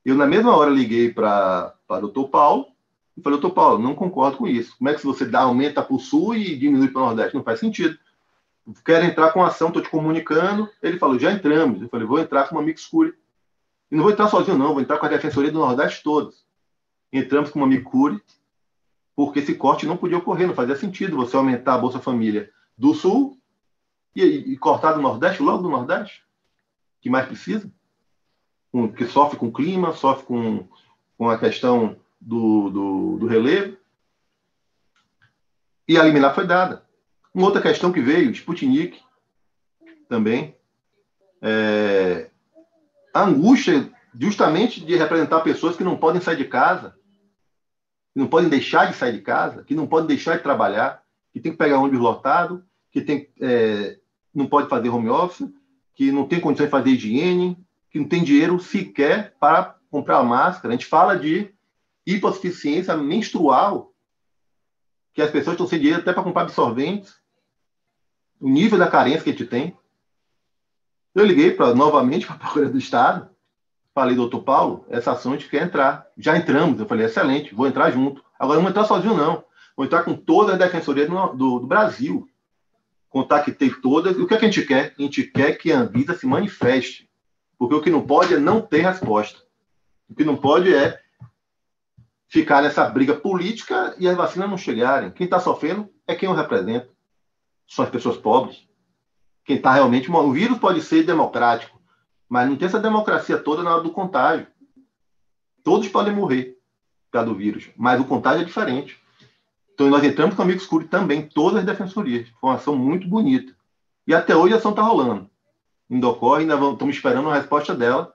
Eu, 0.06 0.16
na 0.16 0.26
mesma 0.26 0.56
hora, 0.56 0.70
liguei 0.70 1.12
para 1.12 1.76
o 1.90 2.00
doutor 2.00 2.30
Paulo 2.30 2.68
e 3.18 3.22
falei, 3.22 3.40
doutor 3.40 3.54
Paulo, 3.54 3.80
não 3.80 3.94
concordo 3.94 4.38
com 4.38 4.48
isso. 4.48 4.76
Como 4.78 4.90
é 4.90 4.94
que 4.94 5.06
você 5.06 5.26
dá, 5.26 5.42
aumenta 5.42 5.82
para 5.82 5.96
o 5.96 6.00
Sul 6.00 6.36
e 6.36 6.56
diminui 6.56 6.90
para 6.90 7.02
o 7.02 7.06
Nordeste? 7.06 7.36
Não 7.36 7.44
faz 7.44 7.60
sentido. 7.60 7.98
quero 8.86 9.06
entrar 9.06 9.32
com 9.32 9.44
ação, 9.44 9.68
estou 9.68 9.84
te 9.84 9.90
comunicando. 9.90 10.70
Ele 10.82 10.98
falou, 10.98 11.20
já 11.20 11.32
entramos. 11.32 11.82
Eu 11.82 11.90
falei, 11.90 12.08
vou 12.08 12.20
entrar 12.20 12.48
com 12.48 12.56
uma 12.56 12.64
Mixcure. 12.64 13.14
E 13.92 13.96
não 13.96 14.04
vou 14.04 14.12
entrar 14.12 14.28
sozinho, 14.28 14.58
não, 14.58 14.74
vou 14.74 14.82
entrar 14.82 14.98
com 14.98 15.06
a 15.06 15.10
Defensoria 15.10 15.52
do 15.52 15.60
Nordeste 15.60 16.04
todos. 16.04 16.46
Entramos 17.12 17.50
com 17.50 17.60
uma 17.60 17.68
Micure, 17.68 18.22
porque 19.16 19.40
esse 19.40 19.56
corte 19.56 19.88
não 19.88 19.98
podia 19.98 20.18
ocorrer, 20.18 20.48
não 20.48 20.54
fazia 20.54 20.76
sentido 20.76 21.18
você 21.18 21.36
aumentar 21.36 21.76
a 21.76 21.78
Bolsa 21.80 22.00
Família 22.00 22.52
do 22.78 22.94
Sul 22.94 23.38
e, 24.16 24.24
e 24.24 24.58
cortar 24.58 24.94
do 24.94 25.02
Nordeste, 25.02 25.42
logo 25.42 25.64
do 25.64 25.70
Nordeste, 25.70 26.24
que 27.02 27.10
mais 27.10 27.26
precisa, 27.26 27.70
que 28.96 29.06
sofre 29.06 29.38
com 29.38 29.48
o 29.48 29.52
clima, 29.52 29.94
sofre 29.94 30.26
com, 30.26 30.68
com 31.18 31.30
a 31.30 31.38
questão 31.38 31.98
do, 32.20 32.70
do, 32.70 33.18
do 33.18 33.28
relevo. 33.28 33.78
E 35.88 35.98
a 35.98 36.04
liminar 36.04 36.36
foi 36.36 36.46
dada. 36.46 36.86
Uma 37.34 37.48
outra 37.48 37.62
questão 37.62 37.92
que 37.92 38.02
veio, 38.02 38.32
Sputnik, 38.32 39.00
também. 40.08 40.56
É, 41.42 42.30
a 43.14 43.24
angústia 43.24 43.90
justamente 44.14 44.84
de 44.84 44.96
representar 44.96 45.42
pessoas 45.42 45.76
que 45.76 45.84
não 45.84 45.98
podem 45.98 46.22
sair 46.22 46.38
de 46.38 46.46
casa, 46.46 46.96
que 48.14 48.20
não 48.20 48.28
podem 48.28 48.50
deixar 48.50 48.86
de 48.86 48.96
sair 48.96 49.14
de 49.14 49.22
casa, 49.22 49.64
que 49.64 49.76
não 49.76 49.88
podem 49.88 50.08
deixar 50.08 50.38
de 50.38 50.44
trabalhar, 50.44 51.04
que 51.32 51.40
tem 51.40 51.52
que 51.52 51.58
pegar 51.58 51.80
ônibus 51.80 52.00
lotado, 52.00 52.64
que 52.92 53.02
tem, 53.02 53.30
é, 53.40 53.98
não 54.34 54.48
pode 54.48 54.68
fazer 54.68 54.90
home 54.90 55.10
office, 55.10 55.48
que 55.96 56.12
não 56.12 56.28
tem 56.28 56.40
condições 56.40 56.68
de 56.68 56.72
fazer 56.72 56.90
higiene, 56.92 57.58
que 57.90 58.00
não 58.00 58.08
tem 58.08 58.24
dinheiro 58.24 58.60
sequer 58.60 59.36
para 59.40 59.76
comprar 59.90 60.24
máscara. 60.24 60.70
A 60.70 60.78
gente 60.78 60.86
fala 60.86 61.18
de 61.18 61.54
hipossuficiência 62.06 62.96
menstrual, 62.96 63.94
que 65.14 65.22
as 65.22 65.32
pessoas 65.32 65.56
estão 65.56 65.68
sem 65.68 65.80
dinheiro 65.80 66.02
até 66.02 66.14
para 66.14 66.24
comprar 66.24 66.44
absorventes. 66.44 67.20
O 68.40 68.48
nível 68.48 68.78
da 68.78 68.88
carência 68.88 69.22
que 69.22 69.30
a 69.30 69.34
gente 69.34 69.46
tem. 69.46 69.78
Eu 71.14 71.26
liguei 71.26 71.52
pra, 71.52 71.74
novamente 71.74 72.26
para 72.28 72.36
a 72.36 72.40
Procuradoria 72.40 72.72
do 72.72 72.80
Estado, 72.80 73.30
falei, 73.94 74.16
doutor 74.16 74.44
Paulo, 74.44 74.86
essa 74.90 75.12
ação 75.12 75.34
a 75.34 75.36
gente 75.36 75.50
quer 75.50 75.64
entrar. 75.64 76.08
Já 76.18 76.38
entramos. 76.38 76.80
Eu 76.80 76.86
falei, 76.86 77.06
excelente, 77.06 77.54
vou 77.54 77.68
entrar 77.68 77.92
junto. 77.92 78.24
Agora 78.38 78.56
não 78.56 78.64
vou 78.64 78.70
entrar 78.70 78.86
sozinho, 78.86 79.16
não. 79.16 79.44
Vou 79.76 79.86
entrar 79.86 80.04
com 80.04 80.16
todas 80.16 80.54
as 80.54 80.60
defensorias 80.60 81.10
do, 81.10 81.28
do, 81.34 81.60
do 81.60 81.68
Brasil. 81.68 82.30
Contactei 83.10 83.72
todas. 83.82 84.16
E 84.16 84.22
o 84.22 84.28
que, 84.28 84.36
é 84.36 84.38
que 84.38 84.46
a 84.46 84.52
gente 84.52 84.66
quer? 84.66 84.94
A 84.98 85.02
gente 85.02 85.24
quer 85.24 85.58
que 85.58 85.72
a 85.72 85.80
Anvisa 85.80 86.16
se 86.16 86.26
manifeste. 86.26 87.09
Porque 87.60 87.76
o 87.76 87.82
que 87.82 87.90
não 87.90 88.02
pode 88.02 88.34
é 88.34 88.40
não 88.40 88.62
ter 88.62 88.80
resposta. 88.80 89.38
O 90.10 90.16
que 90.16 90.24
não 90.24 90.38
pode 90.38 90.74
é 90.74 90.98
ficar 92.30 92.62
nessa 92.62 92.90
briga 92.90 93.14
política 93.14 93.94
e 94.00 94.08
as 94.08 94.16
vacinas 94.16 94.50
não 94.50 94.58
chegarem. 94.58 95.12
Quem 95.12 95.26
está 95.26 95.40
sofrendo 95.40 95.90
é 96.08 96.16
quem 96.16 96.30
eu 96.30 96.36
represento. 96.36 96.90
São 97.68 97.84
as 97.84 97.92
pessoas 97.92 98.16
pobres. 98.18 98.66
Quem 99.44 99.58
está 99.58 99.74
realmente. 99.74 100.10
O 100.10 100.32
vírus 100.32 100.58
pode 100.58 100.82
ser 100.82 101.04
democrático, 101.04 101.82
mas 102.30 102.48
não 102.48 102.56
tem 102.56 102.68
essa 102.68 102.80
democracia 102.80 103.38
toda 103.38 103.62
na 103.62 103.74
hora 103.74 103.84
do 103.84 103.92
contágio. 103.92 104.48
Todos 105.62 105.90
podem 105.90 106.16
morrer 106.16 106.58
por 107.06 107.14
causa 107.14 107.28
do 107.28 107.36
vírus, 107.36 107.70
mas 107.76 108.00
o 108.00 108.06
contágio 108.06 108.44
é 108.44 108.46
diferente. 108.46 108.98
Então 109.74 109.90
nós 109.90 110.04
entramos 110.04 110.36
com 110.36 110.42
o 110.42 110.46
Amigo 110.46 110.62
Escuro 110.62 110.88
também, 110.88 111.28
todas 111.28 111.60
as 111.60 111.66
defensorias. 111.66 112.30
Foi 112.40 112.50
uma 112.50 112.56
ação 112.56 112.76
muito 112.76 113.08
bonita. 113.08 113.54
E 114.08 114.14
até 114.14 114.36
hoje 114.36 114.54
a 114.54 114.58
ação 114.58 114.72
está 114.72 114.82
rolando. 114.82 115.29
Ocorre, 115.90 116.42
ainda 116.42 116.56
estamos 116.56 116.96
esperando 116.96 117.30
a 117.30 117.36
resposta 117.36 117.76
dela 117.76 118.14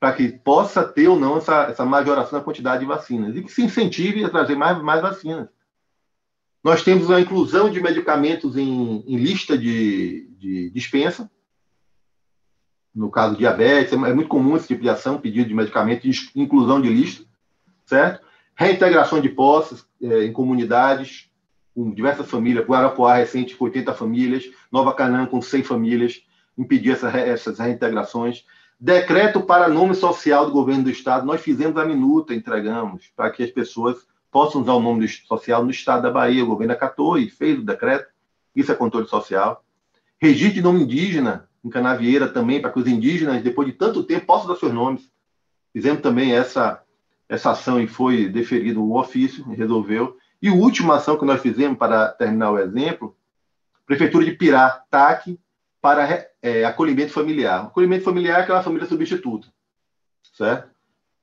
para 0.00 0.12
que 0.12 0.28
possa 0.28 0.84
ter 0.84 1.08
ou 1.08 1.18
não 1.18 1.38
essa, 1.38 1.64
essa 1.64 1.84
majoração 1.84 2.38
da 2.38 2.44
quantidade 2.44 2.80
de 2.80 2.86
vacinas 2.86 3.34
e 3.34 3.42
que 3.42 3.50
se 3.50 3.62
incentive 3.62 4.24
a 4.24 4.28
trazer 4.28 4.54
mais, 4.54 4.82
mais 4.82 5.00
vacinas. 5.00 5.48
Nós 6.62 6.82
temos 6.82 7.10
a 7.10 7.20
inclusão 7.20 7.70
de 7.70 7.80
medicamentos 7.80 8.56
em, 8.56 9.04
em 9.06 9.16
lista 9.16 9.56
de, 9.56 10.28
de 10.38 10.70
dispensa, 10.70 11.30
no 12.94 13.10
caso 13.10 13.36
diabetes, 13.36 13.92
é 13.92 13.96
muito 13.96 14.28
comum 14.28 14.56
esse 14.56 14.68
tipo 14.68 14.82
de 14.82 14.88
ação, 14.88 15.20
pedido 15.20 15.48
de 15.48 15.54
medicamento, 15.54 16.06
inclusão 16.36 16.80
de 16.80 16.88
lista, 16.88 17.24
certo? 17.84 18.24
Reintegração 18.54 19.20
de 19.20 19.28
posses 19.28 19.84
é, 20.00 20.24
em 20.24 20.32
comunidades, 20.32 21.28
com 21.74 21.90
diversas 21.90 22.30
famílias, 22.30 22.64
Guarapuá 22.64 23.16
recente 23.16 23.56
com 23.56 23.64
80 23.64 23.92
famílias, 23.94 24.44
Nova 24.70 24.94
Canaã 24.94 25.26
com 25.26 25.42
100 25.42 25.64
famílias, 25.64 26.22
impedir 26.56 26.92
essa, 26.92 27.08
essas 27.10 27.58
reintegrações. 27.58 28.44
Decreto 28.78 29.40
para 29.40 29.68
nome 29.68 29.94
social 29.94 30.46
do 30.46 30.52
governo 30.52 30.84
do 30.84 30.90
Estado, 30.90 31.26
nós 31.26 31.40
fizemos 31.40 31.76
a 31.76 31.84
minuta, 31.84 32.34
entregamos, 32.34 33.10
para 33.16 33.30
que 33.30 33.42
as 33.42 33.50
pessoas 33.50 33.96
possam 34.30 34.62
usar 34.62 34.74
o 34.74 34.82
nome 34.82 35.06
social 35.08 35.64
no 35.64 35.70
Estado 35.70 36.02
da 36.02 36.10
Bahia. 36.10 36.42
O 36.42 36.48
governo 36.48 36.72
acatou 36.72 37.16
e 37.16 37.30
fez 37.30 37.58
o 37.58 37.64
decreto, 37.64 38.08
isso 38.54 38.72
é 38.72 38.74
controle 38.74 39.06
social. 39.06 39.64
Registro 40.20 40.54
de 40.54 40.62
nome 40.62 40.82
indígena, 40.82 41.48
em 41.64 41.70
Canavieira 41.70 42.28
também, 42.28 42.60
para 42.60 42.70
que 42.70 42.78
os 42.78 42.86
indígenas, 42.86 43.42
depois 43.42 43.68
de 43.68 43.74
tanto 43.74 44.04
tempo, 44.04 44.26
possam 44.26 44.48
dar 44.48 44.56
seus 44.56 44.72
nomes. 44.72 45.10
Fizemos 45.72 46.02
também 46.02 46.34
essa, 46.34 46.82
essa 47.28 47.52
ação 47.52 47.80
e 47.80 47.86
foi 47.86 48.28
deferido 48.28 48.82
o 48.82 48.98
ofício, 48.98 49.44
resolveu. 49.50 50.16
E 50.42 50.48
a 50.48 50.52
última 50.52 50.96
ação 50.96 51.18
que 51.18 51.24
nós 51.24 51.40
fizemos, 51.40 51.78
para 51.78 52.08
terminar 52.08 52.50
o 52.50 52.58
exemplo, 52.58 53.16
Prefeitura 53.86 54.24
de 54.24 54.32
Pirá, 54.32 54.82
TAC, 54.90 55.38
para 55.84 56.30
é, 56.40 56.64
acolhimento 56.64 57.12
familiar. 57.12 57.66
acolhimento 57.66 58.04
familiar 58.04 58.38
é 58.38 58.42
aquela 58.42 58.62
família 58.62 58.88
substituta, 58.88 59.48
certo? 60.32 60.70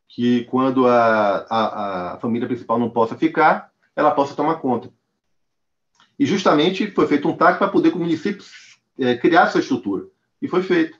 Que 0.07 0.43
quando 0.45 0.87
a, 0.87 1.47
a, 1.49 2.13
a 2.13 2.19
família 2.19 2.47
principal 2.47 2.77
não 2.77 2.87
possa 2.87 3.17
ficar, 3.17 3.71
ela 3.95 4.11
possa 4.11 4.35
tomar 4.35 4.57
conta. 4.57 4.93
E 6.19 6.27
justamente 6.27 6.91
foi 6.91 7.07
feito 7.07 7.27
um 7.27 7.35
TAC 7.35 7.57
para 7.57 7.69
poder 7.69 7.91
o 7.91 7.97
município 7.97 8.45
é, 8.99 9.17
criar 9.17 9.47
sua 9.47 9.61
estrutura. 9.61 10.05
E 10.39 10.47
foi 10.47 10.61
feito. 10.61 10.95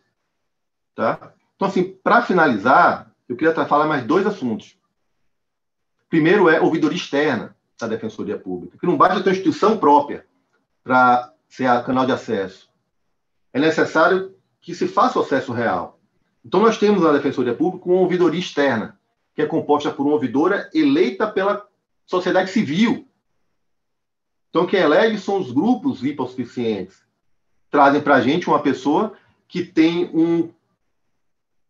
Tá? 0.95 1.31
Então, 1.55 1.67
assim, 1.67 1.83
para 1.83 2.23
finalizar, 2.23 3.11
eu 3.29 3.35
queria 3.35 3.53
falar 3.67 3.85
mais 3.85 4.03
dois 4.03 4.25
assuntos. 4.25 4.75
Primeiro 6.09 6.49
é 6.49 6.59
ouvidoria 6.59 6.97
externa 6.97 7.55
da 7.79 7.85
Defensoria 7.85 8.39
Pública, 8.39 8.75
que 8.79 8.87
não 8.87 8.97
basta 8.97 9.21
ter 9.21 9.29
uma 9.29 9.35
instituição 9.35 9.77
própria 9.77 10.25
para 10.83 11.31
ser 11.47 11.67
a 11.67 11.83
canal 11.83 12.07
de 12.07 12.11
acesso. 12.11 12.70
É 13.53 13.59
necessário 13.59 14.35
que 14.61 14.73
se 14.73 14.87
faça 14.87 15.19
o 15.19 15.21
acesso 15.21 15.51
real. 15.51 15.99
Então, 16.45 16.61
nós 16.61 16.77
temos 16.77 17.03
na 17.03 17.11
Defensoria 17.11 17.53
Pública 17.53 17.89
uma 17.89 18.01
ouvidoria 18.01 18.39
externa, 18.39 18.97
que 19.35 19.41
é 19.41 19.45
composta 19.45 19.91
por 19.91 20.05
uma 20.05 20.13
ouvidora 20.13 20.69
eleita 20.73 21.27
pela 21.27 21.65
sociedade 22.05 22.51
civil. 22.51 23.07
Então, 24.49 24.65
quem 24.65 24.79
elege 24.79 25.17
são 25.19 25.39
os 25.39 25.51
grupos 25.51 26.03
hipossuficientes. 26.03 27.03
Trazem 27.69 28.01
para 28.01 28.15
a 28.15 28.21
gente 28.21 28.47
uma 28.47 28.61
pessoa 28.61 29.13
que 29.47 29.63
tem 29.63 30.09
um, 30.13 30.49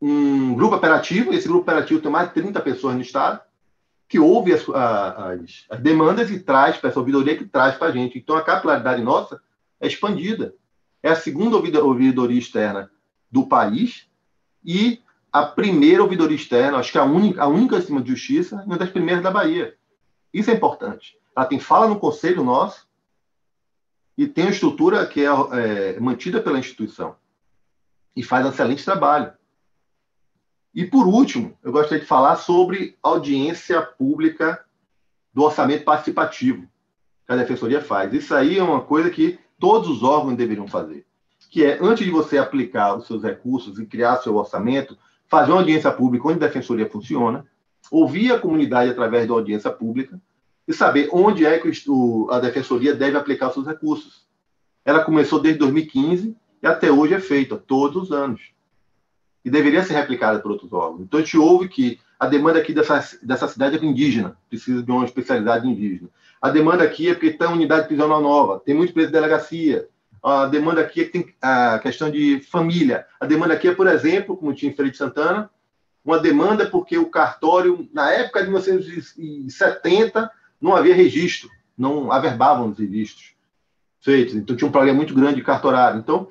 um 0.02 0.56
grupo 0.56 0.76
operativo, 0.76 1.34
esse 1.34 1.48
grupo 1.48 1.62
operativo 1.62 2.02
tem 2.02 2.12
mais 2.12 2.30
de 2.30 2.34
30 2.36 2.60
pessoas 2.62 2.96
no 2.96 3.02
Estado, 3.02 3.42
que 4.08 4.20
ouve 4.20 4.54
as, 4.54 4.68
as, 4.68 5.66
as 5.70 5.80
demandas 5.80 6.30
e 6.32 6.40
traz 6.40 6.78
para 6.78 6.90
essa 6.90 7.00
ouvidoria 7.00 7.38
que 7.38 7.46
traz 7.46 7.76
para 7.76 7.88
a 7.88 7.92
gente. 7.92 8.18
Então, 8.18 8.36
a 8.36 8.44
capilaridade 8.44 9.02
nossa 9.02 9.42
é 9.80 9.88
expandida. 9.88 10.54
É 11.04 11.10
a 11.10 11.16
segunda 11.16 11.56
ouvidoria 11.56 12.40
externa 12.40 12.92
do 13.32 13.48
país 13.48 14.08
e 14.64 15.02
a 15.32 15.46
primeira 15.46 16.04
ouvidoria 16.04 16.36
externa, 16.36 16.78
acho 16.78 16.92
que 16.92 16.98
a 16.98 17.06
única, 17.06 17.42
a 17.42 17.48
única 17.48 17.78
acima 17.78 18.02
de 18.02 18.12
justiça, 18.12 18.64
uma 18.66 18.78
das 18.78 18.90
primeiras 18.90 19.24
da 19.24 19.32
Bahia. 19.32 19.76
Isso 20.34 20.52
é 20.52 20.54
importante. 20.54 21.18
Ela 21.36 21.46
tem 21.46 21.60
fala 21.60 21.88
no 21.88 22.00
conselho 22.00 22.44
nosso 22.44 22.88
e 24.18 24.28
tem 24.28 24.46
uma 24.46 24.52
estrutura 24.52 25.06
que 25.08 25.22
é, 25.22 25.96
é 25.96 26.00
mantida 26.00 26.42
pela 26.42 26.60
instituição 26.60 27.16
e 28.16 28.22
faz 28.22 28.46
um 28.46 28.50
excelente 28.50 28.84
trabalho. 28.84 29.34
E, 30.74 30.86
por 30.86 31.08
último, 31.08 31.58
eu 31.64 31.72
gostaria 31.72 32.00
de 32.00 32.06
falar 32.06 32.38
sobre 32.38 32.98
audiência 33.02 33.82
pública 33.82 34.64
do 35.34 35.44
orçamento 35.44 35.84
participativo 35.84 36.68
que 37.26 37.34
a 37.34 37.36
Defensoria 37.36 37.82
faz. 37.82 38.14
Isso 38.14 38.34
aí 38.34 38.58
é 38.58 38.64
uma 38.64 38.82
coisa 38.82 39.10
que 39.10 39.40
todos 39.62 39.88
os 39.88 40.02
órgãos 40.02 40.36
deveriam 40.36 40.68
fazer, 40.68 41.06
que 41.52 41.64
é, 41.64 41.78
antes 41.80 42.04
de 42.04 42.12
você 42.12 42.40
aplicar 42.40 42.98
os 42.98 43.06
seus 43.06 43.22
recursos 43.22 43.78
e 43.78 43.86
criar 43.86 44.18
seu 44.18 44.36
orçamento, 44.36 44.98
fazer 45.28 45.52
uma 45.52 45.60
audiência 45.60 45.92
pública 45.92 46.28
onde 46.28 46.44
a 46.44 46.48
Defensoria 46.48 46.90
funciona, 46.90 47.46
ouvir 47.92 48.32
a 48.32 48.40
comunidade 48.40 48.90
através 48.90 49.28
da 49.28 49.34
audiência 49.34 49.70
pública 49.70 50.20
e 50.68 50.74
saber 50.74 51.10
onde 51.14 51.46
é 51.46 51.60
que 51.60 51.72
a 52.32 52.40
Defensoria 52.40 52.96
deve 52.96 53.16
aplicar 53.16 53.50
os 53.50 53.54
seus 53.54 53.68
recursos. 53.68 54.26
Ela 54.84 55.04
começou 55.04 55.40
desde 55.40 55.60
2015 55.60 56.36
e 56.64 56.68
até 56.68 56.92
hoje 56.92 57.14
é 57.14 57.20
feita, 57.20 57.56
todos 57.56 58.04
os 58.04 58.12
anos. 58.12 58.42
E 59.46 59.50
deveria 59.50 59.84
ser 59.84 59.94
replicada 59.94 60.40
por 60.40 60.52
outros 60.52 60.74
órgãos. 60.74 61.02
Então, 61.02 61.20
a 61.20 61.24
gente 61.24 61.38
ouve 61.38 61.68
que 61.68 62.00
a 62.20 62.26
demanda 62.26 62.60
aqui 62.60 62.74
dessa, 62.74 63.04
dessa 63.22 63.48
cidade 63.48 63.78
é 63.78 63.86
indígena, 63.86 64.38
precisa 64.50 64.82
de 64.82 64.92
uma 64.92 65.06
especialidade 65.06 65.68
indígena. 65.68 66.10
A 66.42 66.50
demanda 66.50 66.84
aqui 66.84 67.10
é 67.10 67.14
porque 67.14 67.32
tem 67.32 67.48
unidade 67.48 67.88
prisional 67.88 68.22
nova, 68.22 68.60
tem 68.60 68.74
muito 68.74 68.94
preso 68.94 69.10
de 69.10 69.14
delegacia. 69.14 69.88
A 70.24 70.46
demanda 70.46 70.82
aqui 70.82 71.02
é 71.02 71.06
que 71.06 71.12
tem 71.12 71.36
a 71.42 71.80
questão 71.80 72.10
de 72.10 72.42
família. 72.42 73.06
A 73.20 73.26
demanda 73.26 73.54
aqui 73.54 73.68
é, 73.68 73.76
por 73.76 73.88
exemplo, 73.88 74.36
como 74.36 74.54
tinha 74.54 74.72
em 74.72 74.76
Feira 74.76 74.92
de 74.92 74.98
Santana, 74.98 75.50
uma 76.04 76.20
demanda 76.20 76.66
porque 76.66 76.98
o 76.98 77.10
cartório, 77.10 77.88
na 77.94 78.12
época 78.12 78.40
de 78.42 78.50
1970, 78.50 80.32
não 80.60 80.76
havia 80.76 80.96
registro, 80.96 81.50
não 81.78 82.12
averbavam 82.12 82.70
os 82.70 82.80
registros. 82.80 83.36
feitos. 84.00 84.34
Então 84.36 84.56
tinha 84.56 84.68
um 84.68 84.72
problema 84.72 84.98
muito 84.98 85.14
grande 85.14 85.36
de 85.36 85.44
cartorário. 85.44 86.00
Então, 86.00 86.28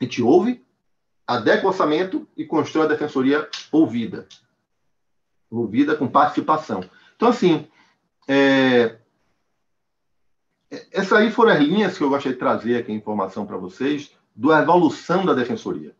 a 0.00 0.04
gente 0.04 0.22
ouve, 0.22 0.64
adequa 1.26 1.66
o 1.66 1.68
orçamento 1.68 2.26
e 2.34 2.46
constrói 2.46 2.86
a 2.86 2.88
defensoria 2.88 3.46
ouvida. 3.70 4.26
Ouvida 5.50 5.94
com 5.94 6.08
participação. 6.08 6.82
Então, 7.14 7.28
assim, 7.28 7.68
é... 8.26 8.96
essas 10.90 11.12
aí 11.12 11.30
foram 11.30 11.52
as 11.52 11.60
linhas 11.60 11.98
que 11.98 12.04
eu 12.04 12.08
gostaria 12.08 12.32
de 12.32 12.38
trazer 12.38 12.76
aqui 12.76 12.90
a 12.90 12.94
informação 12.94 13.44
para 13.44 13.56
vocês 13.56 14.10
da 14.34 14.62
evolução 14.62 15.24
da 15.24 15.34
defensoria. 15.34 15.94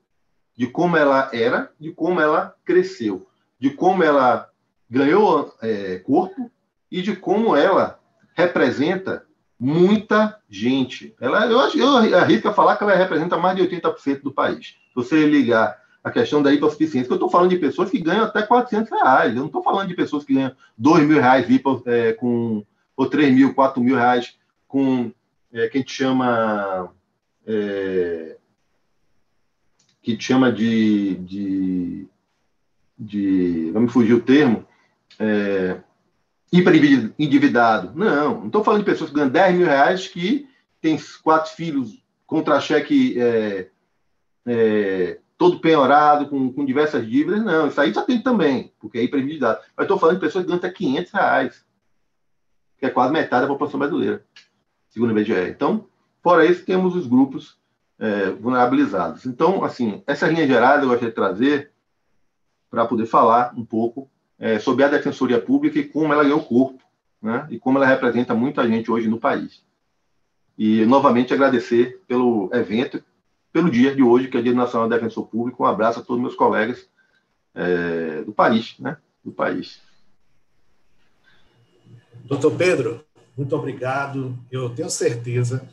De 0.56 0.66
como 0.66 0.96
ela 0.96 1.30
era, 1.32 1.70
de 1.78 1.92
como 1.92 2.20
ela 2.20 2.54
cresceu, 2.64 3.26
de 3.58 3.70
como 3.70 4.02
ela 4.02 4.48
ganhou 4.88 5.54
é, 5.62 5.98
corpo 5.98 6.50
e 6.90 7.02
de 7.02 7.14
como 7.16 7.56
ela 7.56 7.98
representa 8.34 9.24
muita 9.58 10.38
gente. 10.48 11.14
Ela, 11.20 11.46
eu, 11.46 11.58
eu 11.76 12.16
arrisco 12.16 12.48
a 12.48 12.54
falar 12.54 12.76
que 12.76 12.82
ela 12.82 12.94
representa 12.94 13.36
mais 13.36 13.56
de 13.56 13.62
80% 13.62 14.22
do 14.22 14.32
país. 14.32 14.68
Se 14.88 14.94
você 14.94 15.26
ligar 15.26 15.80
a 16.02 16.10
questão 16.10 16.42
da 16.42 16.52
hipossuficiência, 16.52 17.06
que 17.06 17.12
eu 17.12 17.16
estou 17.16 17.30
falando 17.30 17.50
de 17.50 17.58
pessoas 17.58 17.88
que 17.88 18.00
ganham 18.00 18.24
até 18.24 18.42
400 18.42 18.90
reais. 18.90 19.34
Eu 19.34 19.40
não 19.40 19.46
estou 19.46 19.62
falando 19.62 19.88
de 19.88 19.94
pessoas 19.94 20.24
que 20.24 20.34
ganham 20.34 20.52
2 20.76 21.06
mil 21.06 21.20
reais 21.20 21.46
é, 21.86 22.12
com, 22.14 22.64
ou 22.96 23.06
3 23.08 23.32
mil, 23.32 23.54
4 23.54 23.80
mil 23.80 23.94
reais 23.94 24.36
com 24.72 25.12
é, 25.52 25.68
que 25.68 25.76
a 25.76 25.80
gente 25.82 25.92
chama 25.92 26.90
é, 27.46 28.38
que 30.00 30.18
chama 30.18 30.50
de, 30.50 31.16
de, 31.16 32.08
de 32.98 33.70
vamos 33.70 33.92
fugir 33.92 34.14
o 34.14 34.22
termo 34.22 34.66
é, 35.18 35.78
hiperendividado. 36.50 37.92
Não, 37.94 38.40
não 38.40 38.46
estou 38.46 38.64
falando 38.64 38.80
de 38.80 38.90
pessoas 38.90 39.10
que 39.10 39.16
ganham 39.16 39.28
10 39.28 39.56
mil 39.56 39.66
reais 39.66 40.08
que 40.08 40.48
têm 40.80 40.98
quatro 41.22 41.52
filhos, 41.54 42.02
contra-cheque 42.26 43.20
é, 43.20 43.68
é, 44.46 45.18
todo 45.36 45.60
penhorado, 45.60 46.30
com, 46.30 46.50
com, 46.50 46.64
diversas 46.64 47.06
dívidas. 47.06 47.44
Não, 47.44 47.68
isso 47.68 47.78
aí 47.78 47.92
já 47.92 48.02
tem 48.02 48.22
também, 48.22 48.72
porque 48.80 48.98
é 48.98 49.04
hiperendividado. 49.04 49.60
Mas 49.76 49.84
estou 49.84 49.98
falando 49.98 50.16
de 50.16 50.22
pessoas 50.22 50.44
que 50.44 50.48
ganham 50.48 50.58
até 50.58 50.70
500 50.70 51.12
reais, 51.12 51.64
que 52.78 52.86
é 52.86 52.90
quase 52.90 53.12
metade 53.12 53.42
da 53.42 53.48
população 53.48 53.78
brasileira, 53.78 54.24
segundo 54.92 55.12
o 55.12 55.18
IBGE. 55.18 55.48
Então, 55.48 55.86
fora 56.22 56.44
isso, 56.44 56.64
temos 56.64 56.94
os 56.94 57.06
grupos 57.06 57.58
é, 57.98 58.30
vulnerabilizados. 58.30 59.26
Então, 59.26 59.64
assim, 59.64 60.02
essa 60.06 60.26
linha 60.26 60.46
geral 60.46 60.78
eu 60.78 60.88
gostaria 60.88 61.08
de 61.08 61.14
trazer 61.14 61.70
para 62.70 62.86
poder 62.86 63.06
falar 63.06 63.54
um 63.56 63.64
pouco 63.64 64.08
é, 64.38 64.58
sobre 64.58 64.84
a 64.84 64.88
Defensoria 64.88 65.40
Pública 65.40 65.78
e 65.78 65.88
como 65.88 66.12
ela 66.12 66.22
ganhou 66.22 66.44
corpo, 66.44 66.82
né? 67.20 67.46
e 67.50 67.58
como 67.58 67.78
ela 67.78 67.86
representa 67.86 68.34
muita 68.34 68.66
gente 68.68 68.90
hoje 68.90 69.08
no 69.08 69.18
país. 69.18 69.64
E, 70.58 70.84
novamente, 70.84 71.32
agradecer 71.32 72.02
pelo 72.06 72.50
evento, 72.52 73.02
pelo 73.52 73.70
dia 73.70 73.94
de 73.94 74.02
hoje, 74.02 74.28
que 74.28 74.36
é 74.36 74.42
Dia 74.42 74.52
Nacional 74.52 74.88
do 74.88 74.94
Defensor 74.94 75.26
Público. 75.26 75.62
Um 75.62 75.66
abraço 75.66 76.00
a 76.00 76.02
todos 76.02 76.20
meus 76.20 76.34
colegas 76.34 76.88
é, 77.54 78.22
do 78.22 78.32
país, 78.32 78.74
né? 78.78 78.98
do 79.24 79.32
país. 79.32 79.80
Doutor 82.24 82.56
Pedro, 82.56 83.04
muito 83.36 83.54
obrigado. 83.56 84.38
Eu 84.50 84.70
tenho 84.70 84.90
certeza 84.90 85.68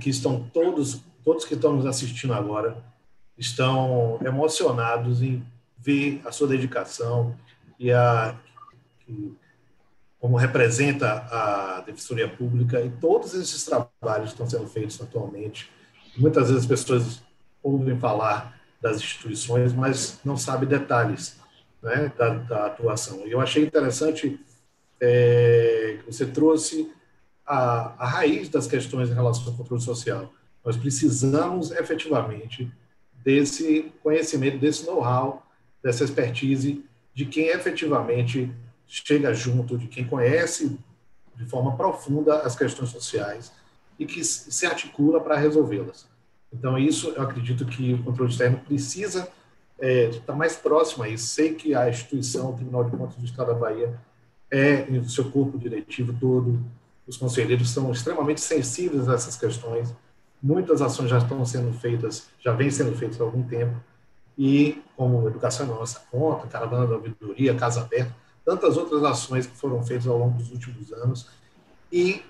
que 0.00 0.10
estão 0.10 0.48
todos, 0.52 1.02
todos 1.24 1.44
que 1.44 1.54
estão 1.54 1.74
nos 1.74 1.86
assistindo 1.86 2.34
agora, 2.34 2.82
estão 3.36 4.18
emocionados 4.24 5.22
em 5.22 5.44
ver 5.78 6.20
a 6.24 6.32
sua 6.32 6.48
dedicação, 6.48 7.36
e 7.78 7.92
a 7.92 8.34
como 10.18 10.36
representa 10.36 11.26
a 11.30 11.82
Defensoria 11.82 12.28
Pública 12.28 12.80
e 12.80 12.90
todos 12.90 13.34
esses 13.34 13.64
trabalhos 13.64 14.30
estão 14.30 14.48
sendo 14.48 14.66
feitos 14.66 15.00
atualmente. 15.00 15.70
Muitas 16.16 16.48
vezes 16.48 16.62
as 16.62 16.68
pessoas 16.68 17.22
ouvem 17.62 17.96
falar 17.98 18.58
das 18.80 18.96
instituições, 18.96 19.72
mas 19.72 20.18
não 20.24 20.36
sabem 20.36 20.68
detalhes 20.68 21.38
né, 21.82 22.10
da, 22.16 22.30
da, 22.30 22.66
atuação. 22.66 23.26
E 23.26 23.30
eu 23.30 23.40
achei 23.40 23.64
interessante 23.64 24.40
é, 25.00 25.98
você 26.06 26.26
trouxe 26.26 26.90
a, 27.46 27.94
a 27.98 28.06
raiz 28.06 28.48
das 28.48 28.66
questões 28.66 29.10
em 29.10 29.14
relação 29.14 29.46
ao 29.46 29.54
controle 29.54 29.82
social. 29.82 30.32
Nós 30.64 30.76
precisamos 30.76 31.70
efetivamente 31.70 32.70
desse 33.22 33.92
conhecimento, 34.02 34.58
desse 34.58 34.84
know-how, 34.84 35.46
dessa 35.82 36.04
expertise 36.04 36.84
de 37.14 37.24
quem 37.24 37.46
efetivamente 37.48 38.52
chega 38.86 39.32
junto, 39.32 39.78
de 39.78 39.86
quem 39.86 40.06
conhece 40.06 40.78
de 41.34 41.44
forma 41.46 41.76
profunda 41.76 42.40
as 42.40 42.56
questões 42.56 42.90
sociais 42.90 43.52
e 43.98 44.06
que 44.06 44.22
se 44.24 44.66
articula 44.66 45.20
para 45.20 45.36
resolvê-las. 45.36 46.06
Então, 46.52 46.78
isso 46.78 47.10
eu 47.10 47.22
acredito 47.22 47.66
que 47.66 47.94
o 47.94 48.02
controle 48.02 48.30
externo 48.30 48.58
precisa 48.58 49.28
é, 49.78 50.08
estar 50.08 50.34
mais 50.34 50.56
próximo 50.56 51.04
a 51.04 51.08
isso. 51.08 51.26
Sei 51.26 51.54
que 51.54 51.74
a 51.74 51.88
instituição, 51.88 52.50
o 52.50 52.54
Tribunal 52.54 52.84
de 52.84 52.96
Contas 52.96 53.16
do 53.16 53.24
Estado 53.24 53.48
da 53.48 53.54
Bahia, 53.54 53.98
é, 54.50 54.82
o 54.90 55.08
seu 55.08 55.30
corpo 55.30 55.58
diretivo 55.58 56.14
todo, 56.18 56.60
os 57.06 57.16
conselheiros 57.16 57.70
são 57.70 57.90
extremamente 57.92 58.40
sensíveis 58.40 59.08
a 59.08 59.14
essas 59.14 59.36
questões. 59.36 59.94
Muitas 60.42 60.82
ações 60.82 61.10
já 61.10 61.18
estão 61.18 61.44
sendo 61.44 61.72
feitas, 61.72 62.28
já 62.40 62.52
vêm 62.52 62.70
sendo 62.70 62.96
feitas 62.96 63.20
há 63.20 63.24
algum 63.24 63.42
tempo, 63.42 63.76
e 64.36 64.82
como 64.96 65.26
Educação 65.26 65.66
Nossa 65.66 66.00
Conta, 66.10 66.46
Caravana 66.46 66.86
da 66.86 66.94
Ouvidoria, 66.96 67.54
Casa 67.54 67.80
Aberta, 67.80 68.14
tantas 68.44 68.76
outras 68.76 69.02
ações 69.02 69.46
que 69.46 69.56
foram 69.56 69.82
feitas 69.82 70.06
ao 70.06 70.18
longo 70.18 70.38
dos 70.38 70.50
últimos 70.50 70.92
anos, 70.92 71.28
e 71.90 72.22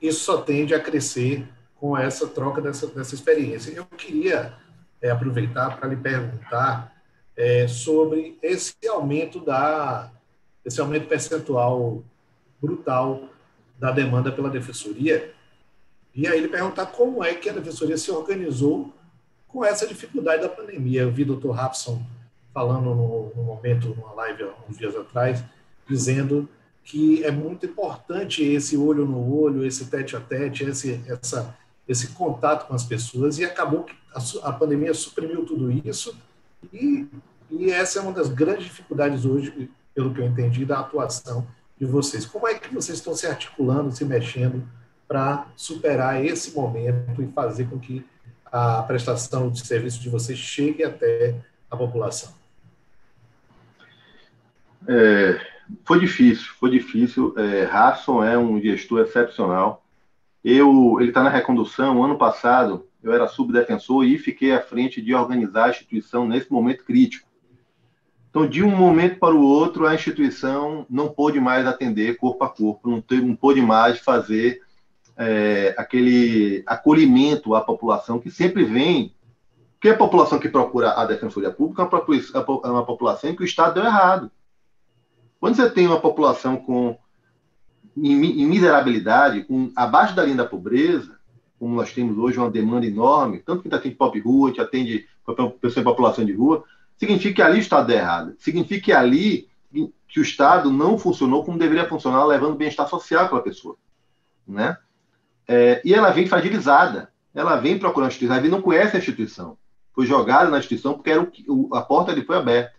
isso 0.00 0.20
só 0.20 0.38
tende 0.38 0.74
a 0.74 0.80
crescer 0.80 1.46
com 1.76 1.96
essa 1.96 2.26
troca 2.26 2.60
dessa, 2.60 2.86
dessa 2.86 3.14
experiência. 3.14 3.72
Eu 3.72 3.84
queria 3.84 4.54
é, 5.00 5.10
aproveitar 5.10 5.76
para 5.76 5.88
lhe 5.88 5.96
perguntar 5.96 6.92
é, 7.36 7.66
sobre 7.68 8.38
esse 8.42 8.74
aumento 8.88 9.40
da 9.40 10.10
esse 10.68 10.80
aumento 10.80 11.08
percentual 11.08 12.02
brutal 12.60 13.24
da 13.78 13.90
demanda 13.90 14.30
pela 14.30 14.50
defensoria 14.50 15.34
e 16.14 16.26
aí 16.26 16.36
ele 16.36 16.48
perguntar 16.48 16.86
como 16.86 17.22
é 17.22 17.32
que 17.34 17.48
a 17.48 17.52
defensoria 17.52 17.96
se 17.96 18.10
organizou 18.10 18.92
com 19.46 19.64
essa 19.64 19.86
dificuldade 19.86 20.42
da 20.42 20.48
pandemia. 20.48 21.02
Eu 21.02 21.12
vi 21.12 21.22
o 21.22 21.36
Dr. 21.36 21.50
Rapson 21.50 22.02
falando 22.52 22.92
no, 22.92 23.32
no 23.36 23.42
momento, 23.44 23.94
numa 23.94 24.12
live 24.14 24.50
uns 24.68 24.76
dias 24.76 24.96
atrás, 24.96 25.44
dizendo 25.88 26.48
que 26.82 27.22
é 27.22 27.30
muito 27.30 27.66
importante 27.66 28.42
esse 28.42 28.76
olho 28.76 29.06
no 29.06 29.32
olho, 29.32 29.64
esse 29.64 29.84
tete 29.86 30.16
a 30.16 30.20
tete, 30.20 30.64
esse, 30.64 31.00
essa, 31.06 31.56
esse 31.86 32.08
contato 32.08 32.66
com 32.66 32.74
as 32.74 32.82
pessoas, 32.82 33.38
e 33.38 33.44
acabou 33.44 33.84
que 33.84 33.94
a, 34.12 34.48
a 34.48 34.52
pandemia 34.52 34.92
suprimiu 34.94 35.44
tudo 35.44 35.70
isso, 35.70 36.16
e, 36.72 37.06
e 37.48 37.70
essa 37.70 38.00
é 38.00 38.02
uma 38.02 38.12
das 38.12 38.28
grandes 38.28 38.64
dificuldades 38.64 39.24
hoje, 39.24 39.70
pelo 39.98 40.14
que 40.14 40.20
eu 40.20 40.26
entendi, 40.26 40.64
da 40.64 40.78
atuação 40.78 41.44
de 41.76 41.84
vocês. 41.84 42.24
Como 42.24 42.46
é 42.46 42.54
que 42.54 42.72
vocês 42.72 42.98
estão 42.98 43.16
se 43.16 43.26
articulando, 43.26 43.90
se 43.90 44.04
mexendo 44.04 44.62
para 45.08 45.48
superar 45.56 46.24
esse 46.24 46.54
momento 46.54 47.20
e 47.20 47.26
fazer 47.32 47.68
com 47.68 47.80
que 47.80 48.06
a 48.46 48.80
prestação 48.84 49.50
de 49.50 49.66
serviço 49.66 50.00
de 50.00 50.08
vocês 50.08 50.38
chegue 50.38 50.84
até 50.84 51.34
a 51.68 51.76
população? 51.76 52.32
É, 54.86 55.40
foi 55.84 55.98
difícil, 55.98 56.52
foi 56.60 56.70
difícil. 56.70 57.34
É, 57.36 57.68
é 58.32 58.38
um 58.38 58.60
gestor 58.60 59.00
excepcional. 59.00 59.84
Eu, 60.44 60.98
ele 61.00 61.08
está 61.08 61.24
na 61.24 61.30
recondução. 61.30 62.04
Ano 62.04 62.16
passado, 62.16 62.86
eu 63.02 63.12
era 63.12 63.26
subdefensor 63.26 64.04
e 64.04 64.16
fiquei 64.16 64.52
à 64.52 64.62
frente 64.62 65.02
de 65.02 65.12
organizar 65.12 65.64
a 65.64 65.70
instituição 65.70 66.24
nesse 66.24 66.52
momento 66.52 66.84
crítico. 66.84 67.27
Então, 68.30 68.46
de 68.46 68.62
um 68.62 68.74
momento 68.74 69.18
para 69.18 69.34
o 69.34 69.42
outro, 69.42 69.86
a 69.86 69.94
instituição 69.94 70.84
não 70.88 71.08
pôde 71.08 71.40
mais 71.40 71.66
atender 71.66 72.16
corpo 72.16 72.44
a 72.44 72.48
corpo, 72.48 72.90
não, 72.90 73.00
teve, 73.00 73.22
não 73.22 73.34
pôde 73.34 73.60
mais 73.62 73.98
fazer 73.98 74.60
é, 75.16 75.74
aquele 75.78 76.62
acolhimento 76.66 77.54
à 77.54 77.60
população 77.60 78.18
que 78.18 78.30
sempre 78.30 78.64
vem. 78.64 79.14
Porque 79.74 79.88
a 79.88 79.96
população 79.96 80.38
que 80.38 80.48
procura 80.48 80.92
a 80.92 81.06
defensoria 81.06 81.50
pública 81.50 81.82
é 81.82 82.68
uma 82.68 82.84
população 82.84 83.30
em 83.30 83.36
que 83.36 83.42
o 83.42 83.46
Estado 83.46 83.74
deu 83.74 83.84
errado. 83.84 84.30
Quando 85.40 85.54
você 85.54 85.70
tem 85.70 85.86
uma 85.86 86.00
população 86.00 86.56
com 86.56 86.98
em, 87.96 88.46
miserabilidade, 88.46 89.44
com, 89.44 89.72
abaixo 89.74 90.14
da 90.14 90.24
linha 90.24 90.36
da 90.36 90.44
pobreza, 90.44 91.16
como 91.58 91.74
nós 91.74 91.92
temos 91.92 92.16
hoje 92.18 92.38
uma 92.38 92.50
demanda 92.50 92.86
enorme, 92.86 93.38
tanto 93.38 93.62
que 93.62 93.68
a 93.68 93.70
gente 93.70 93.80
atende 93.80 93.96
pop 93.96 94.20
rua, 94.20 94.48
a 94.48 94.50
gente 94.50 94.60
atende 94.60 95.06
pessoa 95.60 95.82
em 95.82 95.84
população 95.84 96.24
de 96.24 96.32
rua, 96.32 96.64
significa 96.98 97.36
que 97.36 97.42
ali 97.42 97.58
o 97.58 97.60
Estado 97.60 97.86
deu 97.86 97.96
errado. 97.96 98.34
Significa 98.38 98.84
que 98.84 98.92
ali 98.92 99.48
que 100.08 100.18
o 100.18 100.22
Estado 100.22 100.70
não 100.70 100.98
funcionou 100.98 101.44
como 101.44 101.58
deveria 101.58 101.88
funcionar, 101.88 102.24
levando 102.24 102.56
bem-estar 102.56 102.88
social 102.88 103.28
para 103.28 103.38
a 103.38 103.42
pessoa. 103.42 103.76
Né? 104.46 104.76
É, 105.46 105.82
e 105.84 105.94
ela 105.94 106.10
vem 106.10 106.26
fragilizada. 106.26 107.12
Ela 107.34 107.56
vem 107.56 107.78
procurando 107.78 108.08
a 108.08 108.08
instituição, 108.08 108.36
ela 108.36 108.48
não 108.48 108.62
conhece 108.62 108.96
a 108.96 108.98
instituição. 108.98 109.56
Foi 109.94 110.06
jogada 110.06 110.50
na 110.50 110.58
instituição 110.58 110.94
porque 110.94 111.10
era 111.10 111.30
o, 111.46 111.74
a 111.74 111.82
porta 111.82 112.10
ali 112.10 112.24
foi 112.24 112.36
aberta. 112.36 112.74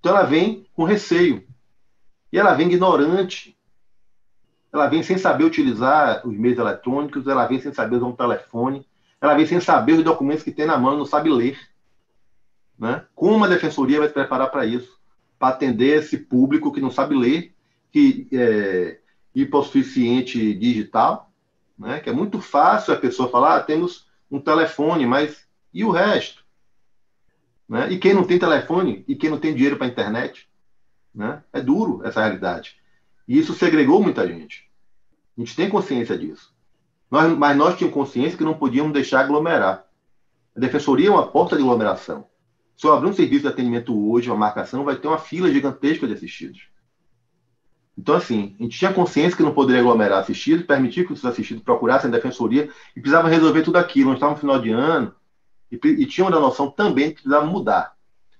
Então 0.00 0.16
ela 0.16 0.24
vem 0.24 0.66
com 0.74 0.84
receio. 0.84 1.46
E 2.32 2.38
ela 2.38 2.54
vem 2.54 2.66
ignorante. 2.66 3.56
ela 4.72 4.86
vem 4.88 5.02
sem 5.02 5.18
saber 5.18 5.44
utilizar 5.44 6.26
os 6.26 6.36
meios 6.36 6.58
eletrônicos, 6.58 7.26
ela 7.26 7.46
vem 7.46 7.60
sem 7.60 7.72
saber 7.72 7.96
usar 7.96 8.06
um 8.06 8.16
telefone, 8.16 8.86
ela 9.20 9.34
vem 9.34 9.46
sem 9.46 9.60
saber 9.60 9.92
os 9.92 10.04
documentos 10.04 10.42
que 10.42 10.50
tem 10.50 10.64
na 10.64 10.78
mão, 10.78 10.96
não 10.96 11.04
sabe 11.04 11.28
ler. 11.28 11.58
Né? 12.82 13.06
Como 13.14 13.44
a 13.44 13.48
defensoria 13.48 14.00
vai 14.00 14.08
se 14.08 14.14
preparar 14.14 14.50
para 14.50 14.66
isso? 14.66 14.98
Para 15.38 15.54
atender 15.54 16.02
esse 16.02 16.18
público 16.18 16.72
que 16.72 16.80
não 16.80 16.90
sabe 16.90 17.14
ler, 17.14 17.54
que 17.92 18.26
é 18.32 18.98
hipossuficiente 19.32 20.52
digital, 20.52 21.30
né? 21.78 22.00
que 22.00 22.10
é 22.10 22.12
muito 22.12 22.40
fácil 22.40 22.92
a 22.92 22.96
pessoa 22.96 23.28
falar, 23.28 23.54
ah, 23.54 23.62
temos 23.62 24.08
um 24.28 24.40
telefone, 24.40 25.06
mas 25.06 25.46
e 25.72 25.84
o 25.84 25.92
resto? 25.92 26.44
Né? 27.68 27.92
E 27.92 27.98
quem 27.98 28.14
não 28.14 28.24
tem 28.24 28.36
telefone 28.36 29.04
e 29.06 29.14
quem 29.14 29.30
não 29.30 29.38
tem 29.38 29.54
dinheiro 29.54 29.76
para 29.76 29.86
a 29.86 29.90
internet? 29.90 30.48
Né? 31.14 31.40
É 31.52 31.60
duro 31.60 32.04
essa 32.04 32.20
realidade. 32.20 32.80
E 33.28 33.38
isso 33.38 33.54
segregou 33.54 34.02
muita 34.02 34.26
gente. 34.26 34.68
A 35.38 35.40
gente 35.40 35.54
tem 35.54 35.70
consciência 35.70 36.18
disso. 36.18 36.52
Nós, 37.08 37.32
mas 37.38 37.56
nós 37.56 37.76
tínhamos 37.76 37.94
consciência 37.94 38.36
que 38.36 38.42
não 38.42 38.54
podíamos 38.54 38.92
deixar 38.92 39.20
aglomerar. 39.20 39.86
A 40.56 40.58
defensoria 40.58 41.06
é 41.06 41.12
uma 41.12 41.28
porta 41.28 41.54
de 41.54 41.62
aglomeração. 41.62 42.31
Se 42.76 42.86
eu 42.86 42.92
abrir 42.92 43.08
um 43.08 43.12
serviço 43.12 43.42
de 43.42 43.48
atendimento 43.48 44.10
hoje, 44.10 44.30
uma 44.30 44.36
marcação, 44.36 44.84
vai 44.84 44.96
ter 44.96 45.08
uma 45.08 45.18
fila 45.18 45.52
gigantesca 45.52 46.06
de 46.06 46.14
assistidos. 46.14 46.72
Então, 47.96 48.14
assim, 48.14 48.56
a 48.58 48.62
gente 48.62 48.78
tinha 48.78 48.92
consciência 48.92 49.36
que 49.36 49.42
não 49.42 49.52
poderia 49.52 49.82
aglomerar 49.82 50.20
assistidos, 50.20 50.66
permitir 50.66 51.06
que 51.06 51.12
os 51.12 51.24
assistidos 51.24 51.62
procurassem 51.62 52.08
a 52.08 52.12
defensoria 52.12 52.70
e 52.96 53.00
precisava 53.00 53.28
resolver 53.28 53.62
tudo 53.62 53.76
aquilo. 53.76 54.08
Nós 54.08 54.16
estávamos 54.16 54.42
no 54.42 54.48
final 54.48 54.62
de 54.62 54.70
ano 54.70 55.14
e, 55.70 55.76
e 55.76 56.06
tínhamos 56.06 56.36
a 56.36 56.40
noção 56.40 56.70
também 56.70 57.10
que 57.10 57.22
precisava 57.22 57.46
mudar. 57.46 57.94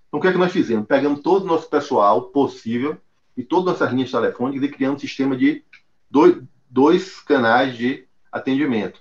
Então, 0.08 0.18
o 0.18 0.20
que 0.20 0.28
é 0.28 0.32
que 0.32 0.38
nós 0.38 0.52
fizemos? 0.52 0.86
Pegamos 0.86 1.20
todo 1.20 1.44
o 1.44 1.46
nosso 1.46 1.68
pessoal 1.68 2.22
possível 2.22 2.96
e 3.36 3.42
todas 3.42 3.80
as 3.80 3.92
linhas 3.92 4.10
telefônicas 4.10 4.62
e 4.62 4.72
criamos 4.72 4.96
um 4.96 5.00
sistema 5.00 5.36
de 5.36 5.64
dois, 6.10 6.42
dois 6.68 7.20
canais 7.20 7.76
de 7.76 8.06
atendimento. 8.30 9.00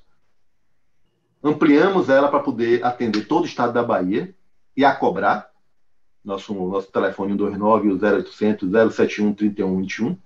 Ampliamos 1.43 2.07
ela 2.07 2.27
para 2.27 2.39
poder 2.39 2.85
atender 2.85 3.27
todo 3.27 3.43
o 3.43 3.47
estado 3.47 3.73
da 3.73 3.81
Bahia 3.81 4.35
e 4.75 4.85
a 4.85 4.95
cobrar. 4.95 5.49
Nosso, 6.23 6.53
nosso 6.53 6.91
telefone 6.91 7.31
129 7.31 7.89
o 7.89 7.95
0800 7.97 8.69
071 8.93 9.33
3121. 9.33 10.17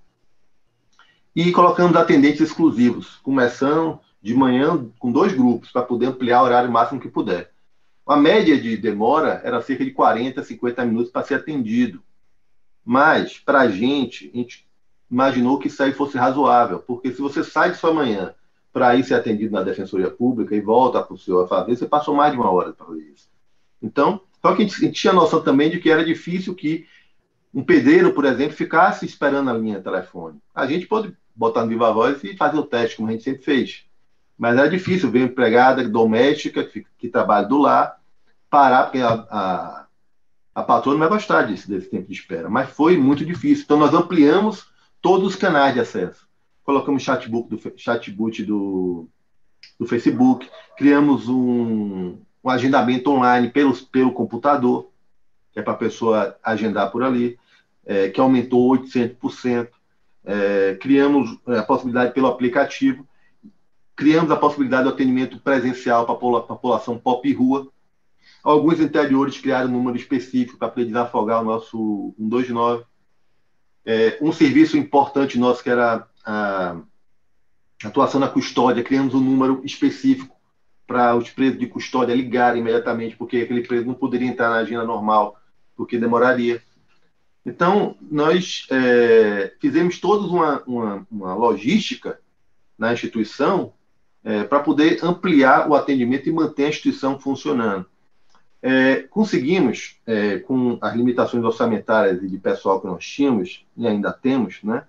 E 1.34 1.52
colocamos 1.52 1.96
atendentes 1.96 2.40
exclusivos, 2.40 3.16
começando 3.22 4.00
de 4.22 4.34
manhã 4.34 4.86
com 4.98 5.12
dois 5.12 5.32
grupos, 5.32 5.70
para 5.70 5.82
poder 5.82 6.06
ampliar 6.06 6.42
o 6.42 6.44
horário 6.44 6.70
máximo 6.70 7.00
que 7.00 7.08
puder. 7.08 7.52
A 8.06 8.16
média 8.16 8.60
de 8.60 8.76
demora 8.76 9.40
era 9.44 9.60
cerca 9.60 9.84
de 9.84 9.90
40, 9.90 10.42
50 10.42 10.84
minutos 10.84 11.10
para 11.10 11.26
ser 11.26 11.34
atendido. 11.34 12.02
Mas, 12.84 13.38
para 13.38 13.60
a 13.60 13.68
gente, 13.68 14.30
a 14.32 14.36
gente 14.36 14.66
imaginou 15.10 15.58
que 15.58 15.68
isso 15.68 15.82
aí 15.82 15.92
fosse 15.92 16.16
razoável, 16.16 16.78
porque 16.78 17.12
se 17.12 17.20
você 17.20 17.42
sai 17.42 17.72
de 17.72 17.78
sua 17.78 17.92
manhã 17.92 18.34
para 18.72 18.94
ir 18.94 19.04
ser 19.04 19.14
atendido 19.14 19.52
na 19.52 19.62
Defensoria 19.62 20.10
Pública 20.10 20.54
e 20.54 20.60
volta 20.60 21.02
para 21.02 21.14
o 21.14 21.18
seu 21.18 21.46
fazer, 21.48 21.74
você 21.74 21.86
passou 21.86 22.14
mais 22.14 22.32
de 22.32 22.38
uma 22.38 22.50
hora 22.50 22.72
para 22.72 22.86
fazer 22.86 23.02
isso. 23.12 23.28
Então, 23.82 24.20
só 24.46 24.54
que 24.54 24.62
a 24.62 24.66
gente, 24.66 24.92
tinha 24.92 25.12
noção 25.12 25.42
também 25.42 25.70
de 25.70 25.78
que 25.78 25.90
era 25.90 26.04
difícil 26.04 26.54
que 26.54 26.86
um 27.52 27.62
pedreiro, 27.62 28.12
por 28.12 28.24
exemplo, 28.24 28.56
ficasse 28.56 29.06
esperando 29.06 29.50
a 29.50 29.54
linha 29.54 29.80
telefone. 29.80 30.38
A 30.54 30.66
gente 30.66 30.86
pode 30.86 31.16
botar 31.34 31.62
no 31.62 31.68
viva 31.68 31.92
voz 31.92 32.22
e 32.22 32.36
fazer 32.36 32.58
o 32.58 32.64
teste, 32.64 32.96
como 32.96 33.08
a 33.08 33.12
gente 33.12 33.24
sempre 33.24 33.42
fez. 33.42 33.84
Mas 34.36 34.58
era 34.58 34.68
difícil 34.68 35.10
ver 35.10 35.22
empregada 35.22 35.88
doméstica 35.88 36.64
que, 36.64 36.84
que 36.98 37.08
trabalha 37.08 37.46
do 37.46 37.58
lar 37.58 37.96
parar, 38.48 38.84
porque 38.84 38.98
a, 38.98 39.26
a 39.30 39.86
a 40.56 40.62
patroa 40.62 40.94
não 40.94 41.00
vai 41.00 41.10
gostar 41.10 41.42
disso, 41.42 41.68
desse 41.68 41.90
tempo 41.90 42.08
de 42.08 42.14
espera, 42.14 42.48
mas 42.48 42.70
foi 42.70 42.96
muito 42.96 43.26
difícil. 43.26 43.64
Então, 43.64 43.76
nós 43.76 43.92
ampliamos 43.92 44.66
todos 45.02 45.28
os 45.28 45.36
canais 45.36 45.74
de 45.74 45.80
acesso. 45.80 46.26
Colocamos 46.64 47.02
chatbot 47.02 47.46
do, 47.50 47.72
chatbot 47.76 48.42
do, 48.42 49.06
do 49.78 49.84
Facebook, 49.84 50.48
criamos 50.78 51.28
um, 51.28 52.16
um 52.46 52.50
agendamento 52.50 53.10
online 53.10 53.50
pelo, 53.50 53.76
pelo 53.86 54.12
computador, 54.12 54.88
que 55.52 55.58
é 55.58 55.62
para 55.62 55.72
a 55.72 55.76
pessoa 55.76 56.36
agendar 56.42 56.92
por 56.92 57.02
ali, 57.02 57.36
é, 57.84 58.08
que 58.08 58.20
aumentou 58.20 58.70
800%. 58.70 59.68
É, 60.24 60.76
criamos 60.80 61.38
é, 61.48 61.58
a 61.58 61.62
possibilidade 61.62 62.14
pelo 62.14 62.28
aplicativo, 62.28 63.06
criamos 63.96 64.30
a 64.30 64.36
possibilidade 64.36 64.84
do 64.84 64.90
atendimento 64.90 65.38
presencial 65.40 66.04
para 66.04 66.14
a 66.14 66.42
população 66.42 66.98
pop 66.98 67.32
rua, 67.32 67.70
Alguns 68.42 68.78
interiores 68.78 69.40
criaram 69.40 69.68
um 69.68 69.72
número 69.72 69.96
específico 69.96 70.56
para 70.56 70.68
poder 70.68 70.86
desafogar 70.86 71.42
o 71.42 71.44
nosso 71.44 72.14
129. 72.16 72.84
É, 73.84 74.18
um 74.20 74.32
serviço 74.32 74.76
importante 74.76 75.36
nosso, 75.36 75.64
que 75.64 75.70
era 75.70 76.06
a 76.24 76.76
atuação 77.82 78.20
na 78.20 78.28
custódia, 78.28 78.84
criamos 78.84 79.14
um 79.14 79.20
número 79.20 79.62
específico 79.64 80.35
para 80.86 81.16
os 81.16 81.30
presos 81.30 81.58
de 81.58 81.66
custódia 81.66 82.14
ligarem 82.14 82.60
imediatamente, 82.60 83.16
porque 83.16 83.38
aquele 83.38 83.66
preso 83.66 83.86
não 83.86 83.94
poderia 83.94 84.28
entrar 84.28 84.50
na 84.50 84.56
agenda 84.56 84.84
normal, 84.84 85.36
porque 85.76 85.98
demoraria. 85.98 86.62
Então, 87.44 87.96
nós 88.00 88.66
é, 88.70 89.52
fizemos 89.60 89.98
toda 89.98 90.26
uma, 90.26 90.62
uma, 90.66 91.06
uma, 91.10 91.34
logística 91.34 92.20
na 92.78 92.92
instituição 92.92 93.72
é, 94.24 94.44
para 94.44 94.60
poder 94.60 95.04
ampliar 95.04 95.68
o 95.68 95.74
atendimento 95.74 96.28
e 96.28 96.32
manter 96.32 96.64
a 96.64 96.68
instituição 96.68 97.18
funcionando. 97.18 97.86
É, 98.62 99.02
conseguimos, 99.02 100.00
é, 100.06 100.38
com 100.40 100.78
as 100.80 100.94
limitações 100.96 101.44
orçamentárias 101.44 102.22
e 102.22 102.26
de 102.26 102.38
pessoal 102.38 102.80
que 102.80 102.86
nós 102.86 103.06
tínhamos, 103.06 103.64
e 103.76 103.86
ainda 103.86 104.12
temos, 104.12 104.60
né, 104.62 104.84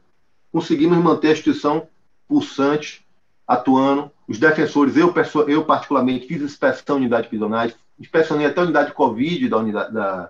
conseguimos 0.51 0.97
manter 0.97 1.27
a 1.27 1.31
instituição 1.33 1.87
pulsante, 2.27 3.05
atuando. 3.47 4.11
Os 4.27 4.37
defensores, 4.37 4.97
eu, 4.97 5.13
eu 5.47 5.63
particularmente, 5.63 6.27
fiz 6.27 6.41
inspeção 6.41 6.97
em 6.97 7.01
unidade 7.01 7.29
prisionais, 7.29 7.75
inspecionei 7.99 8.45
até 8.45 8.59
a 8.59 8.63
unidade 8.63 8.93
Covid 8.93 9.47
da 9.47 9.57
unidade, 9.57 9.93
da, 9.93 10.29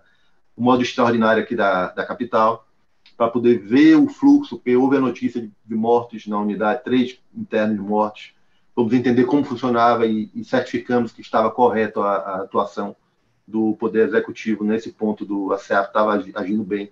o 0.55 0.61
modo 0.63 0.83
extraordinário 0.83 1.41
aqui 1.41 1.55
da, 1.55 1.89
da 1.89 2.05
capital, 2.05 2.67
para 3.17 3.29
poder 3.29 3.59
ver 3.59 3.95
o 3.95 4.07
fluxo, 4.07 4.57
porque 4.57 4.75
houve 4.75 4.97
a 4.97 5.01
notícia 5.01 5.41
de, 5.41 5.51
de 5.65 5.75
mortes 5.75 6.27
na 6.27 6.39
unidade, 6.39 6.83
três 6.83 7.19
internos 7.35 7.79
mortos. 7.79 8.33
Vamos 8.75 8.93
entender 8.93 9.25
como 9.25 9.43
funcionava 9.43 10.05
e, 10.05 10.29
e 10.35 10.43
certificamos 10.43 11.11
que 11.11 11.21
estava 11.21 11.49
correto 11.49 11.99
a, 12.01 12.15
a 12.15 12.41
atuação 12.43 12.95
do 13.47 13.75
Poder 13.79 14.07
Executivo 14.07 14.63
nesse 14.63 14.91
ponto 14.91 15.25
do 15.25 15.51
ASEAP 15.53 15.87
estava 15.87 16.23
agindo 16.35 16.63
bem 16.63 16.91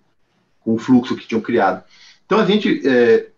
com 0.62 0.74
o 0.74 0.80
fluxo 0.80 1.16
que 1.16 1.28
tinham 1.28 1.42
criado. 1.42 1.84
Então 2.26 2.40
a 2.40 2.46
gente 2.46 2.82
é, 2.88 3.30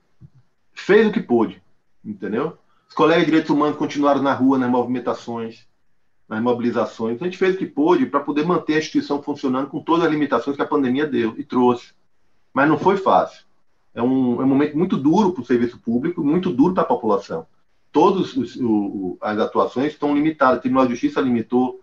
fez 0.74 1.06
o 1.06 1.12
que 1.12 1.20
pôde, 1.20 1.62
entendeu? 2.06 2.58
Os 2.90 2.96
colegas 2.96 3.26
de 3.26 3.32
direitos 3.32 3.50
humanos 3.50 3.78
continuaram 3.78 4.22
na 4.22 4.34
rua, 4.34 4.58
nas 4.58 4.70
movimentações, 4.70 5.68
nas 6.28 6.42
mobilizações. 6.42 7.22
A 7.22 7.26
gente 7.26 7.38
fez 7.38 7.56
o 7.56 7.58
que 7.58 7.66
pôde 7.66 8.06
para 8.06 8.20
poder 8.20 8.46
manter 8.46 8.76
a 8.76 8.80
instituição 8.80 9.22
funcionando 9.22 9.70
com 9.70 9.82
todas 9.82 10.06
as 10.06 10.12
limitações 10.12 10.56
que 10.56 10.62
a 10.62 10.68
pandemia 10.68 11.06
deu 11.06 11.36
e 11.38 11.44
trouxe. 11.44 11.94
Mas 12.54 12.68
não 12.68 12.78
foi 12.78 12.98
fácil. 12.98 13.46
É 13.94 14.02
um, 14.02 14.42
é 14.42 14.46
um 14.46 14.48
momento 14.48 14.78
muito 14.78 14.98
duro 14.98 15.32
para 15.32 15.42
o 15.42 15.46
serviço 15.46 15.80
público, 15.80 16.24
muito 16.24 16.52
duro 16.52 16.74
para 16.74 16.84
a 16.84 16.88
população. 16.88 17.46
Todas 17.92 18.36
as 19.22 19.40
atuações 19.40 19.94
estão 19.94 20.14
limitadas. 20.14 20.60
O 20.60 20.62
Tribunal 20.62 20.86
de 20.86 20.92
Justiça 20.92 21.22
limitou, 21.22 21.70
o 21.76 21.82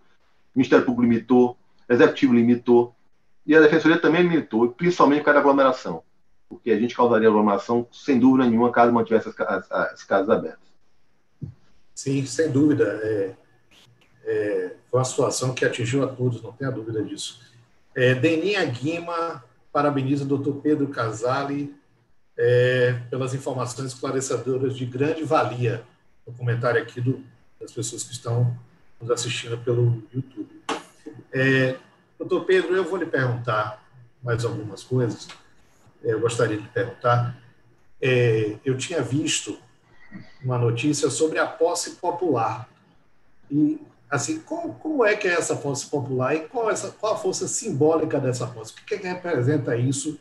Ministério 0.55 0.85
Público 0.85 1.11
limitou, 1.11 1.57
o 1.89 1.93
Executivo 1.93 2.33
limitou, 2.33 2.95
e 3.45 3.55
a 3.55 3.61
Defensoria 3.61 3.99
também 3.99 4.23
limitou, 4.23 4.69
principalmente 4.69 5.19
por 5.19 5.25
causa 5.25 5.35
da 5.35 5.41
aglomeração, 5.41 6.03
porque 6.49 6.71
a 6.71 6.79
gente 6.79 6.95
causaria 6.95 7.27
aglomeração, 7.27 7.87
sem 7.91 8.17
dúvida 8.17 8.49
nenhuma, 8.49 8.71
caso 8.71 8.91
mantivesse 8.91 9.29
as, 9.29 9.39
as, 9.39 9.71
as 9.71 10.03
casas 10.03 10.29
abertas. 10.29 10.64
Sim, 11.95 12.25
sem 12.25 12.51
dúvida. 12.51 12.99
É, 13.01 13.33
é, 14.25 14.75
foi 14.91 14.99
uma 14.99 15.05
situação 15.05 15.53
que 15.53 15.63
atingiu 15.63 16.03
a 16.03 16.07
todos, 16.07 16.41
não 16.41 16.51
tenha 16.51 16.69
dúvida 16.69 17.01
disso. 17.01 17.39
É, 17.95 18.13
Deninha 18.13 18.63
Guima 18.65 19.43
parabeniza 19.71 20.25
o 20.25 20.27
doutor 20.27 20.55
Pedro 20.61 20.89
Casale 20.89 21.73
é, 22.37 22.99
pelas 23.09 23.33
informações 23.33 23.93
esclarecedoras 23.93 24.75
de 24.75 24.85
grande 24.85 25.23
valia. 25.23 25.83
O 26.25 26.33
comentário 26.33 26.81
aqui 26.81 26.99
do, 26.99 27.23
das 27.59 27.71
pessoas 27.71 28.03
que 28.03 28.11
estão 28.11 28.57
nos 28.99 29.09
assistindo 29.09 29.57
pelo 29.59 30.03
YouTube. 30.13 30.61
É, 31.31 31.77
doutor 32.19 32.45
Pedro, 32.45 32.75
eu 32.75 32.83
vou 32.83 32.97
lhe 32.97 33.05
perguntar 33.05 33.85
mais 34.21 34.43
algumas 34.43 34.83
coisas. 34.83 35.27
É, 36.03 36.13
eu 36.13 36.19
gostaria 36.19 36.57
de 36.57 36.67
perguntar. 36.67 37.37
É, 38.01 38.57
eu 38.65 38.77
tinha 38.77 39.01
visto 39.01 39.57
uma 40.43 40.57
notícia 40.57 41.09
sobre 41.09 41.39
a 41.39 41.47
posse 41.47 41.91
popular. 41.91 42.69
E, 43.49 43.79
assim, 44.09 44.39
como, 44.39 44.73
como 44.75 45.05
é 45.05 45.15
que 45.15 45.27
é 45.27 45.33
essa 45.33 45.55
posse 45.55 45.87
popular 45.87 46.35
e 46.35 46.41
qual, 46.41 46.69
essa, 46.69 46.91
qual 46.91 47.13
a 47.13 47.17
força 47.17 47.47
simbólica 47.47 48.19
dessa 48.19 48.47
posse? 48.47 48.73
O 48.73 48.75
que, 48.85 48.95
é 48.95 48.97
que 48.97 49.07
representa 49.07 49.75
isso 49.75 50.19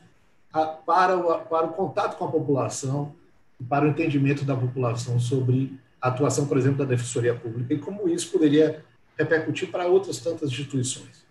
a, 0.52 0.66
para, 0.66 1.16
o, 1.16 1.38
para 1.40 1.66
o 1.66 1.72
contato 1.72 2.16
com 2.16 2.24
a 2.24 2.30
população 2.30 3.14
e 3.60 3.64
para 3.64 3.84
o 3.84 3.88
entendimento 3.88 4.44
da 4.44 4.56
população 4.56 5.18
sobre 5.18 5.78
a 6.00 6.08
atuação, 6.08 6.46
por 6.46 6.58
exemplo, 6.58 6.78
da 6.78 6.84
Defensoria 6.84 7.34
Pública 7.34 7.72
e 7.72 7.78
como 7.78 8.08
isso 8.08 8.30
poderia 8.30 8.84
repercutir 9.16 9.70
para 9.70 9.86
outras 9.86 10.18
tantas 10.18 10.50
instituições. 10.50 11.24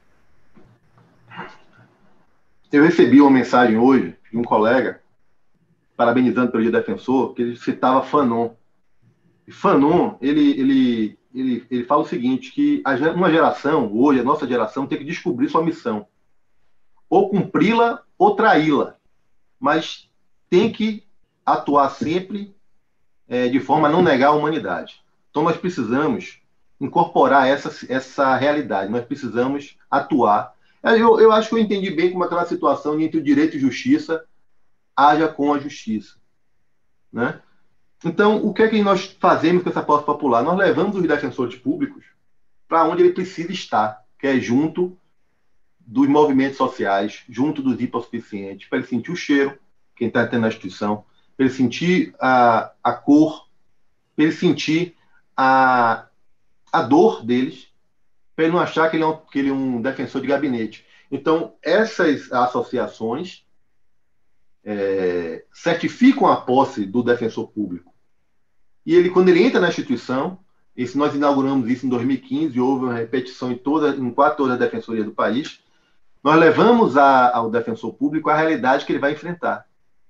Eu 2.72 2.84
recebi 2.84 3.22
uma 3.22 3.30
mensagem 3.30 3.78
hoje 3.78 4.16
de 4.32 4.38
um 4.38 4.44
colega 4.44 5.03
parabenizando 6.04 6.52
pelo 6.52 6.64
dia 6.64 6.72
defensor, 6.72 7.34
que 7.34 7.42
ele 7.42 7.56
citava 7.56 8.04
Fanon. 8.04 8.50
E 9.48 9.52
Fanon, 9.52 10.16
ele, 10.22 10.52
ele, 10.52 11.20
ele, 11.34 11.66
ele 11.72 11.84
fala 11.86 12.02
o 12.02 12.08
seguinte, 12.08 12.52
que 12.52 12.84
uma 13.16 13.32
geração, 13.32 13.90
hoje, 13.94 14.20
a 14.20 14.24
nossa 14.24 14.46
geração, 14.46 14.86
tem 14.86 14.98
que 14.98 15.06
descobrir 15.06 15.48
sua 15.48 15.64
missão. 15.64 16.06
Ou 17.10 17.30
cumpri-la 17.30 18.02
ou 18.18 18.36
traí-la. 18.36 18.98
Mas 19.58 20.10
tem 20.50 20.70
que 20.70 21.04
atuar 21.46 21.90
sempre 21.90 22.54
é, 23.28 23.48
de 23.48 23.62
forma 23.62 23.88
a 23.88 23.92
não 23.92 24.04
negar 24.04 24.30
a 24.30 24.34
humanidade. 24.34 25.02
Então, 25.30 25.44
nós 25.44 25.56
precisamos 25.56 26.42
incorporar 26.82 27.48
essa, 27.48 27.72
essa 27.88 28.36
realidade, 28.36 28.92
nós 28.92 29.06
precisamos 29.06 29.78
atuar. 29.90 30.54
Eu, 30.84 31.18
eu 31.22 31.32
acho 31.32 31.48
que 31.48 31.56
eu 31.56 31.60
entendi 31.60 31.92
bem 31.92 32.12
como 32.12 32.26
aquela 32.26 32.46
situação 32.46 33.00
entre 33.00 33.20
o 33.20 33.24
direito 33.24 33.56
e 33.56 33.60
justiça 33.60 34.26
haja 34.96 35.28
com 35.28 35.54
a 35.54 35.60
justiça. 35.60 36.16
Né? 37.12 37.42
Então, 38.04 38.44
o 38.46 38.54
que 38.54 38.64
é 38.64 38.68
que 38.68 38.82
nós 38.82 39.16
fazemos 39.20 39.64
com 39.64 39.70
essa 39.70 39.84
posse 39.84 40.06
popular? 40.06 40.44
Nós 40.44 40.58
levamos 40.58 40.96
os 40.96 41.08
defensores 41.08 41.56
públicos 41.56 42.06
para 42.68 42.86
onde 42.86 43.04
ele 43.04 43.14
precisa 43.14 43.52
estar, 43.52 44.04
que 44.20 44.28
é 44.28 44.40
junto 44.40 44.98
dos 45.80 46.08
movimentos 46.08 46.58
sociais, 46.58 47.24
junto 47.30 47.62
dos 47.62 47.80
hipossuficientes, 47.80 48.68
para 48.68 48.80
ele 48.80 48.88
sentir 48.88 49.12
o 49.12 49.16
cheiro, 49.16 49.58
quem 49.96 50.08
está 50.08 50.26
tendo 50.26 50.46
a 50.46 50.50
instituição, 50.50 51.06
para 51.36 51.46
ele 51.46 51.54
sentir 51.54 52.16
a, 52.20 52.72
a 52.84 52.94
cor, 52.94 53.48
para 54.16 54.26
ele 54.26 54.34
sentir 54.34 54.96
a, 55.36 56.08
a 56.72 56.82
dor 56.82 57.24
deles, 57.26 57.68
para 58.36 58.46
ele 58.46 58.54
não 58.54 58.62
achar 58.62 58.90
que 58.90 58.96
ele, 58.96 59.04
é 59.04 59.08
um, 59.08 59.18
que 59.18 59.40
ele 59.40 59.50
é 59.50 59.54
um 59.54 59.82
defensor 59.82 60.22
de 60.22 60.28
gabinete. 60.28 60.86
Então, 61.12 61.54
essas 61.62 62.32
associações 62.32 63.46
é, 64.64 65.44
certificam 65.52 66.28
a 66.28 66.38
posse 66.38 66.86
do 66.86 67.04
defensor 67.04 67.48
público. 67.48 67.94
E 68.86 68.96
ele, 68.96 69.10
quando 69.10 69.30
ele 69.30 69.44
entra 69.44 69.60
na 69.60 69.70
instituição, 69.70 70.40
e 70.76 70.88
se 70.88 70.98
nós 70.98 71.14
inauguramos 71.14 71.70
isso 71.70 71.86
em 71.86 71.90
2015, 71.90 72.60
houve 72.60 72.86
uma 72.86 72.94
repetição 72.94 73.52
em, 73.52 73.58
toda, 73.58 73.96
em 73.96 74.12
quatro 74.12 74.44
horas 74.44 74.58
da 74.58 74.66
defensoria 74.66 75.04
do 75.04 75.12
país, 75.12 75.60
nós 76.24 76.40
levamos 76.40 76.98
a, 76.98 77.36
ao 77.36 77.50
defensor 77.52 77.94
público 77.94 78.30
a 78.30 78.36
realidade 78.36 78.86
que 78.86 78.92
ele 78.92 79.00
vai 79.00 79.12
enfrentar. 79.12 79.66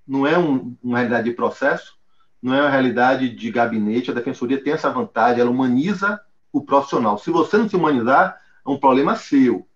Não 0.07 0.27
é 0.27 0.37
um, 0.37 0.75
uma 0.81 0.99
realidade 0.99 1.29
de 1.29 1.35
processo, 1.35 1.95
não 2.41 2.53
é 2.53 2.61
uma 2.61 2.69
realidade 2.69 3.29
de 3.29 3.51
gabinete. 3.51 4.11
A 4.11 4.13
defensoria 4.13 4.61
tem 4.61 4.73
essa 4.73 4.91
vantagem, 4.91 5.41
ela 5.41 5.49
humaniza 5.49 6.19
o 6.51 6.61
profissional. 6.61 7.17
Se 7.17 7.31
você 7.31 7.57
não 7.57 7.67
se 7.67 7.75
humanizar, 7.75 8.37
é 8.65 8.69
um 8.69 8.77
problema 8.77 9.15
seu. 9.15 9.67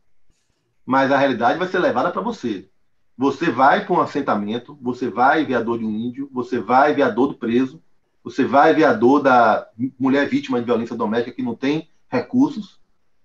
Mas 0.85 1.11
a 1.11 1.17
realidade 1.17 1.57
vai 1.59 1.67
ser 1.67 1.79
levada 1.79 2.11
para 2.11 2.21
você. 2.21 2.69
Você 3.17 3.49
vai 3.49 3.83
para 3.83 3.95
um 3.95 4.01
assentamento, 4.01 4.77
você 4.81 5.09
vai 5.09 5.43
ver 5.43 5.55
a 5.55 5.61
dor 5.61 5.79
de 5.79 5.85
um 5.85 5.89
índio, 5.89 6.29
você 6.31 6.59
vai 6.59 6.93
ver 6.93 7.01
a 7.01 7.09
dor 7.09 7.27
do 7.27 7.33
preso, 7.35 7.81
você 8.23 8.45
vai 8.45 8.73
ver 8.73 8.83
a 8.83 8.93
dor 8.93 9.21
da 9.21 9.67
mulher 9.97 10.29
vítima 10.29 10.59
de 10.59 10.65
violência 10.65 10.95
doméstica 10.95 11.35
que 11.35 11.41
não 11.41 11.55
tem 11.55 11.89
recursos, 12.07 12.79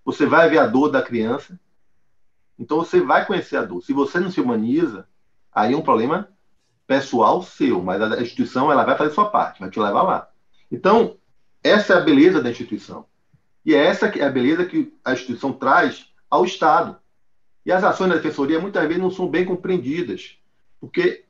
você 0.05 0.25
vai 0.25 0.49
ver 0.49 0.59
a 0.59 0.67
dor 0.67 0.89
da 0.89 1.03
criança. 1.03 1.61
Então 2.59 2.79
você 2.79 3.01
vai 3.01 3.27
conhecer 3.27 3.57
a 3.57 3.65
dor. 3.65 3.83
Se 3.83 3.93
você 3.93 4.19
não 4.19 4.31
se 4.31 4.41
humaniza, 4.41 5.07
aí 5.53 5.75
é 5.75 5.77
um 5.77 5.83
problema 5.83 6.29
pessoal 6.87 7.43
seu, 7.43 7.83
mas 7.83 8.01
a 8.01 8.21
instituição 8.21 8.73
ela 8.73 8.85
vai 8.85 8.97
fazer 8.97 9.13
sua 9.13 9.29
parte, 9.29 9.61
vai 9.61 9.71
te 9.71 9.79
levar 9.79 10.03
lá. 10.03 10.29
Então, 10.71 11.17
essa 11.63 11.95
é 11.95 11.97
a 11.97 12.01
beleza 12.01 12.43
da 12.43 12.51
instituição. 12.51 13.07
E 13.65 13.75
é 13.75 13.85
essa 13.85 14.09
que 14.09 14.21
é 14.21 14.25
a 14.25 14.31
beleza 14.31 14.65
que 14.65 14.93
a 15.05 15.13
instituição 15.13 15.53
traz 15.53 16.07
ao 16.31 16.45
Estado. 16.45 16.97
E 17.65 17.71
as 17.71 17.85
ações 17.85 18.09
da 18.09 18.17
defensoria 18.17 18.61
muitas 18.61 18.83
vezes 18.87 19.03
não 19.03 19.11
são 19.11 19.29
bem 19.29 19.45
compreendidas, 19.45 20.37
porque 20.81 21.25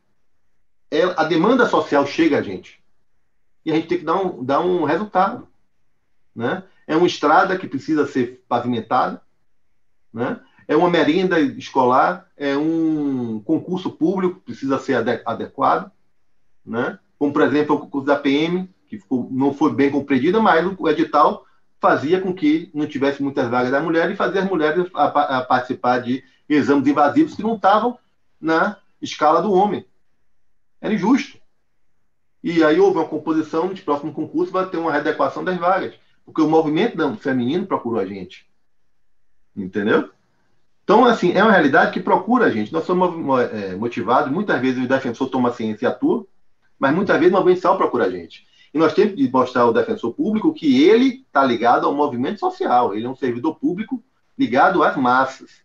a 1.16 1.24
demanda 1.24 1.66
social 1.66 2.06
chega 2.06 2.38
a 2.38 2.42
gente. 2.42 2.82
E 3.64 3.70
a 3.70 3.74
gente 3.74 3.88
tem 3.88 3.98
que 3.98 4.04
dar 4.04 4.16
um, 4.16 4.44
dar 4.44 4.60
um 4.60 4.84
resultado. 4.84 5.46
Né? 6.34 6.62
É 6.86 6.96
uma 6.96 7.06
estrada 7.06 7.58
que 7.58 7.66
precisa 7.66 8.06
ser 8.06 8.42
pavimentada, 8.48 9.20
né? 10.12 10.40
é 10.66 10.74
uma 10.74 10.90
merenda 10.90 11.38
escolar, 11.38 12.26
é 12.36 12.56
um 12.56 13.40
concurso 13.40 13.90
público 13.90 14.36
que 14.36 14.46
precisa 14.46 14.78
ser 14.78 14.94
adequado, 15.24 15.90
né? 16.64 16.98
como, 17.18 17.32
por 17.32 17.42
exemplo, 17.42 17.76
o 17.76 17.80
concurso 17.80 18.06
da 18.06 18.16
PM, 18.16 18.68
que 18.86 18.98
ficou, 18.98 19.28
não 19.30 19.52
foi 19.52 19.72
bem 19.74 19.90
compreendido, 19.90 20.42
mas 20.42 20.66
o 20.78 20.88
edital 20.88 21.46
fazia 21.82 22.20
com 22.20 22.32
que 22.32 22.70
não 22.72 22.86
tivesse 22.86 23.20
muitas 23.20 23.48
vagas 23.50 23.72
da 23.72 23.82
mulher 23.82 24.08
e 24.08 24.14
fazia 24.14 24.40
as 24.40 24.48
mulheres 24.48 24.88
a, 24.94 25.38
a 25.38 25.44
participar 25.44 25.98
de 25.98 26.22
exames 26.48 26.86
invasivos 26.86 27.34
que 27.34 27.42
não 27.42 27.56
estavam 27.56 27.98
na 28.40 28.76
escala 29.00 29.42
do 29.42 29.52
homem. 29.52 29.84
Era 30.80 30.94
injusto. 30.94 31.38
E 32.42 32.62
aí 32.62 32.78
houve 32.78 32.98
uma 32.98 33.08
composição 33.08 33.74
de 33.74 33.82
próximo 33.82 34.12
concurso 34.12 34.52
para 34.52 34.66
ter 34.66 34.76
uma 34.76 34.92
readequação 34.92 35.42
das 35.42 35.58
vagas. 35.58 35.94
Porque 36.24 36.40
o 36.40 36.48
movimento 36.48 37.16
feminino 37.16 37.66
procurou 37.66 37.98
a 37.98 38.06
gente. 38.06 38.46
Entendeu? 39.56 40.08
Então, 40.84 41.04
assim, 41.04 41.32
é 41.32 41.42
uma 41.42 41.52
realidade 41.52 41.90
que 41.90 42.00
procura 42.00 42.46
a 42.46 42.50
gente. 42.50 42.72
Nós 42.72 42.84
somos 42.84 43.40
é, 43.52 43.74
motivados, 43.74 44.32
muitas 44.32 44.60
vezes 44.60 44.84
o 44.84 44.88
defensor 44.88 45.28
toma 45.30 45.52
ciência 45.52 45.86
e 45.86 45.88
atua, 45.88 46.24
mas 46.78 46.94
muitas 46.94 47.18
vezes 47.18 47.32
o 47.32 47.36
movimento 47.36 47.58
social 47.58 47.76
procura 47.76 48.04
a 48.04 48.10
gente. 48.10 48.46
E 48.72 48.78
nós 48.78 48.94
temos 48.94 49.14
que 49.14 49.28
mostrar 49.30 49.62
ao 49.62 49.72
defensor 49.72 50.14
público 50.14 50.54
que 50.54 50.82
ele 50.84 51.24
está 51.26 51.44
ligado 51.44 51.86
ao 51.86 51.94
movimento 51.94 52.40
social, 52.40 52.94
ele 52.94 53.04
é 53.04 53.08
um 53.08 53.16
servidor 53.16 53.56
público 53.56 54.02
ligado 54.38 54.82
às 54.82 54.96
massas. 54.96 55.62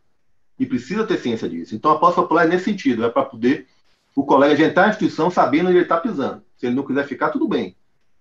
E 0.59 0.65
precisa 0.65 1.05
ter 1.05 1.17
ciência 1.17 1.47
disso. 1.47 1.75
Então, 1.75 1.91
a 1.91 1.99
posse 1.99 2.15
popular 2.15 2.45
é 2.45 2.49
nesse 2.49 2.65
sentido, 2.65 3.05
é 3.05 3.09
para 3.09 3.23
poder 3.23 3.67
o 4.15 4.25
colega 4.25 4.65
entrar 4.65 4.83
na 4.83 4.89
instituição 4.89 5.29
sabendo 5.29 5.67
onde 5.67 5.77
ele 5.77 5.83
está 5.83 5.97
pisando. 5.97 6.43
Se 6.57 6.65
ele 6.65 6.75
não 6.75 6.83
quiser 6.83 7.05
ficar, 7.05 7.29
tudo 7.29 7.47
bem. 7.47 7.75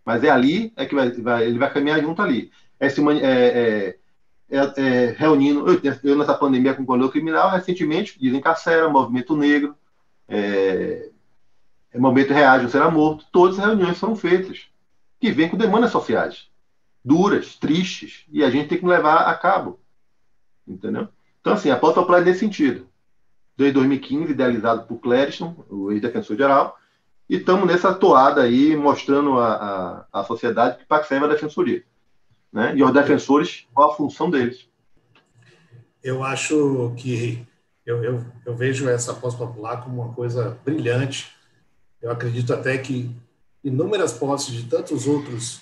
Mas 0.05 0.23
é 0.23 0.29
ali 0.29 0.73
é 0.77 0.85
que 0.85 0.95
vai, 0.95 1.11
vai, 1.11 1.47
ele 1.47 1.59
vai 1.59 1.73
caminhar 1.73 2.01
junto 2.01 2.21
ali. 2.21 2.53
É, 2.79 2.89
se, 2.89 3.01
é, 3.01 3.17
é, 3.25 3.97
é, 4.51 4.73
é 4.77 5.17
reunindo. 5.19 5.67
Eu, 5.67 5.81
eu, 6.05 6.17
nessa 6.17 6.35
pandemia 6.35 6.75
com 6.75 6.83
o 6.83 7.09
criminal, 7.09 7.51
recentemente, 7.51 8.21
desencarcera, 8.21 8.91
movimento 8.91 9.35
negro, 9.35 9.75
é, 10.29 11.11
é 11.91 11.99
movimento 11.99 12.35
reage 12.35 12.71
será 12.71 12.91
morto. 12.91 13.25
Todas 13.33 13.59
as 13.59 13.65
reuniões 13.65 13.99
foram 13.99 14.15
feitas 14.15 14.69
que 15.21 15.31
vem 15.31 15.49
com 15.49 15.57
demandas 15.57 15.91
sociais 15.91 16.49
duras, 17.07 17.55
tristes, 17.55 18.25
e 18.33 18.43
a 18.43 18.51
gente 18.51 18.69
tem 18.69 18.79
que 18.79 18.85
levar 18.85 19.29
a 19.29 19.35
cabo. 19.37 19.79
Entendeu? 20.67 21.07
Então, 21.41 21.53
assim, 21.53 21.71
a 21.71 21.77
pauta 21.77 22.01
é 22.01 22.21
nesse 22.21 22.41
sentido. 22.41 22.89
Desde 23.57 23.75
2015, 23.75 24.33
idealizado 24.33 24.83
por 24.89 24.99
Clériston, 24.99 25.55
o 25.71 25.93
ex-defensor 25.93 26.37
geral, 26.37 26.77
e 27.31 27.37
estamos 27.37 27.65
nessa 27.65 27.95
toada 27.95 28.43
aí, 28.43 28.75
mostrando 28.75 29.39
a, 29.39 30.07
a, 30.13 30.21
a 30.21 30.25
sociedade 30.25 30.79
que 30.79 30.85
para 30.85 31.01
que 31.01 31.07
serve 31.07 31.27
a 31.27 31.29
defensoria. 31.29 31.85
Né? 32.53 32.73
E 32.77 32.83
os 32.83 32.93
defensores, 32.93 33.69
qual 33.73 33.93
a 33.93 33.95
função 33.95 34.29
deles. 34.29 34.69
Eu 36.03 36.25
acho 36.25 36.93
que 36.97 37.47
eu, 37.85 38.03
eu, 38.03 38.27
eu 38.45 38.57
vejo 38.57 38.89
essa 38.89 39.15
pós-popular 39.15 39.85
como 39.85 40.03
uma 40.03 40.13
coisa 40.13 40.59
brilhante. 40.65 41.33
Eu 42.03 42.11
acredito 42.11 42.53
até 42.53 42.77
que 42.79 43.15
inúmeras 43.67 44.13
posses 44.13 44.55
de 44.55 44.65
tantos 44.65 45.09
outros 45.09 45.61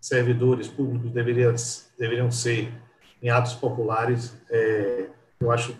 servidores 0.00 0.68
públicos 0.68 1.10
deveriam, 1.10 1.54
deveriam 1.98 2.30
ser 2.30 2.72
em 3.22 3.28
atos 3.28 3.52
populares. 3.52 4.34
É, 4.48 5.06
eu 5.38 5.50
acho 5.50 5.76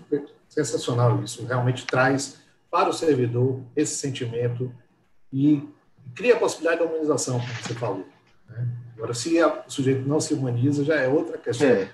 sensacional 0.49 1.23
isso. 1.23 1.47
Realmente 1.47 1.87
traz 1.87 2.39
para 2.71 2.91
o 2.91 2.93
servidor 2.93 3.63
esse 3.75 3.97
sentimento 3.97 4.71
e 5.33 5.67
cria 6.15 6.35
a 6.35 6.39
possibilidade 6.39 6.81
da 6.81 6.87
humanização, 6.87 7.41
como 7.41 7.53
você 7.55 7.75
falou. 7.75 8.07
Né? 8.51 8.69
Agora, 8.95 9.15
se 9.15 9.43
o 9.43 9.63
sujeito 9.69 10.07
não 10.07 10.21
se 10.21 10.35
humaniza, 10.35 10.85
já 10.85 10.97
é 10.97 11.09
outra 11.09 11.39
questão. 11.39 11.69
É. 11.69 11.91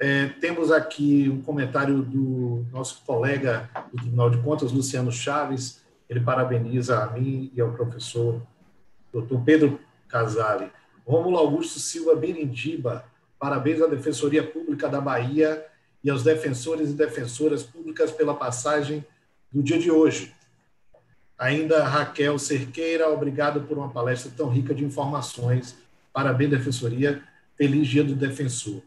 É, 0.00 0.26
temos 0.40 0.70
aqui 0.70 1.28
um 1.28 1.42
comentário 1.42 2.02
do 2.02 2.64
nosso 2.72 3.02
colega 3.04 3.68
do 3.92 3.98
Tribunal 3.98 4.30
de 4.30 4.38
Contas, 4.38 4.70
Luciano 4.70 5.10
Chaves, 5.10 5.80
ele 6.08 6.20
parabeniza 6.20 7.02
a 7.02 7.10
mim 7.10 7.52
e 7.54 7.60
ao 7.60 7.72
professor 7.72 8.40
doutor 9.12 9.42
Pedro 9.44 9.80
Casale. 10.08 10.70
Rômulo 11.06 11.36
Augusto 11.36 11.78
Silva 11.78 12.14
Birindiba, 12.14 13.04
parabéns 13.38 13.80
à 13.80 13.86
Defensoria 13.86 14.42
Pública 14.42 14.88
da 14.88 15.00
Bahia 15.00 15.64
e 16.02 16.10
aos 16.10 16.22
defensores 16.22 16.90
e 16.90 16.94
defensoras 16.94 17.62
públicas 17.62 18.10
pela 18.10 18.34
passagem 18.34 19.04
do 19.50 19.62
dia 19.62 19.78
de 19.78 19.90
hoje. 19.90 20.34
Ainda 21.38 21.84
Raquel 21.84 22.38
Cerqueira, 22.38 23.08
obrigado 23.08 23.62
por 23.62 23.78
uma 23.78 23.90
palestra 23.90 24.30
tão 24.36 24.48
rica 24.48 24.74
de 24.74 24.84
informações. 24.84 25.76
Parabéns, 26.12 26.50
Defensoria. 26.50 27.22
Feliz 27.56 27.88
Dia 27.88 28.04
do 28.04 28.14
Defensor. 28.14 28.82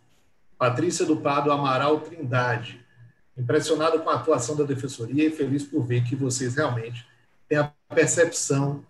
Patrícia 0.58 1.06
do 1.06 1.18
Prado 1.18 1.52
Amaral 1.52 2.02
Trindade. 2.02 2.80
Impressionado 3.38 4.00
com 4.00 4.10
a 4.10 4.16
atuação 4.16 4.56
da 4.56 4.64
Defensoria 4.64 5.26
e 5.28 5.32
feliz 5.32 5.64
por 5.64 5.84
ver 5.84 6.04
que 6.04 6.16
vocês 6.16 6.56
realmente 6.56 7.06
têm 7.52 7.58
a 7.58 7.74
percepção 7.90 8.82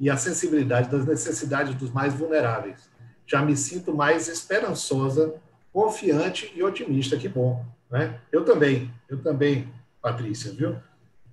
e 0.00 0.08
a 0.08 0.16
sensibilidade 0.16 0.90
das 0.90 1.04
necessidades 1.04 1.74
dos 1.74 1.92
mais 1.92 2.14
vulneráveis. 2.14 2.88
Já 3.26 3.42
me 3.42 3.54
sinto 3.54 3.94
mais 3.94 4.28
esperançosa, 4.28 5.34
confiante 5.70 6.50
e 6.56 6.62
otimista. 6.62 7.18
Que 7.18 7.28
bom, 7.28 7.62
né? 7.90 8.18
Eu 8.32 8.46
também, 8.46 8.90
eu 9.10 9.18
também, 9.18 9.70
Patrícia, 10.00 10.50
viu? 10.52 10.76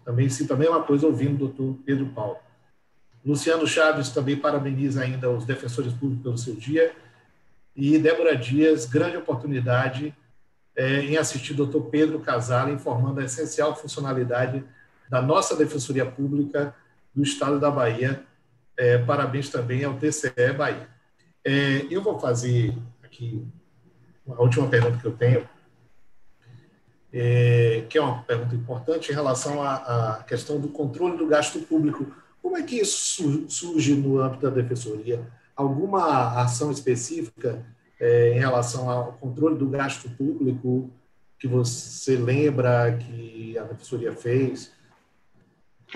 Também 0.03 0.27
sinto 0.27 0.53
a 0.53 0.57
mesma 0.57 0.83
coisa 0.83 1.07
ouvindo 1.07 1.35
o 1.35 1.47
doutor 1.47 1.77
Pedro 1.85 2.07
Paulo. 2.07 2.37
Luciano 3.25 3.65
Chaves 3.65 4.09
também 4.09 4.35
parabeniza 4.35 5.01
ainda 5.01 5.29
os 5.29 5.45
defensores 5.45 5.93
públicos 5.93 6.23
pelo 6.23 6.37
seu 6.37 6.55
dia. 6.55 6.93
E 7.73 7.97
Débora 7.97 8.35
Dias, 8.35 8.85
grande 8.85 9.15
oportunidade 9.15 10.13
é, 10.75 10.99
em 10.99 11.15
assistir 11.15 11.53
o 11.53 11.55
doutor 11.55 11.85
Pedro 11.85 12.19
Casale 12.19 12.73
informando 12.73 13.21
a 13.21 13.23
essencial 13.23 13.73
funcionalidade 13.73 14.61
da 15.09 15.21
nossa 15.21 15.55
Defensoria 15.55 16.05
Pública 16.05 16.75
do 17.13 17.23
Estado 17.23 17.59
da 17.59 17.71
Bahia. 17.71 18.23
É, 18.77 18.97
parabéns 18.97 19.49
também 19.49 19.83
ao 19.83 19.95
TCE 19.95 20.53
Bahia. 20.57 20.89
É, 21.43 21.85
eu 21.89 22.01
vou 22.01 22.19
fazer 22.19 22.75
aqui 23.03 23.45
a 24.27 24.41
última 24.41 24.67
pergunta 24.67 24.97
que 24.97 25.05
eu 25.05 25.13
tenho, 25.13 25.47
é, 27.13 27.85
que 27.87 27.97
é 27.97 28.01
uma 28.01 28.23
pergunta 28.23 28.55
importante 28.55 29.11
em 29.11 29.15
relação 29.15 29.61
à, 29.61 29.75
à 30.17 30.23
questão 30.23 30.59
do 30.59 30.67
controle 30.67 31.17
do 31.17 31.27
gasto 31.27 31.59
público 31.59 32.11
como 32.45 32.57
é 32.57 32.61
que 32.61 32.75
isso 32.75 33.49
surge 33.49 33.95
no 33.95 34.19
âmbito 34.19 34.43
da 34.43 34.51
defensoria? 34.51 35.27
Alguma 35.55 36.39
ação 36.43 36.69
específica 36.69 37.65
é, 37.99 38.35
em 38.35 38.39
relação 38.39 38.87
ao 38.87 39.13
controle 39.13 39.57
do 39.57 39.67
gasto 39.67 40.07
público 40.11 40.91
que 41.39 41.47
você 41.47 42.15
lembra 42.15 42.95
que 42.99 43.57
a 43.57 43.63
defensoria 43.63 44.13
fez? 44.15 44.71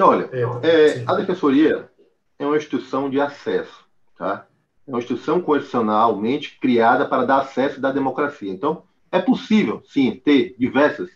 Olha, 0.01 0.29
é, 0.31 0.67
é, 0.67 1.03
a 1.05 1.13
defensoria 1.15 1.89
é 2.37 2.45
uma 2.45 2.57
instituição 2.57 3.09
de 3.09 3.19
acesso, 3.19 3.85
tá? 4.17 4.47
É 4.87 4.91
uma 4.91 4.99
instituição 4.99 5.41
constitucionalmente 5.41 6.57
criada 6.59 7.05
para 7.05 7.25
dar 7.25 7.41
acesso 7.41 7.79
da 7.79 7.91
democracia. 7.91 8.51
Então, 8.51 8.83
é 9.11 9.19
possível, 9.19 9.83
sim, 9.85 10.21
ter 10.23 10.55
diversas 10.57 11.09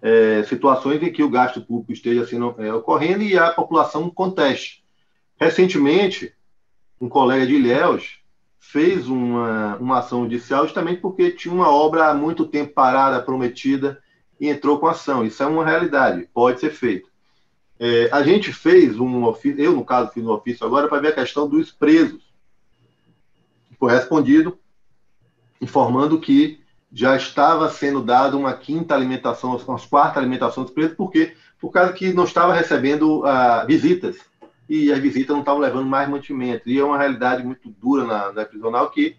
é, 0.00 0.42
situações 0.44 1.02
em 1.02 1.12
que 1.12 1.22
o 1.22 1.30
gasto 1.30 1.60
público 1.60 1.92
esteja 1.92 2.26
é, 2.58 2.72
ocorrendo 2.72 3.22
e 3.22 3.38
a 3.38 3.50
população 3.50 4.08
conteste. 4.10 4.84
Recentemente, 5.40 6.32
um 7.00 7.08
colega 7.08 7.46
de 7.46 7.54
Ilhéus 7.54 8.18
fez 8.58 9.08
uma, 9.08 9.76
uma 9.76 9.98
ação 9.98 10.22
judicial 10.22 10.64
justamente 10.64 11.00
porque 11.00 11.30
tinha 11.30 11.54
uma 11.54 11.70
obra 11.70 12.08
há 12.08 12.14
muito 12.14 12.46
tempo 12.46 12.74
parada, 12.74 13.22
prometida, 13.22 14.00
e 14.40 14.48
entrou 14.48 14.78
com 14.78 14.86
ação. 14.86 15.24
Isso 15.24 15.42
é 15.42 15.46
uma 15.46 15.64
realidade, 15.64 16.28
pode 16.32 16.60
ser 16.60 16.70
feito. 16.70 17.08
É, 17.80 18.08
a 18.10 18.22
gente 18.22 18.52
fez 18.52 18.98
um 18.98 19.24
ofício, 19.24 19.60
eu, 19.60 19.72
no 19.72 19.84
caso, 19.84 20.10
fiz 20.12 20.24
um 20.24 20.32
ofício 20.32 20.66
agora 20.66 20.88
para 20.88 21.00
ver 21.00 21.08
a 21.08 21.12
questão 21.12 21.48
dos 21.48 21.70
presos. 21.70 22.22
Foi 23.78 23.92
respondido 23.92 24.58
informando 25.60 26.20
que 26.20 26.60
já 26.92 27.16
estava 27.16 27.70
sendo 27.70 28.02
dada 28.02 28.36
uma 28.36 28.52
quinta 28.52 28.94
alimentação, 28.94 29.56
uma 29.56 29.78
quarta 29.78 30.18
alimentação 30.18 30.64
dos 30.64 30.72
presos, 30.72 30.96
porque 30.96 31.34
por 31.60 31.70
causa 31.70 31.92
que 31.92 32.12
não 32.12 32.24
estava 32.24 32.52
recebendo 32.52 33.20
uh, 33.20 33.66
visitas 33.66 34.18
e 34.68 34.92
as 34.92 34.98
visitas 34.98 35.34
não 35.34 35.40
estavam 35.40 35.60
levando 35.60 35.86
mais 35.86 36.08
mantimento. 36.08 36.68
E 36.68 36.78
é 36.78 36.84
uma 36.84 36.98
realidade 36.98 37.42
muito 37.44 37.70
dura 37.70 38.04
na, 38.04 38.32
na 38.32 38.44
prisional 38.44 38.90
que 38.90 39.16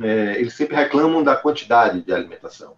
é, 0.00 0.40
eles 0.40 0.54
sempre 0.54 0.74
reclamam 0.76 1.22
da 1.22 1.36
quantidade 1.36 2.00
de 2.00 2.12
alimentação. 2.12 2.74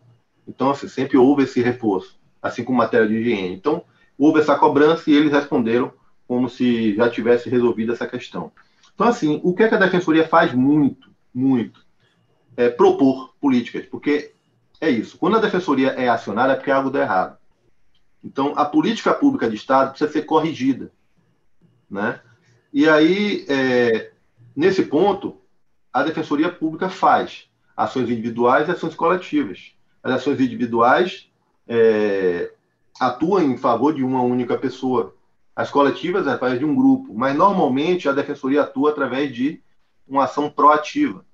Então, 0.47 0.71
assim, 0.71 0.89
sempre 0.89 1.17
houve 1.17 1.45
esse 1.45 1.63
reforço, 1.63 2.19
assim 2.43 2.65
como 2.65 2.79
matéria 2.79 3.07
de 3.07 3.15
higiene. 3.15 3.55
Então, 3.55 3.85
houve 4.19 4.41
essa 4.41 4.57
cobrança 4.57 5.11
e 5.11 5.15
eles 5.15 5.33
responderam 5.33 5.93
como 6.27 6.49
se 6.49 6.95
já 6.95 7.09
tivesse 7.11 7.49
resolvido 7.49 7.93
essa 7.93 8.07
questão. 8.07 8.51
Então, 8.95 9.09
assim, 9.09 9.41
o 9.43 9.55
que, 9.55 9.63
é 9.65 9.69
que 9.69 9.75
a 9.75 9.79
Defensoria 9.79 10.27
faz 10.27 10.53
muito, 10.53 11.11
muito, 11.35 11.85
é, 12.57 12.69
propor 12.69 13.35
políticas, 13.41 13.85
porque 13.87 14.33
é 14.81 14.91
isso. 14.91 15.19
Quando 15.19 15.37
a 15.37 15.41
defensoria 15.41 15.91
é 15.91 16.09
acionada, 16.09 16.53
é 16.53 16.57
porque 16.57 16.71
algo 16.71 16.91
dá 16.91 17.01
errado. 17.01 17.39
Então, 18.23 18.53
a 18.57 18.65
política 18.65 19.13
pública 19.13 19.49
de 19.49 19.57
Estado 19.57 19.91
precisa 19.91 20.11
ser 20.11 20.23
corrigida. 20.23 20.93
Né? 21.91 22.21
E 22.73 22.89
aí, 22.89 23.45
é, 23.49 24.13
nesse 24.55 24.85
ponto, 24.85 25.41
a 25.93 26.03
defensoria 26.03 26.51
pública 26.51 26.89
faz 26.89 27.49
ações 27.77 28.09
individuais 28.09 28.69
e 28.69 28.73
ações 28.73 28.95
coletivas. 28.95 29.75
As 30.03 30.13
ações 30.13 30.41
individuais 30.41 31.31
é, 31.67 32.53
atuam 33.01 33.43
em 33.43 33.57
favor 33.57 33.95
de 33.95 34.03
uma 34.03 34.23
única 34.23 34.57
pessoa. 34.57 35.15
As 35.55 35.71
coletivas 35.71 36.27
é 36.27 36.31
através 36.31 36.59
de 36.59 36.65
um 36.65 36.75
grupo, 36.75 37.15
mas 37.15 37.37
normalmente 37.37 38.09
a 38.09 38.13
defensoria 38.13 38.63
atua 38.63 38.91
através 38.91 39.35
de 39.35 39.63
uma 40.07 40.25
ação 40.25 40.51
proativa. 40.51 41.25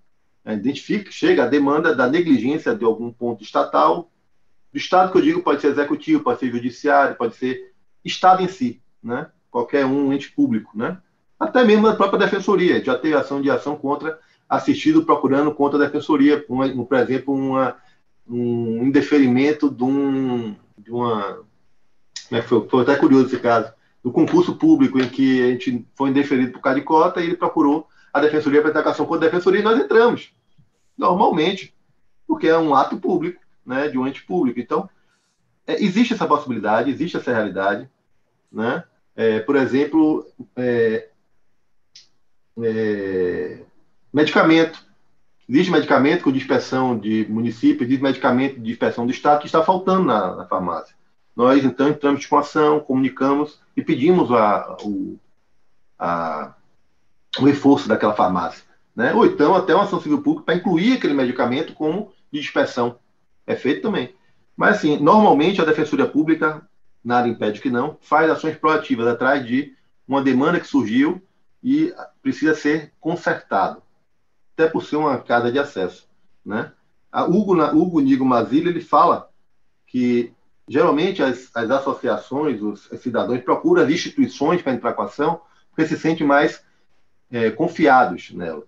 Né, 0.45 0.55
identifica, 0.55 1.11
chega 1.11 1.45
a 1.45 1.49
demanda 1.49 1.95
da 1.95 2.07
negligência 2.07 2.75
de 2.75 2.85
algum 2.85 3.13
ponto 3.13 3.43
estatal, 3.43 4.11
do 4.73 4.79
Estado 4.79 5.11
que 5.11 5.19
eu 5.19 5.23
digo 5.23 5.43
pode 5.43 5.61
ser 5.61 5.69
executivo, 5.69 6.23
pode 6.23 6.39
ser 6.39 6.51
judiciário, 6.51 7.17
pode 7.17 7.35
ser 7.35 7.73
Estado 8.05 8.43
em 8.43 8.49
si, 8.49 8.81
né? 9.03 9.29
qualquer 9.51 9.85
um 9.85 10.13
ente 10.13 10.31
público, 10.31 10.71
né? 10.79 10.99
até 11.39 11.65
mesmo 11.65 11.89
a 11.89 11.97
própria 11.97 12.21
defensoria, 12.21 12.85
já 12.85 12.97
teve 12.97 13.15
ação 13.15 13.43
de 13.43 13.51
ação 13.51 13.75
contra 13.77 14.19
assistido 14.51 15.05
procurando 15.05 15.55
contra 15.55 15.79
a 15.79 15.87
defensoria, 15.87 16.43
por 16.43 16.97
exemplo, 16.97 17.33
uma, 17.33 17.77
um 18.29 18.85
indeferimento 18.85 19.71
de, 19.71 19.85
um, 19.85 20.57
de 20.77 20.91
uma. 20.91 21.45
É 22.31 22.41
que 22.41 22.49
foi? 22.49 22.69
Foi 22.69 22.83
até 22.83 22.97
curioso 22.97 23.27
esse 23.27 23.39
caso. 23.39 23.73
Do 24.03 24.13
concurso 24.13 24.57
público 24.57 24.99
em 24.99 25.09
que 25.09 25.43
a 25.43 25.47
gente 25.49 25.87
foi 25.95 26.11
indeferido 26.11 26.53
por 26.53 26.61
causa 26.61 26.79
de 26.79 26.85
cota 26.85 27.21
e 27.21 27.25
ele 27.25 27.37
procurou 27.37 27.87
a 28.13 28.21
defensoria 28.21 28.61
para 28.61 28.71
atacação 28.71 29.07
contra 29.07 29.27
a 29.27 29.31
defensoria 29.31 29.61
e 29.61 29.65
nós 29.65 29.79
entramos, 29.79 30.33
normalmente, 30.97 31.75
porque 32.27 32.49
é 32.49 32.59
um 32.59 32.75
ato 32.75 32.97
público, 32.99 33.41
né, 33.65 33.89
de 33.89 33.99
um 33.99 34.07
ente 34.07 34.25
público. 34.25 34.59
Então, 34.59 34.89
é, 35.67 35.83
existe 35.83 36.15
essa 36.15 36.27
possibilidade, 36.27 36.91
existe 36.91 37.17
essa 37.17 37.33
realidade, 37.33 37.89
né? 38.51 38.85
É, 39.15 39.41
por 39.41 39.57
exemplo, 39.57 40.27
é, 40.57 41.09
é 42.63 43.59
medicamento. 44.13 44.85
Existe 45.49 45.71
medicamento 45.71 46.25
com 46.25 46.33
dispersão 46.33 46.97
de 46.97 47.27
município, 47.29 47.85
existe 47.85 48.03
medicamento 48.03 48.55
de 48.55 48.63
dispersão 48.63 49.05
do 49.05 49.13
Estado 49.13 49.41
que 49.41 49.47
está 49.47 49.63
faltando 49.63 50.05
na, 50.05 50.37
na 50.37 50.47
farmácia. 50.47 50.95
Nós, 51.41 51.65
então, 51.65 51.89
entramos 51.89 52.27
com 52.27 52.37
ação, 52.37 52.81
comunicamos 52.81 53.63
e 53.75 53.83
pedimos 53.83 54.31
a, 54.31 54.77
o, 54.83 55.19
a, 55.99 56.55
o 57.39 57.45
reforço 57.47 57.89
daquela 57.89 58.13
farmácia. 58.13 58.63
Né? 58.95 59.15
Ou 59.15 59.25
então 59.25 59.55
até 59.55 59.75
uma 59.75 59.85
ação 59.85 60.03
civil 60.03 60.21
pública 60.21 60.45
para 60.45 60.57
incluir 60.57 60.99
aquele 60.99 61.15
medicamento 61.15 61.73
como 61.73 62.13
de 62.31 62.41
dispersão. 62.41 62.99
É 63.47 63.57
feito 63.57 63.81
também. 63.81 64.15
Mas, 64.55 64.77
assim, 64.77 64.99
normalmente 64.99 65.63
a 65.63 65.65
Defensoria 65.65 66.07
Pública, 66.07 66.61
nada 67.03 67.27
impede 67.27 67.63
que 67.63 67.71
não, 67.71 67.97
faz 68.03 68.31
ações 68.31 68.59
proativas 68.59 69.07
atrás 69.07 69.43
de 69.47 69.75
uma 70.07 70.23
demanda 70.23 70.61
que 70.61 70.67
surgiu 70.67 71.23
e 71.65 71.91
precisa 72.21 72.55
ser 72.55 72.93
consertado, 73.01 73.83
até 74.53 74.69
por 74.69 74.85
ser 74.85 74.97
uma 74.97 75.17
casa 75.17 75.51
de 75.51 75.59
acesso. 75.59 76.07
Né? 76.45 76.71
A 77.11 77.25
Hugo, 77.25 77.55
Hugo 77.55 78.01
Nigo 78.01 78.27
Mazilha, 78.27 78.69
ele 78.69 78.83
fala 78.83 79.31
que 79.87 80.35
geralmente 80.71 81.21
as, 81.21 81.51
as 81.53 81.69
associações, 81.69 82.63
os, 82.63 82.89
os 82.93 83.01
cidadãos 83.01 83.41
procuram 83.41 83.83
as 83.83 83.91
instituições 83.91 84.63
para 84.63 84.73
entrar 84.73 84.93
com 84.93 85.03
a 85.03 85.07
ação, 85.07 85.41
porque 85.69 85.85
se 85.85 85.99
sente 85.99 86.23
mais 86.23 86.63
é, 87.29 87.51
confiados 87.51 88.31
nela. 88.31 88.63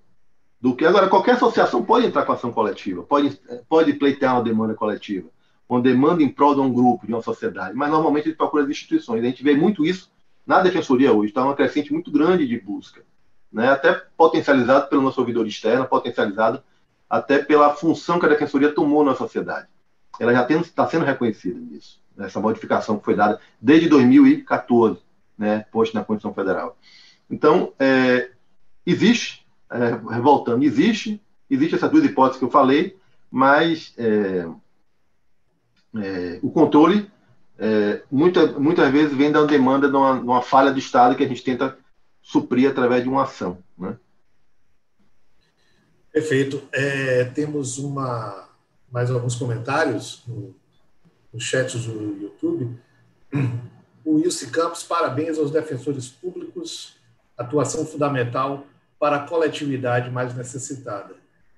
Do 0.61 0.75
que 0.75 0.85
agora, 0.85 1.09
qualquer 1.09 1.37
associação 1.37 1.85
pode 1.85 2.05
entrar 2.05 2.25
com 2.25 2.33
ação 2.33 2.53
coletiva, 2.53 3.05
pode, 3.05 3.41
pode 3.69 3.93
pleitear 3.93 4.35
uma 4.35 4.43
demanda 4.43 4.75
coletiva, 4.75 5.29
uma 5.69 5.81
demanda 5.81 6.25
em 6.25 6.29
prol 6.29 6.57
de 6.57 6.61
um 6.61 6.73
grupo, 6.73 7.07
de 7.07 7.13
uma 7.13 7.23
sociedade, 7.23 7.77
mas 7.77 7.89
normalmente 7.89 8.29
ele 8.29 8.37
procura 8.37 8.65
as 8.65 8.71
instituições. 8.71 9.23
A 9.23 9.27
gente 9.27 9.45
vê 9.45 9.55
muito 9.55 9.87
isso 9.87 10.11
na 10.45 10.61
defensoria 10.61 11.13
hoje, 11.13 11.29
está 11.29 11.45
uma 11.45 11.55
crescente 11.55 11.93
muito 11.93 12.11
grande 12.11 12.49
de 12.49 12.59
busca, 12.59 13.05
né? 13.53 13.71
até 13.71 13.93
potencializado 14.17 14.89
pelo 14.89 15.03
nosso 15.03 15.21
ouvidor 15.21 15.47
externo, 15.47 15.87
potencializado 15.87 16.65
até 17.09 17.39
pela 17.39 17.73
função 17.75 18.19
que 18.19 18.27
a 18.27 18.29
defensoria 18.29 18.75
tomou 18.75 19.05
na 19.05 19.15
sociedade. 19.15 19.69
Ela 20.21 20.33
já 20.33 20.47
está 20.61 20.89
sendo 20.89 21.05
reconhecida 21.05 21.59
nisso, 21.59 22.01
nessa 22.17 22.41
modificação 22.41 22.99
que 22.99 23.05
foi 23.05 23.15
dada 23.15 23.41
desde 23.61 23.89
2014, 23.89 25.01
né, 25.37 25.65
posto 25.73 25.95
na 25.95 26.05
Constituição 26.05 26.35
Federal. 26.35 26.77
Então, 27.31 27.73
é, 27.79 28.31
existe, 28.87 29.47
é, 29.71 29.97
voltando, 30.21 30.65
existe, 30.65 31.21
existe 31.49 31.75
essas 31.75 31.91
duas 31.91 32.05
hipóteses 32.05 32.39
que 32.39 32.45
eu 32.45 32.51
falei, 32.51 32.97
mas 33.31 33.95
é, 33.97 34.47
é, 35.97 36.41
o 36.43 36.51
controle 36.51 37.11
é, 37.59 38.03
muita, 38.11 38.47
muitas 38.59 38.91
vezes 38.91 39.17
vem 39.17 39.31
da 39.31 39.45
demanda 39.45 39.89
de 39.89 39.95
uma, 39.95 40.19
de 40.19 40.25
uma, 40.25 40.43
falha 40.43 40.73
do 40.73 40.79
Estado 40.79 41.15
que 41.15 41.23
a 41.23 41.29
gente 41.29 41.45
tenta 41.45 41.79
suprir 42.21 42.69
através 42.69 43.03
de 43.03 43.09
uma 43.09 43.23
ação. 43.23 43.59
Né? 43.79 43.97
Perfeito. 46.13 46.63
É, 46.73 47.25
temos 47.27 47.79
uma, 47.79 48.49
mais 48.93 49.11
alguns 49.11 49.35
comentários 49.35 50.23
no, 50.29 50.55
no 51.33 51.41
chat 51.41 51.77
do 51.79 52.23
YouTube. 52.23 52.79
O 54.05 54.19
Ilse 54.19 54.51
Campos, 54.51 54.83
parabéns 54.83 55.39
aos 55.39 55.51
defensores 55.51 56.09
públicos, 56.09 56.97
atuação 57.39 57.87
fundamental 57.87 58.67
para 58.99 59.17
a 59.17 59.27
coletividade 59.27 60.11
mais 60.11 60.35
necessitada. 60.35 61.15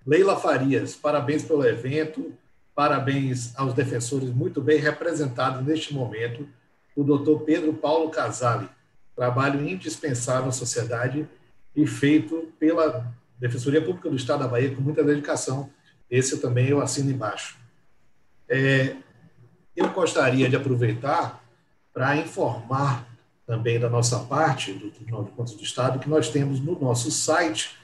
Leila 0.06 0.36
Farias, 0.36 0.94
parabéns 0.94 1.42
pelo 1.42 1.66
evento, 1.66 2.32
parabéns 2.74 3.52
aos 3.56 3.74
defensores 3.74 4.30
muito 4.30 4.60
bem 4.60 4.78
representados 4.78 5.64
neste 5.66 5.92
momento, 5.92 6.46
o 6.94 7.02
doutor 7.02 7.40
Pedro 7.40 7.72
Paulo 7.72 8.10
Casale. 8.10 8.68
trabalho 9.16 9.66
indispensável 9.66 10.48
à 10.48 10.52
sociedade 10.52 11.26
e 11.74 11.86
feito 11.86 12.52
pela 12.58 13.12
Defensoria 13.38 13.82
Pública 13.82 14.08
do 14.08 14.16
Estado 14.16 14.40
da 14.40 14.48
Bahia 14.48 14.74
com 14.74 14.80
muita 14.80 15.02
dedicação. 15.02 15.70
Esse 16.10 16.38
também 16.38 16.68
eu 16.68 16.80
assino 16.80 17.10
embaixo. 17.10 17.56
É, 18.48 18.96
eu 19.74 19.88
gostaria 19.90 20.48
de 20.48 20.56
aproveitar 20.56 21.42
para 21.92 22.16
informar 22.16 23.06
também 23.46 23.78
da 23.78 23.90
nossa 23.90 24.20
parte, 24.20 24.72
do 24.72 24.90
Tribunal 24.90 25.24
de 25.24 25.32
Contas 25.32 25.54
do 25.54 25.62
Estado, 25.62 25.98
que 25.98 26.08
nós 26.08 26.28
temos 26.28 26.60
no 26.60 26.80
nosso 26.80 27.10
site, 27.10 27.76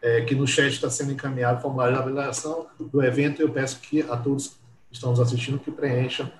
é, 0.00 0.22
que 0.22 0.34
no 0.34 0.46
chat 0.46 0.72
está 0.72 0.88
sendo 0.88 1.12
encaminhado 1.12 1.58
o 1.58 1.62
formulário 1.62 1.94
de 1.94 2.00
avaliação 2.00 2.66
do 2.78 3.02
evento 3.02 3.42
eu 3.42 3.50
peço 3.50 3.80
que 3.80 4.02
a 4.02 4.16
todos 4.16 4.48
que 4.88 4.94
estão 4.94 5.10
nos 5.10 5.20
assistindo 5.20 5.58
que 5.58 5.70
preencham 5.70 6.30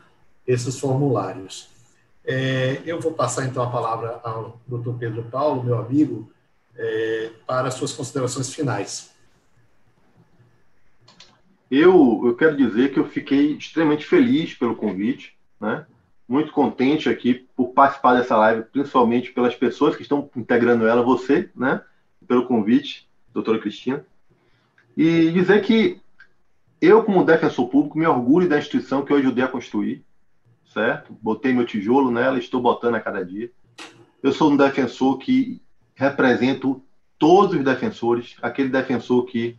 esses 0.47 0.79
formulários. 0.79 1.69
É, 2.25 2.83
eu 2.85 3.01
vou 3.01 3.13
passar 3.13 3.47
então 3.47 3.63
a 3.63 3.71
palavra 3.71 4.21
ao 4.23 4.61
Dr. 4.67 4.93
Pedro 4.99 5.23
Paulo, 5.25 5.63
meu 5.63 5.79
amigo, 5.79 6.31
é, 6.77 7.31
para 7.47 7.69
as 7.69 7.75
suas 7.75 7.93
considerações 7.93 8.53
finais. 8.53 9.15
Eu, 11.71 12.23
eu 12.25 12.35
quero 12.35 12.57
dizer 12.57 12.93
que 12.93 12.99
eu 12.99 13.07
fiquei 13.07 13.53
extremamente 13.53 14.07
feliz 14.07 14.55
pelo 14.55 14.77
convite, 14.77 15.37
né? 15.61 15.87
muito 16.27 16.53
contente 16.53 17.09
aqui 17.09 17.47
por 17.57 17.69
participar 17.69 18.15
dessa 18.15 18.37
live, 18.37 18.63
principalmente 18.65 19.33
pelas 19.33 19.55
pessoas 19.55 19.97
que 19.97 20.03
estão 20.03 20.31
integrando 20.37 20.87
ela, 20.87 21.03
você, 21.03 21.51
né? 21.55 21.83
pelo 22.27 22.47
convite, 22.47 23.08
doutora 23.33 23.59
Cristina, 23.59 24.05
e 24.97 25.31
dizer 25.31 25.63
que 25.63 26.01
eu, 26.81 27.03
como 27.03 27.25
defensor 27.25 27.69
público, 27.69 27.99
me 27.99 28.07
orgulho 28.07 28.49
da 28.49 28.59
instituição 28.59 29.05
que 29.05 29.13
eu 29.13 29.17
ajudei 29.17 29.45
a 29.45 29.49
construir, 29.49 30.05
certo? 30.73 31.17
Botei 31.21 31.53
meu 31.53 31.67
tijolo 31.67 32.11
nela, 32.11 32.39
estou 32.39 32.61
botando 32.61 32.95
a 32.95 33.01
cada 33.01 33.25
dia. 33.25 33.51
Eu 34.23 34.33
sou 34.33 34.51
um 34.51 34.57
defensor 34.57 35.19
que 35.19 35.61
represento 35.95 36.83
todos 37.19 37.57
os 37.57 37.65
defensores, 37.65 38.37
aquele 38.41 38.69
defensor 38.69 39.25
que 39.25 39.59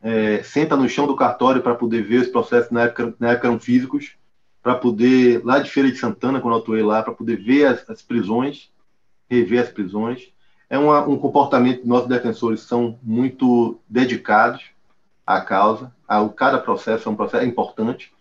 é, 0.00 0.42
senta 0.42 0.76
no 0.76 0.88
chão 0.88 1.06
do 1.06 1.16
cartório 1.16 1.62
para 1.62 1.74
poder 1.74 2.02
ver 2.02 2.22
os 2.22 2.28
processos 2.28 2.70
na 2.70 2.84
época, 2.84 3.14
na 3.18 3.32
época 3.32 3.48
eram 3.48 3.60
físicos, 3.60 4.16
para 4.62 4.74
poder, 4.74 5.44
lá 5.44 5.58
de 5.58 5.70
Feira 5.70 5.90
de 5.90 5.98
Santana, 5.98 6.40
quando 6.40 6.54
eu 6.54 6.60
atuei 6.60 6.82
lá, 6.82 7.02
para 7.02 7.12
poder 7.12 7.36
ver 7.36 7.66
as, 7.66 7.88
as, 7.88 8.02
prisões, 8.02 8.70
rever 9.28 9.62
as 9.62 9.70
prisões. 9.70 10.32
É 10.70 10.78
uma, 10.78 11.06
um 11.06 11.18
comportamento 11.18 11.82
que 11.82 11.88
nossos 11.88 12.08
defensores 12.08 12.60
são 12.60 12.98
muito 13.02 13.80
dedicados 13.88 14.64
à 15.26 15.40
causa, 15.40 15.92
a, 16.06 16.26
cada 16.28 16.58
processo 16.58 17.08
é 17.08 17.12
um 17.12 17.16
processo 17.16 17.44
importante 17.44 18.12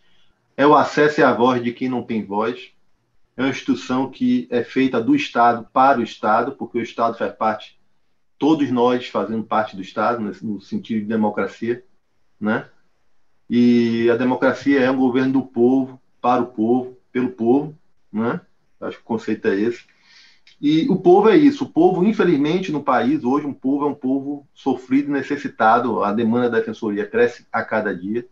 é 0.58 0.66
o 0.66 0.76
acesso 0.76 1.22
e 1.22 1.24
a 1.24 1.32
voz 1.32 1.64
de 1.64 1.72
quem 1.72 1.88
não 1.88 2.02
tem 2.02 2.26
voz. 2.26 2.72
É 3.38 3.44
uma 3.44 3.50
instituição 3.50 4.10
que 4.10 4.48
é 4.50 4.64
feita 4.64 5.00
do 5.00 5.16
Estado 5.16 5.68
para 5.72 6.00
o 6.00 6.04
Estado, 6.04 6.54
porque 6.54 6.80
o 6.80 6.82
Estado 6.82 7.16
faz 7.16 7.32
parte, 7.36 7.80
todos 8.40 8.72
nós 8.72 9.08
fazendo 9.08 9.44
parte 9.44 9.76
do 9.76 9.84
Estado, 9.84 10.20
no 10.42 10.60
sentido 10.60 11.02
de 11.02 11.06
democracia, 11.06 11.84
né? 12.42 12.68
E 13.48 14.10
a 14.10 14.18
democracia 14.18 14.82
é 14.82 14.90
um 14.90 14.98
governo 14.98 15.34
do 15.34 15.44
povo, 15.44 16.02
para 16.20 16.42
o 16.42 16.48
povo, 16.48 16.98
pelo 17.12 17.30
povo, 17.30 17.78
né? 18.12 18.42
Acho 18.82 18.98
que 18.98 19.04
o 19.04 19.08
conceito 19.08 19.48
é 19.48 19.56
esse. 19.56 19.86
E 20.60 20.90
o 20.90 20.96
povo 20.96 21.30
é 21.30 21.38
isso. 21.38 21.66
O 21.66 21.70
povo, 21.70 22.04
infelizmente, 22.04 22.72
no 22.72 22.82
país, 22.84 23.24
hoje, 23.24 23.46
um 23.46 23.54
povo 23.54 23.86
é 23.86 23.90
um 23.90 23.94
povo 23.94 24.48
sofrido, 24.54 25.12
necessitado. 25.12 26.04
A 26.04 26.12
demanda 26.12 26.50
da 26.50 26.60
defensoria 26.60 27.06
cresce 27.06 27.46
a 27.52 27.64
cada 27.64 27.96
dia. 27.96 28.26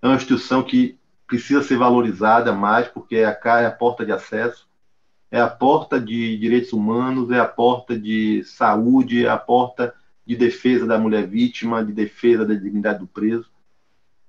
É 0.00 0.06
uma 0.06 0.16
instituição 0.16 0.62
que 0.62 0.98
precisa 1.26 1.62
ser 1.62 1.76
valorizada 1.76 2.52
mais, 2.52 2.88
porque 2.88 3.18
a 3.18 3.34
CA 3.34 3.60
é 3.60 3.66
a 3.66 3.70
porta 3.70 4.04
de 4.04 4.10
acesso, 4.10 4.66
é 5.30 5.40
a 5.40 5.48
porta 5.48 6.00
de 6.00 6.36
direitos 6.38 6.72
humanos, 6.72 7.30
é 7.30 7.38
a 7.38 7.44
porta 7.44 7.96
de 7.96 8.42
saúde, 8.44 9.24
é 9.24 9.28
a 9.28 9.36
porta 9.36 9.94
de 10.26 10.34
defesa 10.34 10.86
da 10.86 10.98
mulher 10.98 11.28
vítima, 11.28 11.84
de 11.84 11.92
defesa 11.92 12.44
da 12.44 12.54
dignidade 12.54 12.98
do 12.98 13.06
preso, 13.06 13.46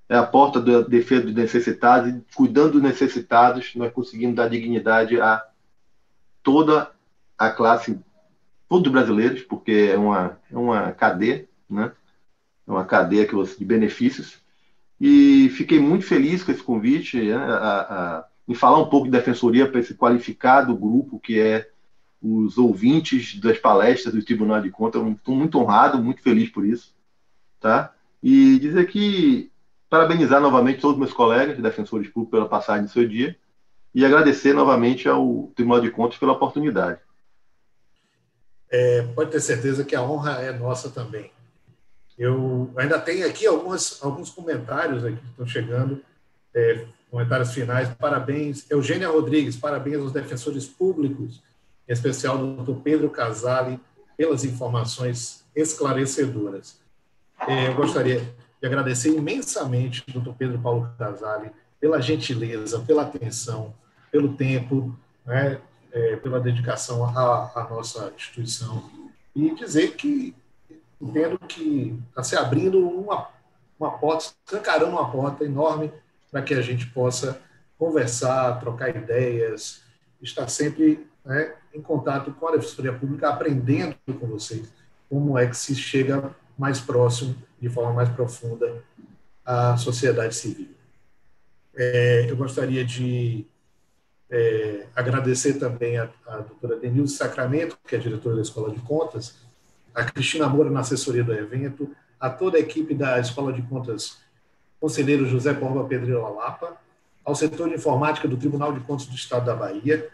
é 0.08 0.16
a 0.16 0.26
porta 0.26 0.62
da 0.62 0.82
defesa 0.82 1.24
dos 1.24 1.34
necessitados, 1.34 2.14
e 2.14 2.24
cuidando 2.36 2.74
dos 2.74 2.84
necessitados, 2.84 3.74
nós 3.76 3.92
conseguimos 3.92 4.36
dar 4.36 4.50
dignidade 4.50 5.20
a 5.20 5.44
toda 6.44 6.92
a 7.48 7.50
classe, 7.50 8.00
todos 8.70 8.86
os 8.86 8.92
brasileiros, 8.92 9.42
porque 9.42 9.90
é 9.92 9.98
uma, 9.98 10.38
é 10.52 10.58
uma 10.58 10.92
cadeia, 10.92 11.48
né? 11.68 11.92
é 12.68 12.72
uma 12.72 12.86
cadeia 12.86 13.26
que 13.26 13.34
você, 13.34 13.58
de 13.58 13.66
benefícios, 13.66 14.38
e 15.00 15.50
fiquei 15.50 15.80
muito 15.80 16.06
feliz 16.06 16.44
com 16.44 16.52
esse 16.52 16.62
convite, 16.62 17.20
né, 17.20 17.34
a, 17.36 17.80
a, 17.80 18.26
em 18.48 18.54
falar 18.54 18.78
um 18.78 18.90
pouco 18.90 19.06
de 19.06 19.12
defensoria 19.12 19.68
para 19.68 19.80
esse 19.80 19.96
qualificado 19.96 20.76
grupo 20.76 21.20
que 21.20 21.40
é 21.40 21.68
os 22.22 22.60
ouvintes 22.60 23.40
das 23.40 23.58
palestras 23.58 24.14
do 24.14 24.24
Tribunal 24.24 24.62
de 24.62 24.70
Contas. 24.70 25.02
Estou 25.08 25.36
muito 25.36 25.58
honrado, 25.58 25.98
muito 25.98 26.22
feliz 26.22 26.50
por 26.50 26.64
isso. 26.64 26.94
Tá? 27.60 27.92
E 28.22 28.60
dizer 28.60 28.86
que 28.86 29.52
parabenizar 29.90 30.40
novamente 30.40 30.80
todos 30.80 30.94
os 30.94 31.00
meus 31.00 31.14
colegas 31.14 31.56
de 31.56 31.64
defensores 31.64 32.08
públicos 32.08 32.30
pela 32.30 32.48
passagem 32.48 32.86
do 32.86 32.92
seu 32.92 33.08
dia 33.08 33.36
e 33.96 34.06
agradecer 34.06 34.54
novamente 34.54 35.10
ao 35.10 35.52
Tribunal 35.56 35.82
de 35.82 35.90
Contas 35.90 36.20
pela 36.20 36.34
oportunidade. 36.34 37.00
É, 38.72 39.02
pode 39.14 39.32
ter 39.32 39.42
certeza 39.42 39.84
que 39.84 39.96
a 39.96 40.02
honra 40.02 40.42
é 40.42 40.52
nossa 40.52 40.90
também. 40.90 41.30
Eu 42.18 42.72
ainda 42.78 43.00
tenho 43.00 43.28
aqui 43.28 43.46
algumas, 43.46 44.02
alguns 44.02 44.30
comentários 44.30 45.04
aqui 45.04 45.18
que 45.18 45.30
estão 45.30 45.46
chegando, 45.46 46.02
é, 46.54 46.86
comentários 47.10 47.54
finais. 47.54 47.90
Parabéns, 47.96 48.70
Eugênia 48.70 49.10
Rodrigues, 49.10 49.58
parabéns 49.58 49.98
aos 49.98 50.14
defensores 50.14 50.66
públicos, 50.68 51.44
em 51.88 51.92
especial 51.92 52.38
ao 52.38 52.48
doutor 52.48 52.82
Pedro 52.82 53.10
Casale, 53.10 53.80
pelas 54.16 54.46
informações 54.46 55.44
esclarecedoras. 55.56 56.80
É, 57.48 57.68
eu 57.68 57.76
gostaria 57.76 58.20
de 58.62 58.68
agradecer 58.68 59.10
imensamente 59.10 60.04
ao 60.08 60.14
doutor 60.14 60.36
Pedro 60.38 60.60
Paulo 60.60 60.90
Casale 60.98 61.52
pela 61.80 62.00
gentileza, 62.00 62.80
pela 62.80 63.02
atenção, 63.02 63.74
pelo 64.12 64.36
tempo, 64.36 64.96
né, 65.26 65.60
é, 65.92 66.16
pela 66.18 66.40
dedicação 66.40 67.06
à, 67.06 67.52
à 67.56 67.68
nossa 67.70 68.12
instituição 68.16 68.90
e 69.36 69.54
dizer 69.56 69.96
que 69.96 70.36
entendo 71.02 71.40
que 71.40 72.00
está 72.10 72.24
se 72.24 72.36
abrindo 72.36 72.88
uma, 72.88 73.28
uma 73.80 73.92
porta, 73.92 74.34
escancarando 74.46 74.92
uma 74.92 75.12
porta 75.12 75.44
enorme 75.44 75.92
para 76.32 76.42
que 76.42 76.54
a 76.54 76.62
gente 76.62 76.86
possa 76.88 77.42
conversar, 77.78 78.60
trocar 78.60 78.96
ideias, 78.96 79.82
estar 80.22 80.48
sempre 80.48 81.08
né, 81.26 81.56
em 81.74 81.82
contato 81.82 82.32
com 82.32 82.48
a 82.48 82.52
Defensoria 82.52 82.94
Pública, 82.94 83.30
aprendendo 83.30 83.96
com 84.20 84.28
vocês 84.28 84.72
como 85.10 85.38
é 85.38 85.48
que 85.48 85.58
se 85.58 85.76
chega 85.76 86.34
mais 86.58 86.80
próximo, 86.80 87.36
de 87.60 87.70
forma 87.70 87.92
mais 87.92 88.10
profunda, 88.10 88.84
à 89.44 89.76
sociedade 89.76 90.36
civil. 90.36 90.70
É, 91.76 92.28
eu 92.30 92.38
gostaria 92.38 92.86
de 92.86 93.46
é, 94.32 94.86
agradecer 94.96 95.56
também 95.56 95.98
a, 95.98 96.10
a 96.26 96.38
doutora 96.38 96.78
Denilze 96.78 97.18
Sacramento, 97.18 97.78
que 97.86 97.96
é 97.96 98.00
diretora 98.00 98.38
da 98.38 98.42
Escola 98.42 98.74
de 98.74 98.80
Contas, 98.80 99.36
a 99.94 100.06
Cristina 100.06 100.48
Moura 100.48 100.70
na 100.70 100.80
assessoria 100.80 101.24
do 101.24 101.34
evento, 101.34 101.94
a 102.18 102.30
toda 102.30 102.58
a 102.58 102.62
equipe 102.62 102.96
da 102.96 103.20
Escola 103.20 103.52
de 103.52 103.62
Contas 103.64 104.20
Conselheiro 104.80 105.28
José 105.28 105.54
Borba 105.54 105.84
Pedreira 105.84 106.28
Lapa, 106.28 106.76
ao 107.24 107.36
setor 107.36 107.70
de 107.70 107.76
informática 107.76 108.28
do 108.28 108.38
Tribunal 108.38 108.74
de 108.74 108.80
Contas 108.80 109.06
do 109.06 109.16
Estado 109.16 109.46
da 109.46 109.56
Bahia, 109.56 110.10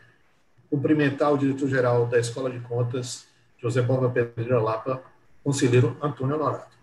cumprimentar 0.70 1.32
o 1.32 1.38
diretor-geral 1.38 2.08
da 2.08 2.20
Escola 2.20 2.50
de 2.50 2.60
Contas, 2.60 3.28
José 3.58 3.82
Borba 3.82 4.10
Pedreira 4.10 4.60
Lapa, 4.60 5.02
conselheiro 5.44 5.96
Antônio 6.02 6.36
Honorato. 6.36 6.76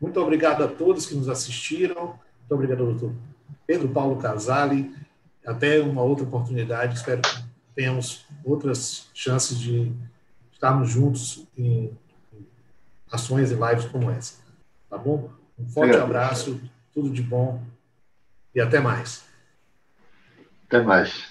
Muito 0.00 0.18
obrigado 0.20 0.64
a 0.64 0.68
todos 0.68 1.04
que 1.06 1.14
nos 1.14 1.28
assistiram, 1.28 2.06
muito 2.06 2.54
obrigado, 2.54 2.86
doutor 2.86 3.12
Pedro 3.66 3.88
Paulo 3.88 4.16
Casale, 4.16 4.94
até 5.48 5.80
uma 5.80 6.02
outra 6.02 6.24
oportunidade, 6.24 6.94
espero 6.94 7.22
que 7.22 7.42
tenhamos 7.74 8.26
outras 8.44 9.08
chances 9.14 9.58
de 9.58 9.90
estarmos 10.52 10.90
juntos 10.90 11.46
em 11.56 11.90
ações 13.10 13.50
e 13.50 13.54
lives 13.54 13.86
como 13.86 14.10
essa. 14.10 14.34
Tá 14.90 14.98
bom? 14.98 15.30
Um 15.58 15.66
forte 15.66 15.96
abraço, 15.96 16.60
tudo 16.92 17.10
de 17.10 17.22
bom 17.22 17.62
e 18.54 18.60
até 18.60 18.78
mais. 18.78 19.24
Até 20.66 20.82
mais. 20.82 21.27